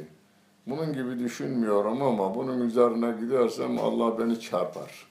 Bunun 0.68 0.94
gibi 0.94 1.20
düşünmüyorum 1.20 2.02
ama 2.02 2.36
bunun 2.36 2.68
üzerine 2.68 3.14
gidersem 3.22 3.80
Allah 3.80 4.20
beni 4.20 4.40
çarpar. 4.40 5.08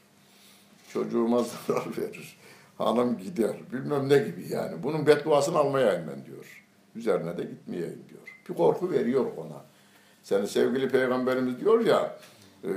Çocuğuma 0.92 1.42
zarar 1.66 1.86
verir. 1.98 2.36
Hanım 2.78 3.18
gider. 3.18 3.56
Bilmem 3.72 4.08
ne 4.08 4.18
gibi 4.18 4.46
yani. 4.50 4.82
Bunun 4.82 5.06
bedduasını 5.06 5.58
almayayım 5.58 6.02
ben 6.10 6.26
diyor. 6.26 6.64
Üzerine 6.96 7.38
de 7.38 7.42
gitmeyeyim 7.42 8.02
diyor. 8.08 8.42
Bir 8.48 8.54
korku 8.54 8.90
veriyor 8.90 9.24
ona. 9.36 9.64
Senin 10.22 10.46
sevgili 10.46 10.88
peygamberimiz 10.88 11.60
diyor 11.60 11.86
ya 11.86 12.16
e, 12.64 12.70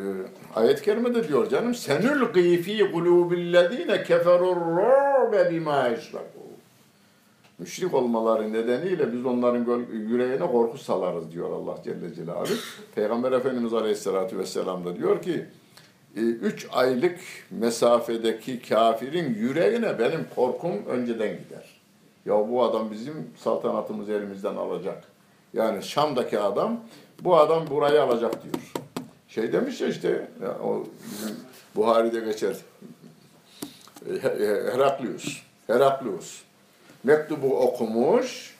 ayet-i 0.55 0.83
kerimede 0.83 1.27
diyor 1.27 1.49
canım 1.49 1.75
senül 1.75 2.33
gîfî 2.33 2.91
kulûbillezîne 2.91 4.03
keferur 4.03 4.57
bima 5.51 5.89
eşrakû 5.89 6.49
müşrik 7.59 7.93
olmaları 7.93 8.53
nedeniyle 8.53 9.13
biz 9.13 9.25
onların 9.25 9.85
yüreğine 9.91 10.51
korku 10.51 10.77
salarız 10.77 11.31
diyor 11.31 11.51
Allah 11.51 11.75
Celle 11.83 12.13
Celaluhu. 12.13 12.53
Peygamber 12.95 13.31
Efendimiz 13.31 13.73
Aleyhisselatü 13.73 14.37
Vesselam 14.37 14.85
da 14.85 14.95
diyor 14.95 15.21
ki 15.21 15.45
e, 16.15 16.19
üç 16.19 16.67
aylık 16.71 17.19
mesafedeki 17.51 18.61
kafirin 18.61 19.33
yüreğine 19.33 19.99
benim 19.99 20.25
korkum 20.35 20.85
önceden 20.87 21.29
gider. 21.29 21.79
Ya 22.25 22.49
bu 22.49 22.63
adam 22.63 22.91
bizim 22.91 23.27
saltanatımızı 23.37 24.11
elimizden 24.11 24.55
alacak. 24.55 25.03
Yani 25.53 25.83
Şam'daki 25.83 26.39
adam 26.39 26.79
bu 27.23 27.37
adam 27.37 27.67
burayı 27.69 28.03
alacak 28.03 28.43
diyor. 28.43 28.73
Şey 29.39 29.53
demiş 29.53 29.81
ya 29.81 29.87
işte 29.87 30.27
ya 30.41 30.59
o 30.63 30.87
bizim 31.03 31.35
Buhari'de 31.75 32.19
geçer. 32.19 32.55
Heraklius. 34.71 35.41
Heraklius 35.67 36.41
mektubu 37.03 37.59
okumuş. 37.59 38.55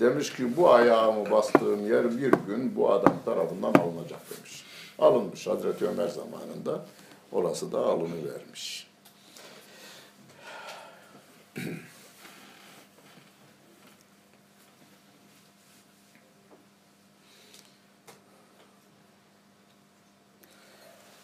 Demiş 0.00 0.32
ki 0.32 0.56
bu 0.56 0.70
ayağımı 0.70 1.30
bastığım 1.30 1.92
yer 1.92 2.18
bir 2.18 2.32
gün 2.32 2.76
bu 2.76 2.92
adam 2.92 3.14
tarafından 3.24 3.74
alınacak 3.74 4.20
demiş. 4.30 4.64
Alınmış 4.98 5.46
Hazreti 5.46 5.86
Ömer 5.86 6.08
zamanında. 6.08 6.86
Orası 7.32 7.72
da 7.72 7.78
alınıvermiş. 7.78 8.90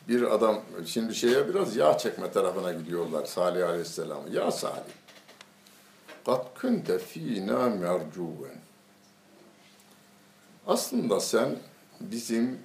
bir 0.09 0.35
adam 0.35 0.63
şimdi 0.87 1.15
şeye 1.15 1.49
biraz 1.49 1.77
yağ 1.77 1.99
çekme 1.99 2.31
tarafına 2.31 2.73
gidiyorlar 2.73 3.25
Salih 3.25 3.69
Aleyhisselam'ı. 3.69 4.31
Ya 4.31 4.51
Salih. 4.51 4.93
Kat 6.27 6.61
kunte 6.61 6.99
fina 6.99 7.69
mercuven. 7.69 8.59
Aslında 10.67 11.21
sen 11.21 11.57
bizim 12.01 12.59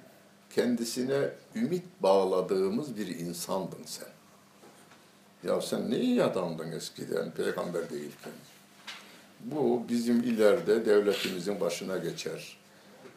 kendisine 0.54 1.28
ümit 1.54 1.84
bağladığımız 2.00 2.96
bir 2.96 3.06
insandın 3.06 3.82
sen. 3.86 4.08
Ya 5.48 5.60
sen 5.60 5.90
ne 5.90 5.98
iyi 5.98 6.22
adamdın 6.22 6.72
eskiden, 6.72 7.30
peygamber 7.30 7.90
değilken. 7.90 8.32
Bu 9.40 9.82
bizim 9.88 10.20
ileride 10.20 10.86
devletimizin 10.86 11.60
başına 11.60 11.96
geçer. 11.96 12.58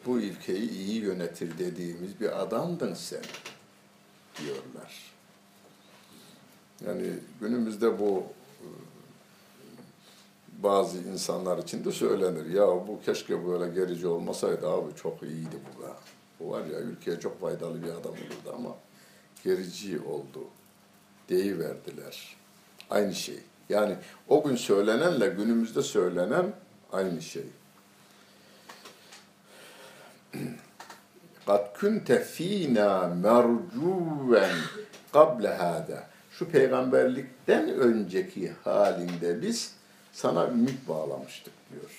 Bu 0.06 0.20
ülkeyi 0.20 0.70
iyi 0.70 1.00
yönetir 1.00 1.58
dediğimiz 1.58 2.20
bir 2.20 2.42
adamdın 2.42 2.94
sen 2.94 3.22
diyorlar. 4.38 5.12
Yani 6.86 7.12
günümüzde 7.40 7.98
bu 7.98 8.24
bazı 10.62 10.98
insanlar 10.98 11.58
için 11.58 11.84
de 11.84 11.92
söylenir. 11.92 12.46
Ya 12.46 12.66
bu 12.66 13.00
keşke 13.04 13.46
böyle 13.46 13.74
gerici 13.74 14.06
olmasaydı 14.06 14.68
abi 14.68 14.94
çok 14.96 15.22
iyiydi 15.22 15.56
bu 15.76 15.82
da. 15.82 15.96
Bu 16.40 16.50
var 16.50 16.66
ya 16.66 16.78
ülkeye 16.78 17.20
çok 17.20 17.40
faydalı 17.40 17.82
bir 17.82 17.88
adam 17.88 18.12
olurdu 18.12 18.54
ama 18.54 18.76
gerici 19.44 20.00
oldu. 20.00 20.44
Deyiverdiler. 21.28 22.36
Aynı 22.90 23.14
şey. 23.14 23.38
Yani 23.68 23.96
o 24.28 24.44
gün 24.44 24.56
söylenenle 24.56 25.28
günümüzde 25.28 25.82
söylenen 25.82 26.54
aynı 26.92 27.22
şey. 27.22 27.44
Kad 31.46 31.78
kunte 31.80 32.24
fina 32.24 33.08
mercuven 33.08 34.56
kable 35.12 35.48
hada. 35.48 36.06
Şu 36.30 36.48
peygamberlikten 36.50 37.68
önceki 37.68 38.52
halinde 38.64 39.42
biz 39.42 39.74
sana 40.12 40.46
ümit 40.46 40.88
bağlamıştık 40.88 41.54
diyor. 41.72 41.90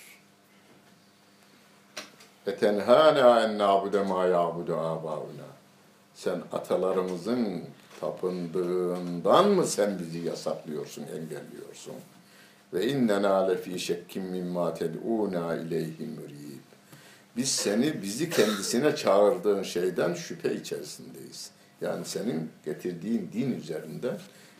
Etenhâne 2.47 3.19
en 3.19 3.57
nâbude 3.57 4.03
mâ 4.03 4.25
yâbudu 4.25 4.75
âbâuna. 4.75 5.47
Sen 6.13 6.41
atalarımızın 6.51 7.63
tapındığından 7.99 9.49
mı 9.49 9.67
sen 9.67 9.99
bizi 9.99 10.19
yasaklıyorsun, 10.19 11.03
engelliyorsun? 11.03 11.93
Ve 12.73 12.87
innenâ 12.87 13.47
lefî 13.47 13.79
şekkim 13.79 14.23
mimmâ 14.23 14.73
ted'ûnâ 14.73 15.57
ileyhi 15.57 16.05
mürid. 16.05 16.36
Biz 17.37 17.49
seni, 17.49 18.01
bizi 18.01 18.29
kendisine 18.29 18.95
çağırdığın 18.95 19.63
şeyden 19.63 20.13
şüphe 20.13 20.55
içerisindeyiz. 20.55 21.51
Yani 21.81 22.05
senin 22.05 22.49
getirdiğin 22.65 23.29
din 23.33 23.51
üzerinde 23.51 24.17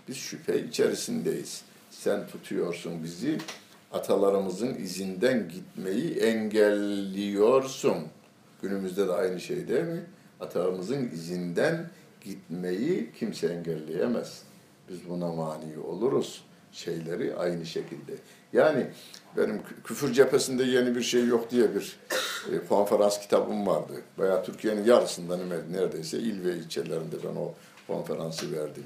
biz 0.07 0.17
şüphe 0.17 0.63
içerisindeyiz 0.63 1.63
sen 1.91 2.27
tutuyorsun 2.27 3.03
bizi, 3.03 3.37
atalarımızın 3.91 4.75
izinden 4.75 5.49
gitmeyi 5.49 6.17
engelliyorsun. 6.17 7.97
Günümüzde 8.61 9.07
de 9.07 9.11
aynı 9.13 9.39
şey 9.39 9.67
değil 9.67 9.83
mi? 9.83 10.03
Atalarımızın 10.39 11.09
izinden 11.09 11.89
gitmeyi 12.21 13.11
kimse 13.19 13.47
engelleyemez. 13.47 14.41
Biz 14.89 15.09
buna 15.09 15.33
mani 15.33 15.79
oluruz. 15.87 16.43
Şeyleri 16.71 17.35
aynı 17.35 17.65
şekilde. 17.65 18.13
Yani 18.53 18.87
benim 19.37 19.61
küfür 19.83 20.13
cephesinde 20.13 20.63
yeni 20.63 20.95
bir 20.95 21.01
şey 21.01 21.25
yok 21.25 21.51
diye 21.51 21.75
bir 21.75 21.99
e, 22.53 22.67
konferans 22.69 23.19
kitabım 23.19 23.67
vardı. 23.67 23.93
Veya 24.19 24.43
Türkiye'nin 24.43 24.85
yarısından 24.85 25.39
neredeyse 25.71 26.17
il 26.17 26.45
ve 26.45 26.55
ilçelerinde 26.57 27.15
ben 27.23 27.35
o 27.35 27.53
konferansı 27.87 28.51
verdim. 28.51 28.83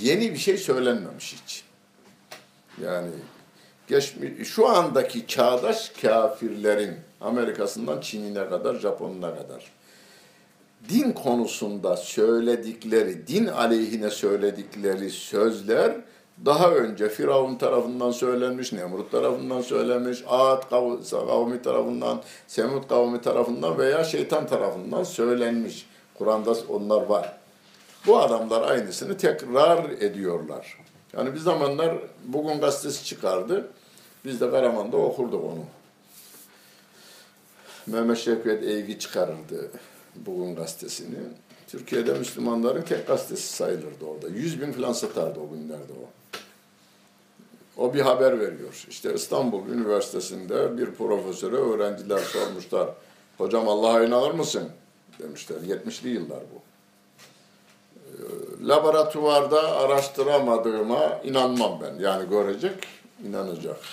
Yeni 0.00 0.32
bir 0.32 0.38
şey 0.38 0.56
söylenmemiş 0.56 1.36
hiç. 1.42 1.64
Yani 2.84 3.10
geçmiş, 3.88 4.48
şu 4.48 4.68
andaki 4.68 5.26
çağdaş 5.26 5.88
kafirlerin 5.88 6.94
Amerika'sından 7.20 8.00
Çin'ine 8.00 8.48
kadar, 8.48 8.74
Japon'una 8.74 9.34
kadar 9.34 9.72
din 10.88 11.12
konusunda 11.12 11.96
söyledikleri, 11.96 13.26
din 13.26 13.46
aleyhine 13.46 14.10
söyledikleri 14.10 15.10
sözler 15.10 15.96
daha 16.44 16.70
önce 16.70 17.08
Firavun 17.08 17.56
tarafından 17.56 18.10
söylenmiş, 18.10 18.72
Nemrut 18.72 19.10
tarafından 19.10 19.60
söylenmiş, 19.60 20.24
Ad 20.28 20.68
kavmi 21.10 21.62
tarafından, 21.62 22.22
Semud 22.46 22.88
kavmi 22.88 23.20
tarafından 23.20 23.78
veya 23.78 24.04
şeytan 24.04 24.46
tarafından 24.46 25.04
söylenmiş. 25.04 25.86
Kur'an'da 26.14 26.54
onlar 26.68 27.02
var. 27.02 27.38
Bu 28.06 28.18
adamlar 28.18 28.62
aynısını 28.62 29.16
tekrar 29.16 29.84
ediyorlar. 29.84 30.78
Yani 31.16 31.34
bir 31.34 31.38
zamanlar 31.38 31.94
Bugün 32.24 32.60
gazetesi 32.60 33.04
çıkardı. 33.04 33.68
Biz 34.24 34.40
de 34.40 34.50
Karaman'da 34.50 34.96
okurduk 34.96 35.44
onu. 35.44 35.64
Mehmet 37.86 38.18
Şevket 38.18 38.62
Eygi 38.62 38.98
çıkarırdı 38.98 39.70
Bugün 40.16 40.56
gazetesini. 40.56 41.16
Türkiye'de 41.68 42.14
Müslümanların 42.14 42.82
tek 42.82 43.06
gazetesi 43.06 43.56
sayılırdı 43.56 44.04
orada. 44.04 44.28
Yüz 44.28 44.60
bin 44.60 44.72
falan 44.72 44.92
satardı 44.92 45.40
o 45.40 45.50
günlerde 45.54 45.92
o. 45.92 46.17
O 47.78 47.94
bir 47.94 48.00
haber 48.00 48.40
veriyor. 48.40 48.86
İşte 48.88 49.14
İstanbul 49.14 49.68
Üniversitesi'nde 49.68 50.78
bir 50.78 50.90
profesöre 50.90 51.56
öğrenciler 51.56 52.18
sormuşlar. 52.18 52.88
Hocam 53.38 53.68
Allah'a 53.68 54.04
inanır 54.04 54.30
mısın? 54.30 54.68
Demişler. 55.18 55.56
70'li 55.56 56.08
yıllar 56.08 56.40
bu 56.54 56.68
laboratuvarda 58.62 59.76
araştıramadığıma 59.76 61.20
inanmam 61.24 61.78
ben. 61.82 62.02
Yani 62.02 62.28
görecek, 62.30 62.74
inanacak. 63.28 63.76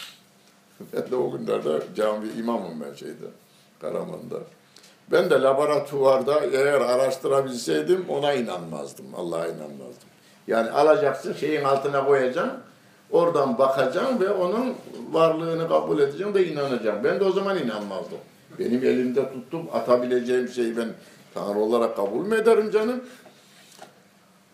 Ben 0.94 1.12
de 1.12 1.16
o 1.16 1.32
günlerde 1.32 1.84
cami 1.96 2.28
imamım 2.40 2.82
ben 2.82 2.94
şeyde, 2.94 3.26
Karaman'da. 3.82 4.38
Ben 5.12 5.30
de 5.30 5.42
laboratuvarda 5.42 6.46
eğer 6.46 6.82
araştırabilseydim 6.82 8.06
ona 8.10 8.34
inanmazdım, 8.34 9.06
Allah'a 9.18 9.48
inanmazdım. 9.48 10.10
Yani 10.48 10.72
alacaksın, 10.72 11.34
şeyin 11.34 11.64
altına 11.64 12.06
koyacaksın, 12.06 12.54
oradan 13.16 13.58
bakacaksın 13.58 14.20
ve 14.20 14.30
onun 14.30 14.76
varlığını 15.12 15.68
kabul 15.68 16.00
edeceksin 16.00 16.34
ve 16.34 16.48
inanacaksın. 16.48 17.04
Ben 17.04 17.20
de 17.20 17.24
o 17.24 17.32
zaman 17.32 17.58
inanmazdım. 17.58 18.18
Benim 18.60 18.84
elimde 18.84 19.34
tuttum 19.34 19.70
atabileceğim 19.74 20.48
şeyi 20.48 20.78
ben 20.78 20.90
Tanrı 21.34 21.60
olarak 21.60 21.96
kabul 21.96 22.26
mü 22.26 22.36
ederim 22.36 22.72
canım? 22.72 23.04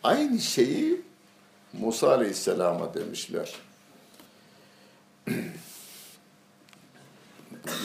Aynı 0.04 0.40
şeyi 0.40 1.02
Musa 1.74 2.12
Aleyhisselam'a 2.12 2.94
demişler. 2.94 3.56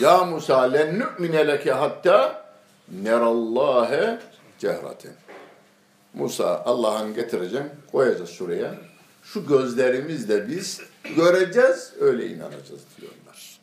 ya 0.01 0.25
Musa 0.25 0.61
len 0.61 0.99
nu'mine 0.99 1.47
leke 1.47 1.71
hatta 1.71 2.45
nerallâhe 3.03 4.19
cehraten. 4.59 5.13
Musa 6.13 6.63
Allah'ın 6.65 7.13
getireceğim, 7.13 7.69
koyacağız 7.91 8.29
şuraya. 8.29 8.75
Şu 9.33 9.47
gözlerimizle 9.47 10.47
biz 10.47 10.81
göreceğiz, 11.15 11.93
öyle 11.99 12.27
inanacağız 12.27 12.81
diyorlar. 13.01 13.59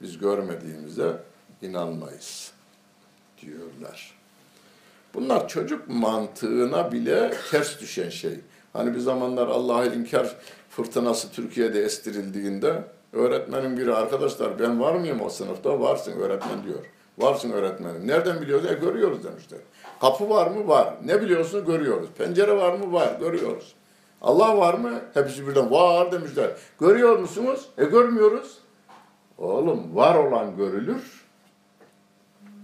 Biz 0.00 0.18
görmediğimize 0.18 1.16
inanmayız 1.62 2.52
diyorlar. 3.42 4.14
Bunlar 5.14 5.48
çocuk 5.48 5.88
mantığına 5.88 6.92
bile 6.92 7.34
ters 7.50 7.80
düşen 7.80 8.08
şey. 8.08 8.40
Hani 8.72 8.94
bir 8.94 9.00
zamanlar 9.00 9.48
Allah'ı 9.48 9.94
inkar 9.94 10.36
fırtınası 10.70 11.30
Türkiye'de 11.30 11.82
estirildiğinde 11.82 12.84
öğretmenin 13.12 13.76
biri 13.76 13.94
arkadaşlar 13.94 14.58
ben 14.58 14.80
var 14.80 14.94
mıyım 14.94 15.20
o 15.20 15.30
sınıfta? 15.30 15.80
Varsın 15.80 16.12
öğretmen 16.12 16.64
diyor. 16.64 16.84
Varsın 17.18 17.50
öğretmenim. 17.50 18.06
Nereden 18.06 18.40
biliyoruz? 18.40 18.70
E, 18.70 18.74
görüyoruz 18.74 19.24
demişler. 19.24 19.60
Kapı 20.00 20.30
var 20.30 20.50
mı? 20.50 20.68
Var. 20.68 20.94
Ne 21.04 21.22
biliyorsun? 21.22 21.66
Görüyoruz. 21.66 22.08
Pencere 22.18 22.56
var 22.56 22.72
mı? 22.72 22.92
Var. 22.92 23.16
Görüyoruz. 23.20 23.74
Allah 24.20 24.56
var 24.58 24.74
mı? 24.74 25.00
Hepsi 25.14 25.48
birden 25.48 25.70
var 25.70 26.12
demişler. 26.12 26.50
Görüyor 26.80 27.18
musunuz? 27.18 27.68
E 27.78 27.84
görmüyoruz. 27.84 28.58
Oğlum 29.38 29.96
var 29.96 30.14
olan 30.14 30.56
görülür. 30.56 31.24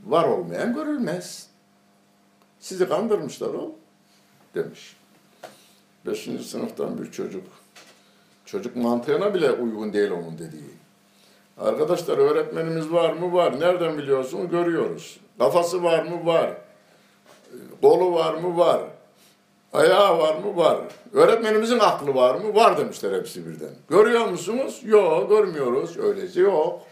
Var 0.06 0.28
olmayan 0.28 0.74
görülmez. 0.74 1.50
Sizi 2.60 2.88
kandırmışlar 2.88 3.48
o 3.54 3.72
demiş. 4.54 4.96
Beşinci 6.06 6.44
sınıftan 6.44 6.98
bir 6.98 7.10
çocuk. 7.10 7.44
Çocuk 8.44 8.76
mantığına 8.76 9.34
bile 9.34 9.52
uygun 9.52 9.92
değil 9.92 10.10
onun 10.10 10.38
dediği. 10.38 10.70
Arkadaşlar 11.58 12.18
öğretmenimiz 12.18 12.92
var 12.92 13.12
mı? 13.12 13.32
Var. 13.32 13.60
Nereden 13.60 13.98
biliyorsun? 13.98 14.48
Görüyoruz. 14.48 15.20
Kafası 15.38 15.82
var 15.82 16.02
mı? 16.02 16.26
Var. 16.26 16.54
Kolu 17.82 18.14
var 18.14 18.34
mı? 18.34 18.58
Var. 18.58 18.80
Ayağı 19.76 20.18
var 20.18 20.34
mı? 20.34 20.56
Var. 20.56 20.78
Öğretmenimizin 21.12 21.78
aklı 21.78 22.14
var 22.14 22.34
mı? 22.34 22.54
Var 22.54 22.78
demişler 22.78 23.12
hepsi 23.12 23.46
birden. 23.46 23.70
Görüyor 23.90 24.26
musunuz? 24.28 24.80
Yok, 24.84 25.28
görmüyoruz. 25.28 25.96
Öyleyse 25.98 26.40
yok. 26.40 26.82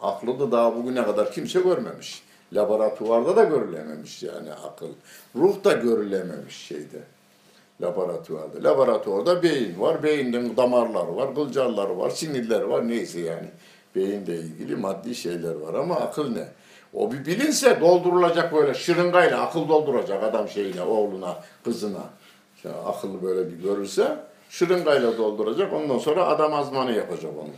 Aklı 0.00 0.40
da 0.40 0.52
daha 0.52 0.76
bugüne 0.76 1.04
kadar 1.04 1.32
kimse 1.32 1.60
görmemiş. 1.60 2.22
Laboratuvarda 2.52 3.36
da 3.36 3.44
görülememiş 3.44 4.22
yani 4.22 4.52
akıl. 4.52 4.88
Ruh 5.36 5.64
da 5.64 5.72
görülememiş 5.72 6.56
şeyde. 6.56 7.00
Laboratuvarda. 7.80 8.68
Laboratuvarda 8.68 9.42
beyin 9.42 9.80
var. 9.80 10.02
Beyinden 10.02 10.56
damarları 10.56 11.16
var, 11.16 11.34
kılcalları 11.34 11.98
var, 11.98 12.10
sinirleri 12.10 12.70
var. 12.70 12.88
Neyse 12.88 13.20
yani. 13.20 13.48
Beyinle 13.94 14.34
ilgili 14.36 14.76
maddi 14.76 15.14
şeyler 15.14 15.54
var 15.54 15.74
ama 15.74 15.94
akıl 15.94 16.30
ne? 16.30 16.48
O 16.94 17.12
bir 17.12 17.26
bilinse 17.26 17.80
doldurulacak 17.80 18.54
böyle 18.54 18.74
şırıngayla 18.74 19.42
akıl 19.42 19.68
dolduracak 19.68 20.22
adam 20.22 20.48
şeyine, 20.48 20.82
oğluna, 20.82 21.36
kızına. 21.64 22.04
İşte 22.56 22.70
akıllı 22.70 23.22
böyle 23.22 23.52
bir 23.52 23.62
görürse 23.62 24.16
şırıngayla 24.50 25.18
dolduracak. 25.18 25.72
Ondan 25.72 25.98
sonra 25.98 26.26
adam 26.26 26.54
azmanı 26.54 26.92
yapacak 26.92 27.32
onu. 27.38 27.50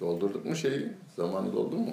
Doldurduk 0.00 0.44
mu 0.44 0.56
şeyi? 0.56 0.92
Zamanı 1.16 1.52
doldu 1.52 1.76
mu? 1.76 1.92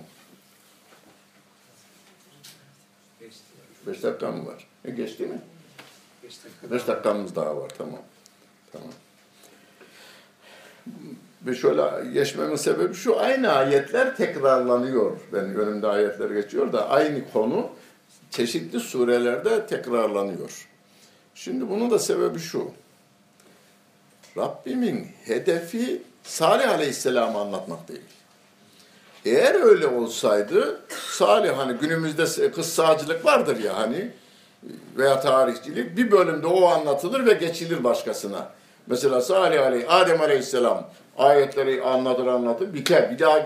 Beş 3.88 4.04
dakika 4.04 4.32
mı 4.32 4.46
var? 4.46 4.68
E 4.88 4.92
geçti 4.92 5.26
mi? 5.26 5.42
Beş 6.24 6.44
dakika. 6.44 6.72
Beş 6.72 6.88
dakikamız 6.88 7.36
daha 7.36 7.58
var. 7.58 7.72
Tamam. 7.78 8.02
Tamam. 8.72 8.90
Ve 11.46 11.56
şöyle 11.56 12.12
geçmemin 12.14 12.56
sebebi 12.56 12.94
şu. 12.94 13.20
Aynı 13.20 13.52
ayetler 13.52 14.16
tekrarlanıyor. 14.16 15.18
Benim 15.34 15.56
önümde 15.56 15.88
ayetler 15.88 16.30
geçiyor 16.30 16.74
da 16.74 16.90
aynı 16.90 17.32
konu 17.34 17.70
çeşitli 18.32 18.80
surelerde 18.80 19.68
tekrarlanıyor. 19.68 20.68
Şimdi 21.36 21.70
bunun 21.70 21.92
da 21.92 22.00
sebebi 22.00 22.40
şu. 22.40 22.72
Rabbimin 24.38 25.08
hedefi 25.26 26.02
Salih 26.24 26.70
Aleyhisselam'ı 26.70 27.40
anlatmak 27.40 27.88
değil. 27.88 28.02
Eğer 29.26 29.56
öyle 29.56 29.88
olsaydı 29.88 30.82
Salih 31.12 31.58
hani 31.58 31.78
günümüzde 31.78 32.52
kıssacılık 32.52 33.26
vardır 33.26 33.64
ya 33.64 33.78
hani 33.78 34.12
veya 34.98 35.20
tarihçilik 35.20 35.98
bir 35.98 36.12
bölümde 36.12 36.48
o 36.48 36.66
anlatılır 36.66 37.26
ve 37.26 37.34
geçilir 37.34 37.84
başkasına. 37.84 38.50
Mesela 38.88 39.22
Salih 39.22 39.66
Aleyh, 39.66 39.94
Adem 39.94 40.22
Aleyhisselam 40.22 40.90
ayetleri 41.18 41.84
anlatır 41.84 42.28
anlatır 42.28 42.74
biter. 42.74 43.12
Bir 43.12 43.20
daha 43.20 43.40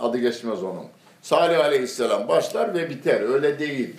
adı 0.00 0.18
geçmez 0.18 0.62
onun. 0.62 0.86
Salih 1.22 1.64
Aleyhisselam 1.64 2.28
başlar 2.28 2.74
ve 2.74 2.90
biter. 2.90 3.20
Öyle 3.20 3.58
değil. 3.58 3.96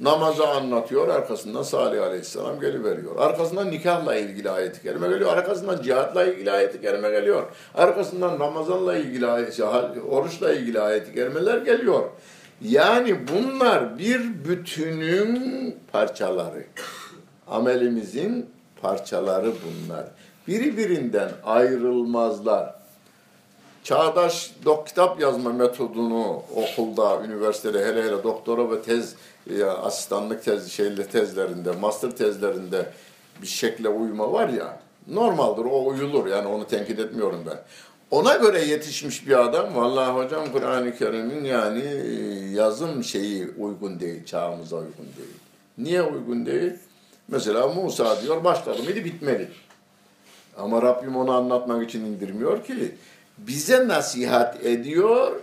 Namazı 0.00 0.48
anlatıyor, 0.48 1.08
arkasından 1.08 1.62
Salih 1.62 2.02
Aleyhisselam 2.02 2.60
geliveriyor. 2.60 3.16
Arkasından 3.18 3.70
nikahla 3.70 4.16
ilgili 4.16 4.50
ayet-i 4.50 4.82
kerime 4.82 5.08
geliyor. 5.08 5.36
Arkasından 5.36 5.82
cihatla 5.82 6.24
ilgili 6.24 6.50
ayet-i 6.50 6.80
kerime 6.80 7.10
geliyor. 7.10 7.42
Arkasından 7.74 8.40
Ramazanla 8.40 8.96
ilgili 8.96 9.26
ayet, 9.26 9.60
oruçla 10.10 10.52
ilgili 10.52 10.80
ayet-i 10.80 11.14
kerimeler 11.14 11.58
geliyor. 11.58 12.02
Yani 12.64 13.16
bunlar 13.28 13.98
bir 13.98 14.44
bütünün 14.44 15.76
parçaları. 15.92 16.64
Amelimizin 17.48 18.50
parçaları 18.82 19.52
bunlar. 19.64 20.04
Birbirinden 20.48 21.30
ayrılmazlar. 21.44 22.74
Çağdaş 23.84 24.52
dok 24.64 24.86
kitap 24.86 25.20
yazma 25.20 25.52
metodunu 25.52 26.42
okulda, 26.56 27.24
üniversitede 27.24 27.84
hele 27.84 28.02
hele 28.02 28.22
doktora 28.22 28.70
ve 28.70 28.82
tez 28.82 29.14
ya 29.58 29.78
asistanlık 29.78 30.44
tez 30.44 30.72
şeyle 30.72 31.06
tezlerinde, 31.06 31.72
master 31.72 32.10
tezlerinde 32.10 32.86
bir 33.42 33.46
şekle 33.46 33.88
uyma 33.88 34.32
var 34.32 34.48
ya. 34.48 34.80
Normaldir 35.08 35.64
o 35.64 35.86
uyulur 35.86 36.26
yani 36.26 36.48
onu 36.48 36.66
tenkit 36.66 36.98
etmiyorum 36.98 37.44
ben. 37.46 37.58
Ona 38.12 38.36
göre 38.36 38.64
yetişmiş 38.64 39.26
bir 39.26 39.44
adam 39.44 39.74
vallahi 39.74 40.12
hocam 40.12 40.52
Kur'an-ı 40.52 40.96
Kerim'in 40.96 41.44
yani 41.44 41.84
yazım 42.54 43.04
şeyi 43.04 43.50
uygun 43.58 44.00
değil, 44.00 44.24
çağımıza 44.24 44.76
uygun 44.76 45.06
değil. 45.18 45.36
Niye 45.78 46.02
uygun 46.02 46.46
değil? 46.46 46.72
Mesela 47.28 47.68
Musa 47.68 48.22
diyor 48.22 48.44
başladı 48.44 48.82
mıydı 48.82 49.04
bitmeli. 49.04 49.48
Ama 50.56 50.82
Rabbim 50.82 51.16
onu 51.16 51.32
anlatmak 51.32 51.88
için 51.88 52.04
indirmiyor 52.04 52.64
ki. 52.64 52.94
Bize 53.38 53.88
nasihat 53.88 54.66
ediyor 54.66 55.40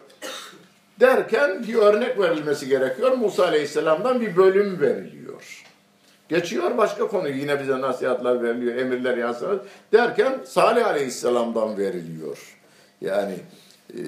derken 1.00 1.64
bir 1.68 1.76
örnek 1.76 2.20
verilmesi 2.20 2.68
gerekiyor. 2.68 3.12
Musa 3.12 3.44
Aleyhisselam'dan 3.44 4.22
bir 4.22 4.36
bölüm 4.36 4.82
veriliyor. 4.82 5.64
Geçiyor 6.30 6.78
başka 6.78 7.08
konu 7.08 7.30
yine 7.30 7.62
bize 7.62 7.82
nasihatler 7.82 8.44
veriliyor, 8.44 8.76
emirler 8.76 9.18
yasalar 9.18 9.60
derken 9.94 10.40
Salih 10.46 10.88
Aleyhisselam'dan 10.88 11.78
veriliyor. 11.78 12.59
Yani 13.02 13.36
e, 13.94 14.00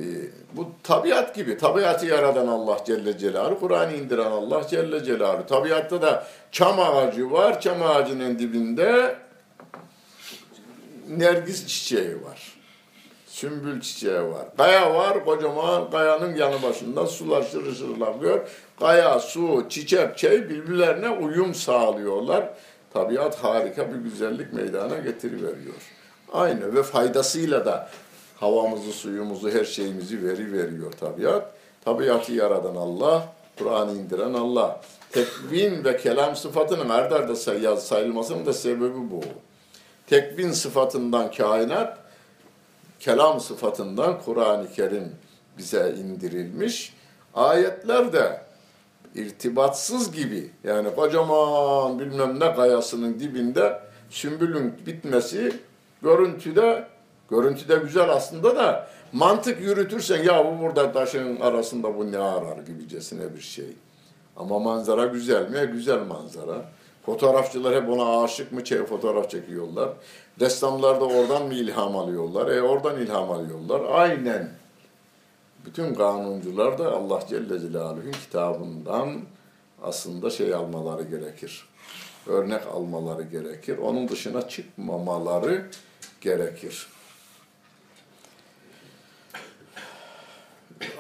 bu 0.54 0.68
tabiat 0.84 1.36
gibi. 1.36 1.58
Tabiatı 1.58 2.06
yaradan 2.06 2.48
Allah 2.48 2.78
Celle 2.86 3.18
Celaluhu, 3.18 3.60
Kur'an'ı 3.60 3.94
indiren 3.94 4.32
Allah 4.32 4.68
Celle 4.68 5.04
Celaluhu. 5.04 5.46
Tabiatta 5.46 6.02
da 6.02 6.28
çam 6.52 6.80
ağacı 6.80 7.32
var. 7.32 7.62
Çam 7.62 7.84
ağacının 7.84 8.40
dibinde 8.40 9.16
nergis 11.10 11.68
çiçeği 11.68 12.24
var. 12.24 12.58
Sümbül 13.26 13.82
çiçeği 13.82 14.22
var. 14.22 14.46
Kaya 14.58 14.94
var, 14.94 15.26
kocaman 15.26 15.92
kayanın 15.92 16.36
yanı 16.36 16.64
başında 16.64 17.08
sular 17.08 17.44
şırır 17.44 17.76
şırır 17.76 18.02
akıyor. 18.02 18.50
Kaya, 18.80 19.20
su, 19.20 19.66
çiçek, 19.70 20.18
çay 20.18 20.50
birbirlerine 20.50 21.10
uyum 21.10 21.56
sağlıyorlar. 21.56 22.50
Tabiat 22.94 23.44
harika 23.44 23.94
bir 23.94 24.00
güzellik 24.00 24.54
meydana 24.54 24.98
getiriveriyor. 24.98 25.76
Aynı 26.34 26.76
ve 26.76 26.84
faydasıyla 26.84 27.66
da 27.66 27.90
havamızı, 28.42 28.92
suyumuzu, 28.92 29.50
her 29.50 29.66
şeyimizi 29.66 30.26
veri 30.28 30.54
veriyor 30.54 30.92
tabiat. 30.92 31.52
Tabiatı 31.86 32.34
yaradan 32.34 32.76
Allah, 32.76 33.34
Kur'an'ı 33.58 33.92
indiren 33.92 34.34
Allah. 34.34 34.82
Tekvin 35.12 35.84
ve 35.84 35.98
kelam 35.98 36.36
sıfatının 36.36 36.90
ard 36.90 37.12
arda 37.12 37.36
sayılmasının 37.78 38.46
da 38.46 38.54
sebebi 38.54 39.12
bu. 39.12 39.22
Tekvin 40.08 40.52
sıfatından 40.52 41.32
kainat, 41.32 41.98
kelam 43.00 43.40
sıfatından 43.40 44.22
Kur'an-ı 44.26 44.74
Kerim 44.74 45.16
bize 45.58 45.96
indirilmiş. 46.00 46.94
Ayetler 47.34 48.14
de 48.14 48.42
irtibatsız 49.16 50.12
gibi 50.12 50.52
yani 50.64 50.96
kocaman 50.96 52.00
bilmem 52.00 52.40
ne 52.40 52.56
kayasının 52.56 53.20
dibinde 53.20 53.80
sümbülün 54.10 54.74
bitmesi 54.86 55.54
görüntüde 56.02 56.91
görüntüde 57.32 57.76
güzel 57.76 58.10
aslında 58.10 58.56
da 58.56 58.88
mantık 59.14 59.62
yürütürsen 59.62 60.24
ya 60.24 60.46
bu 60.46 60.64
burada 60.64 60.92
taşın 60.92 61.40
arasında 61.40 61.98
bu 61.98 62.12
ne 62.12 62.18
arar 62.18 62.58
gibicesine 62.58 63.36
bir 63.36 63.42
şey. 63.42 63.74
Ama 64.38 64.60
manzara 64.60 65.06
güzel 65.06 65.50
mi? 65.50 65.72
Güzel 65.74 66.00
manzara. 66.00 66.66
Fotoğrafçılar 67.06 67.84
hep 67.84 67.90
ona 67.90 68.24
aşık 68.24 68.52
mı 68.52 68.64
fotoğraf 68.64 69.30
çekiyorlar. 69.30 69.90
Ressamlar 70.40 71.02
da 71.02 71.06
oradan 71.06 71.46
mı 71.46 71.54
ilham 71.54 71.96
alıyorlar? 71.96 72.48
E 72.48 72.62
oradan 72.62 73.00
ilham 73.00 73.32
alıyorlar. 73.32 73.82
Aynen. 73.92 74.50
Bütün 75.66 75.94
kanuncular 75.94 76.78
da 76.78 76.92
Allah 76.92 77.20
Celle 77.30 77.60
Celaluhu'nun 77.60 78.12
kitabından 78.12 79.10
aslında 79.84 80.30
şey 80.30 80.54
almaları 80.54 81.04
gerekir. 81.04 81.66
Örnek 82.28 82.68
almaları 82.68 83.24
gerekir. 83.24 83.78
Onun 83.78 84.08
dışına 84.08 84.48
çıkmamaları 84.50 85.66
gerekir. 86.22 86.88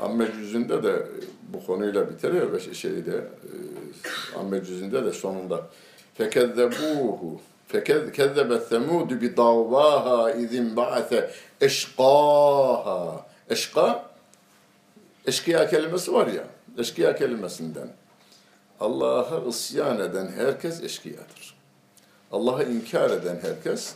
Amme 0.01 0.31
cüzünde 0.31 0.83
de 0.83 1.07
bu 1.53 1.65
konuyla 1.65 2.09
bitiriyor 2.09 2.53
ve 2.53 2.59
şey- 2.59 2.73
şeyde 2.73 3.15
e, 3.15 4.39
Amme 4.39 4.63
cüzünde 4.65 5.05
de 5.05 5.11
sonunda 5.11 5.67
fekezzebuhu 6.13 7.41
fekezzebet 7.67 8.67
semud 8.67 9.21
bi 9.21 9.37
davvaha 9.37 10.31
izin 10.31 10.75
ba'se 10.75 11.31
eşqaha 11.61 13.25
eşqa 13.49 14.05
eşkıya 15.25 15.69
kelimesi 15.69 16.13
var 16.13 16.27
ya 16.27 16.43
eşkıya 16.77 17.15
kelimesinden 17.15 17.87
Allah'a 18.79 19.49
isyan 19.49 19.99
eden 19.99 20.31
herkes 20.35 20.83
eşkıyadır. 20.83 21.55
Allah'ı 22.31 22.63
inkar 22.63 23.09
eden 23.09 23.39
herkes 23.41 23.93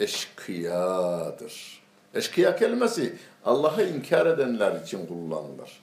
eşkıyadır. 0.00 1.82
Eşkıya 2.14 2.56
kelimesi 2.56 3.16
Allah'ı 3.48 3.82
inkar 3.82 4.26
edenler 4.26 4.80
için 4.82 5.06
kullanılır. 5.06 5.80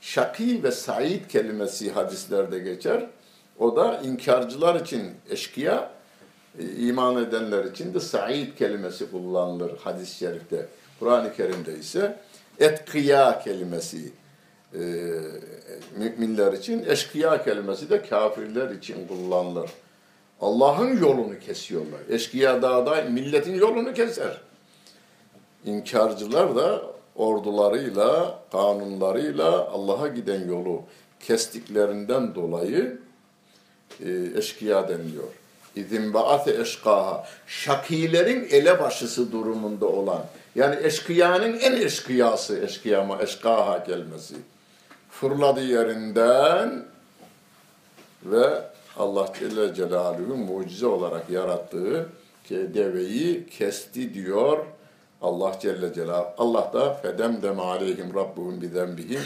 Şaki 0.00 0.62
ve 0.62 0.70
said 0.70 1.26
kelimesi 1.28 1.92
hadislerde 1.92 2.58
geçer. 2.58 3.06
O 3.58 3.76
da 3.76 4.00
inkarcılar 4.04 4.80
için 4.80 5.10
eşkıya, 5.30 5.90
e, 6.58 6.64
iman 6.64 7.24
edenler 7.24 7.64
için 7.64 7.94
de 7.94 8.00
said 8.00 8.56
kelimesi 8.58 9.10
kullanılır 9.10 9.78
hadis-i 9.78 10.16
şerifte. 10.16 10.66
Kur'an-ı 11.00 11.34
Kerim'de 11.36 11.78
ise 11.78 12.18
etkıya 12.58 13.40
kelimesi 13.40 14.12
e, 14.74 14.80
müminler 15.96 16.52
için, 16.52 16.84
eşkıya 16.88 17.44
kelimesi 17.44 17.90
de 17.90 18.02
kafirler 18.02 18.70
için 18.70 19.08
kullanılır. 19.08 19.70
Allah'ın 20.40 21.00
yolunu 21.00 21.38
kesiyorlar. 21.38 22.00
Eşkıya 22.10 22.62
dağda 22.62 23.02
milletin 23.02 23.54
yolunu 23.54 23.94
keser. 23.94 24.40
İnkarcılar 25.64 26.56
da 26.56 26.95
ordularıyla, 27.16 28.38
kanunlarıyla 28.52 29.68
Allah'a 29.68 30.08
giden 30.08 30.48
yolu 30.48 30.82
kestiklerinden 31.20 32.34
dolayı 32.34 32.98
e, 34.04 34.38
eşkıya 34.38 34.88
deniliyor. 34.88 35.28
İzin 35.76 36.14
ba'ate 36.14 36.60
eşkaha. 36.60 37.26
Şakilerin 37.46 38.48
elebaşısı 38.50 39.32
durumunda 39.32 39.86
olan. 39.86 40.24
Yani 40.54 40.76
eşkıyanın 40.82 41.58
en 41.58 41.72
eşkıyası 41.72 42.58
eşkıyama, 42.58 43.22
eşkaha 43.22 43.84
kelimesi. 43.84 44.34
Fırladı 45.10 45.60
yerinden 45.60 46.84
ve 48.24 48.62
Allah 48.98 49.32
Celle 49.38 49.74
Celaluhu 49.74 50.36
mucize 50.36 50.86
olarak 50.86 51.30
yarattığı 51.30 52.08
deveyi 52.50 53.46
kesti 53.46 54.14
diyor 54.14 54.58
Allah 55.22 55.58
Celle 55.60 55.94
Celaluhu. 55.94 56.28
Allah 56.38 56.70
da 56.72 56.94
fedem 56.94 57.42
dem 57.42 57.60
aleyhim 57.60 58.14
rabbuhum 58.14 58.60
bi 58.62 58.68
zenbihim 58.68 59.22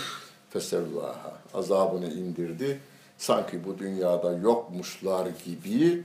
fesevvaha. 0.50 1.32
Azabını 1.54 2.12
indirdi. 2.12 2.80
Sanki 3.18 3.64
bu 3.64 3.78
dünyada 3.78 4.32
yokmuşlar 4.32 5.28
gibi 5.44 6.02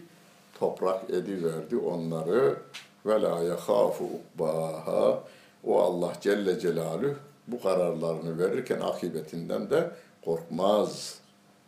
toprak 0.59 1.09
ediverdi 1.09 1.77
onları 1.77 2.57
ve 3.05 3.21
la 3.21 3.43
yehafu 3.43 4.03
ukbaha. 4.03 5.23
O 5.63 5.81
Allah 5.81 6.13
Celle 6.21 6.59
Celaluhu 6.59 7.13
bu 7.47 7.61
kararlarını 7.61 8.39
verirken 8.39 8.79
akıbetinden 8.79 9.69
de 9.69 9.91
korkmaz 10.25 11.19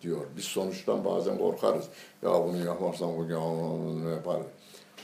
diyor. 0.02 0.26
Biz 0.38 0.44
sonuçtan 0.44 1.06
bazen 1.06 1.38
korkarız. 1.38 1.86
Ya 2.24 2.32
bunu 2.32 2.66
yapmazsam 2.66 3.10
bu 3.18 3.30
bunu 3.30 4.10
yapar. 4.10 4.38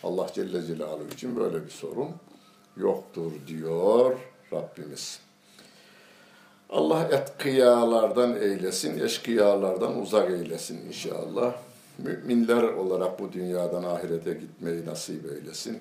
Allah 0.03 0.27
Celle 0.33 0.65
Celaluhu 0.65 1.07
için 1.13 1.35
böyle 1.35 1.65
bir 1.65 1.71
sorun 1.71 2.09
yoktur 2.77 3.31
diyor 3.47 4.15
Rabbimiz. 4.53 5.19
Allah 6.69 7.03
etkıyalardan 7.03 8.35
eylesin, 8.35 8.99
eşkıyalardan 8.99 10.01
uzak 10.01 10.31
eylesin 10.31 10.87
inşallah. 10.87 11.53
Müminler 11.97 12.63
olarak 12.63 13.19
bu 13.19 13.33
dünyadan 13.33 13.83
ahirete 13.83 14.33
gitmeyi 14.33 14.85
nasip 14.85 15.25
eylesin. 15.31 15.79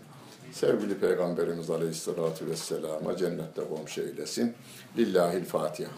Sevgili 0.53 0.99
Peygamberimiz 0.99 1.70
Aleyhisselatü 1.70 2.47
Vesselam'a 2.47 3.16
cennette 3.16 3.62
komşu 3.68 4.01
eylesin. 4.01 4.55
Lillahil 4.97 5.45
Fatiha. 5.45 5.90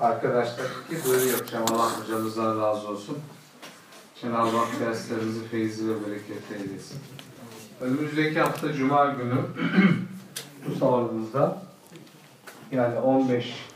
Arkadaşlar 0.00 0.66
iki 0.90 1.04
duyuru 1.04 1.28
yapacağım. 1.28 1.64
Allah 1.72 2.00
hocamızdan 2.00 2.60
razı 2.60 2.88
olsun. 2.88 3.18
Cenab-ı 4.22 4.56
Hak 4.56 4.80
derslerinizi 4.80 5.48
feyzi 5.48 5.88
ve 5.88 6.06
bereketle 6.06 6.56
eylesin. 6.56 6.98
Önümüzdeki 7.80 8.40
hafta 8.40 8.72
Cuma 8.72 9.06
günü 9.06 9.34
bu 10.68 10.78
salonumuzda 10.78 11.62
yani 12.72 12.98
15 12.98 13.67